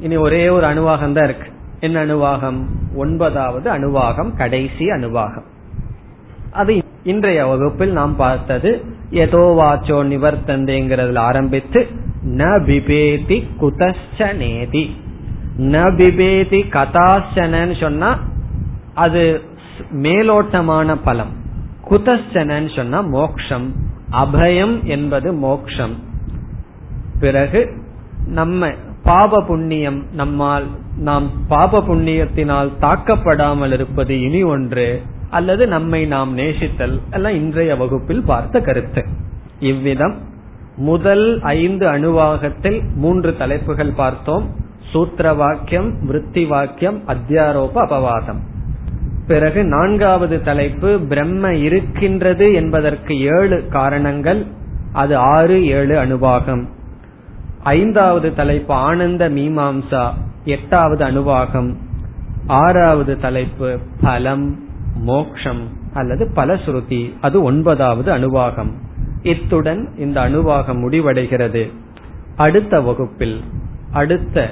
இனி 0.00 0.16
ஒரே 0.16 0.48
ஒரு 0.48 0.66
அணுவாகம் 0.66 1.12
தான் 1.12 1.24
இருக்கு. 1.24 1.48
என்ன 1.80 2.04
அணுவாகம்? 2.06 2.60
ஒன்பதாவது 2.94 3.72
அணுவாகம் 3.72 4.36
கடைசி 4.36 4.84
அணுவாகம். 4.88 5.48
அது 6.52 6.82
இன்றைய 7.02 7.46
வகுப்பில் 7.46 7.92
நாம் 7.92 8.16
பார்த்தது 8.16 8.84
எதோ 9.10 9.42
வாச்சோ 9.60 9.98
நிவர்த்தந்தேங்கிறதுல 10.12 11.18
ஆரம்பித்து 11.18 11.88
ந 12.26 12.42
பிபேதி 12.66 13.38
குதச்சனேதி 13.60 14.84
ந 15.58 15.84
பிபேதி 16.00 16.60
கதாசனன்னு 16.70 17.80
சொன்னா 17.80 18.18
அது 18.94 19.42
மேலோட்டமான 19.92 20.96
பலம். 21.04 21.40
குதச்சனன்னு 21.92 22.76
சொன்னா 22.76 23.00
மோக்ஷம். 23.00 23.72
அபயம் 24.12 24.82
என்பது 24.82 25.32
மோக்ஷம். 25.32 25.94
பிறகு 27.20 27.82
நம்ம 28.26 28.70
பாப 29.02 29.42
புண்ணியம் 29.42 30.06
நம்மால் 30.12 30.64
நாம் 30.96 31.30
பாப 31.48 31.80
புண்ணியத்தினால் 31.80 32.70
தாக்கப்படாமல் 32.80 33.72
இருப்பது 33.72 34.20
இனி 34.20 34.42
ஒன்று 34.42 35.02
அல்லது 35.30 35.66
நம்மை 35.66 36.06
நாம் 36.06 36.38
நேசித்தல் 36.38 37.00
எல்லாம் 37.10 37.32
இன்றைய 37.32 37.76
வகுப்பில் 37.76 38.22
பார்த்த 38.22 38.60
கருத்து. 38.60 39.06
இவ்விதம் 39.58 40.14
முதல் 40.76 41.40
ஐந்து 41.42 41.86
அணுவாகத்தில் 41.86 42.80
மூன்று 42.94 43.36
தலைப்புகள் 43.36 43.92
பார்த்தோம். 43.92 44.50
சூத்திர 44.92 45.32
வாக்கியம் 45.32 46.06
விருத்தி 46.06 46.44
வாக்கியம் 46.44 47.02
அத்தியாரோப 47.08 47.74
அபவாதம். 47.74 48.40
பிறகு 49.26 49.64
நான்காவது 49.64 50.42
தலைப்பு 50.42 51.00
பிரம்ம 51.08 51.54
இருக்கின்றது 51.54 52.52
என்பதற்கு 52.52 53.20
ஏழு 53.20 53.66
காரணங்கள் 53.68 54.46
அது 54.92 55.16
ஆறு 55.16 55.66
ஏழு 55.66 56.04
அனுபாகம் 56.04 56.66
ஐந்தாவது 57.62 58.34
தலைப்பு 58.34 58.74
ஆனந்த 58.74 59.28
மீமாம்சா 59.30 60.12
எட்டாவது 60.44 61.04
அணுவாகம். 61.04 61.74
ஆறாவது 62.46 63.20
தலைப்பு 63.20 63.78
பலம் 64.00 64.58
மோக்ஷம் 64.94 65.60
அல்லது 65.94 66.30
பலஸ்ருதி 66.36 67.12
அது 67.20 67.42
ஒன்பதாவது 67.42 68.12
அணுவாகம். 68.18 68.72
இத்துடன் 69.22 69.88
இந்த 69.98 70.20
அணுவாகம் 70.20 70.80
முடிவடைகிறது. 70.80 71.70
அடுத்த 72.36 72.80
வகுப்பில் 72.80 73.40
அடுத்த 73.92 74.50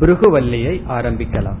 பிருகுவல்லியை 0.00 0.82
ஆரம்பிக்கலாம். 0.88 1.60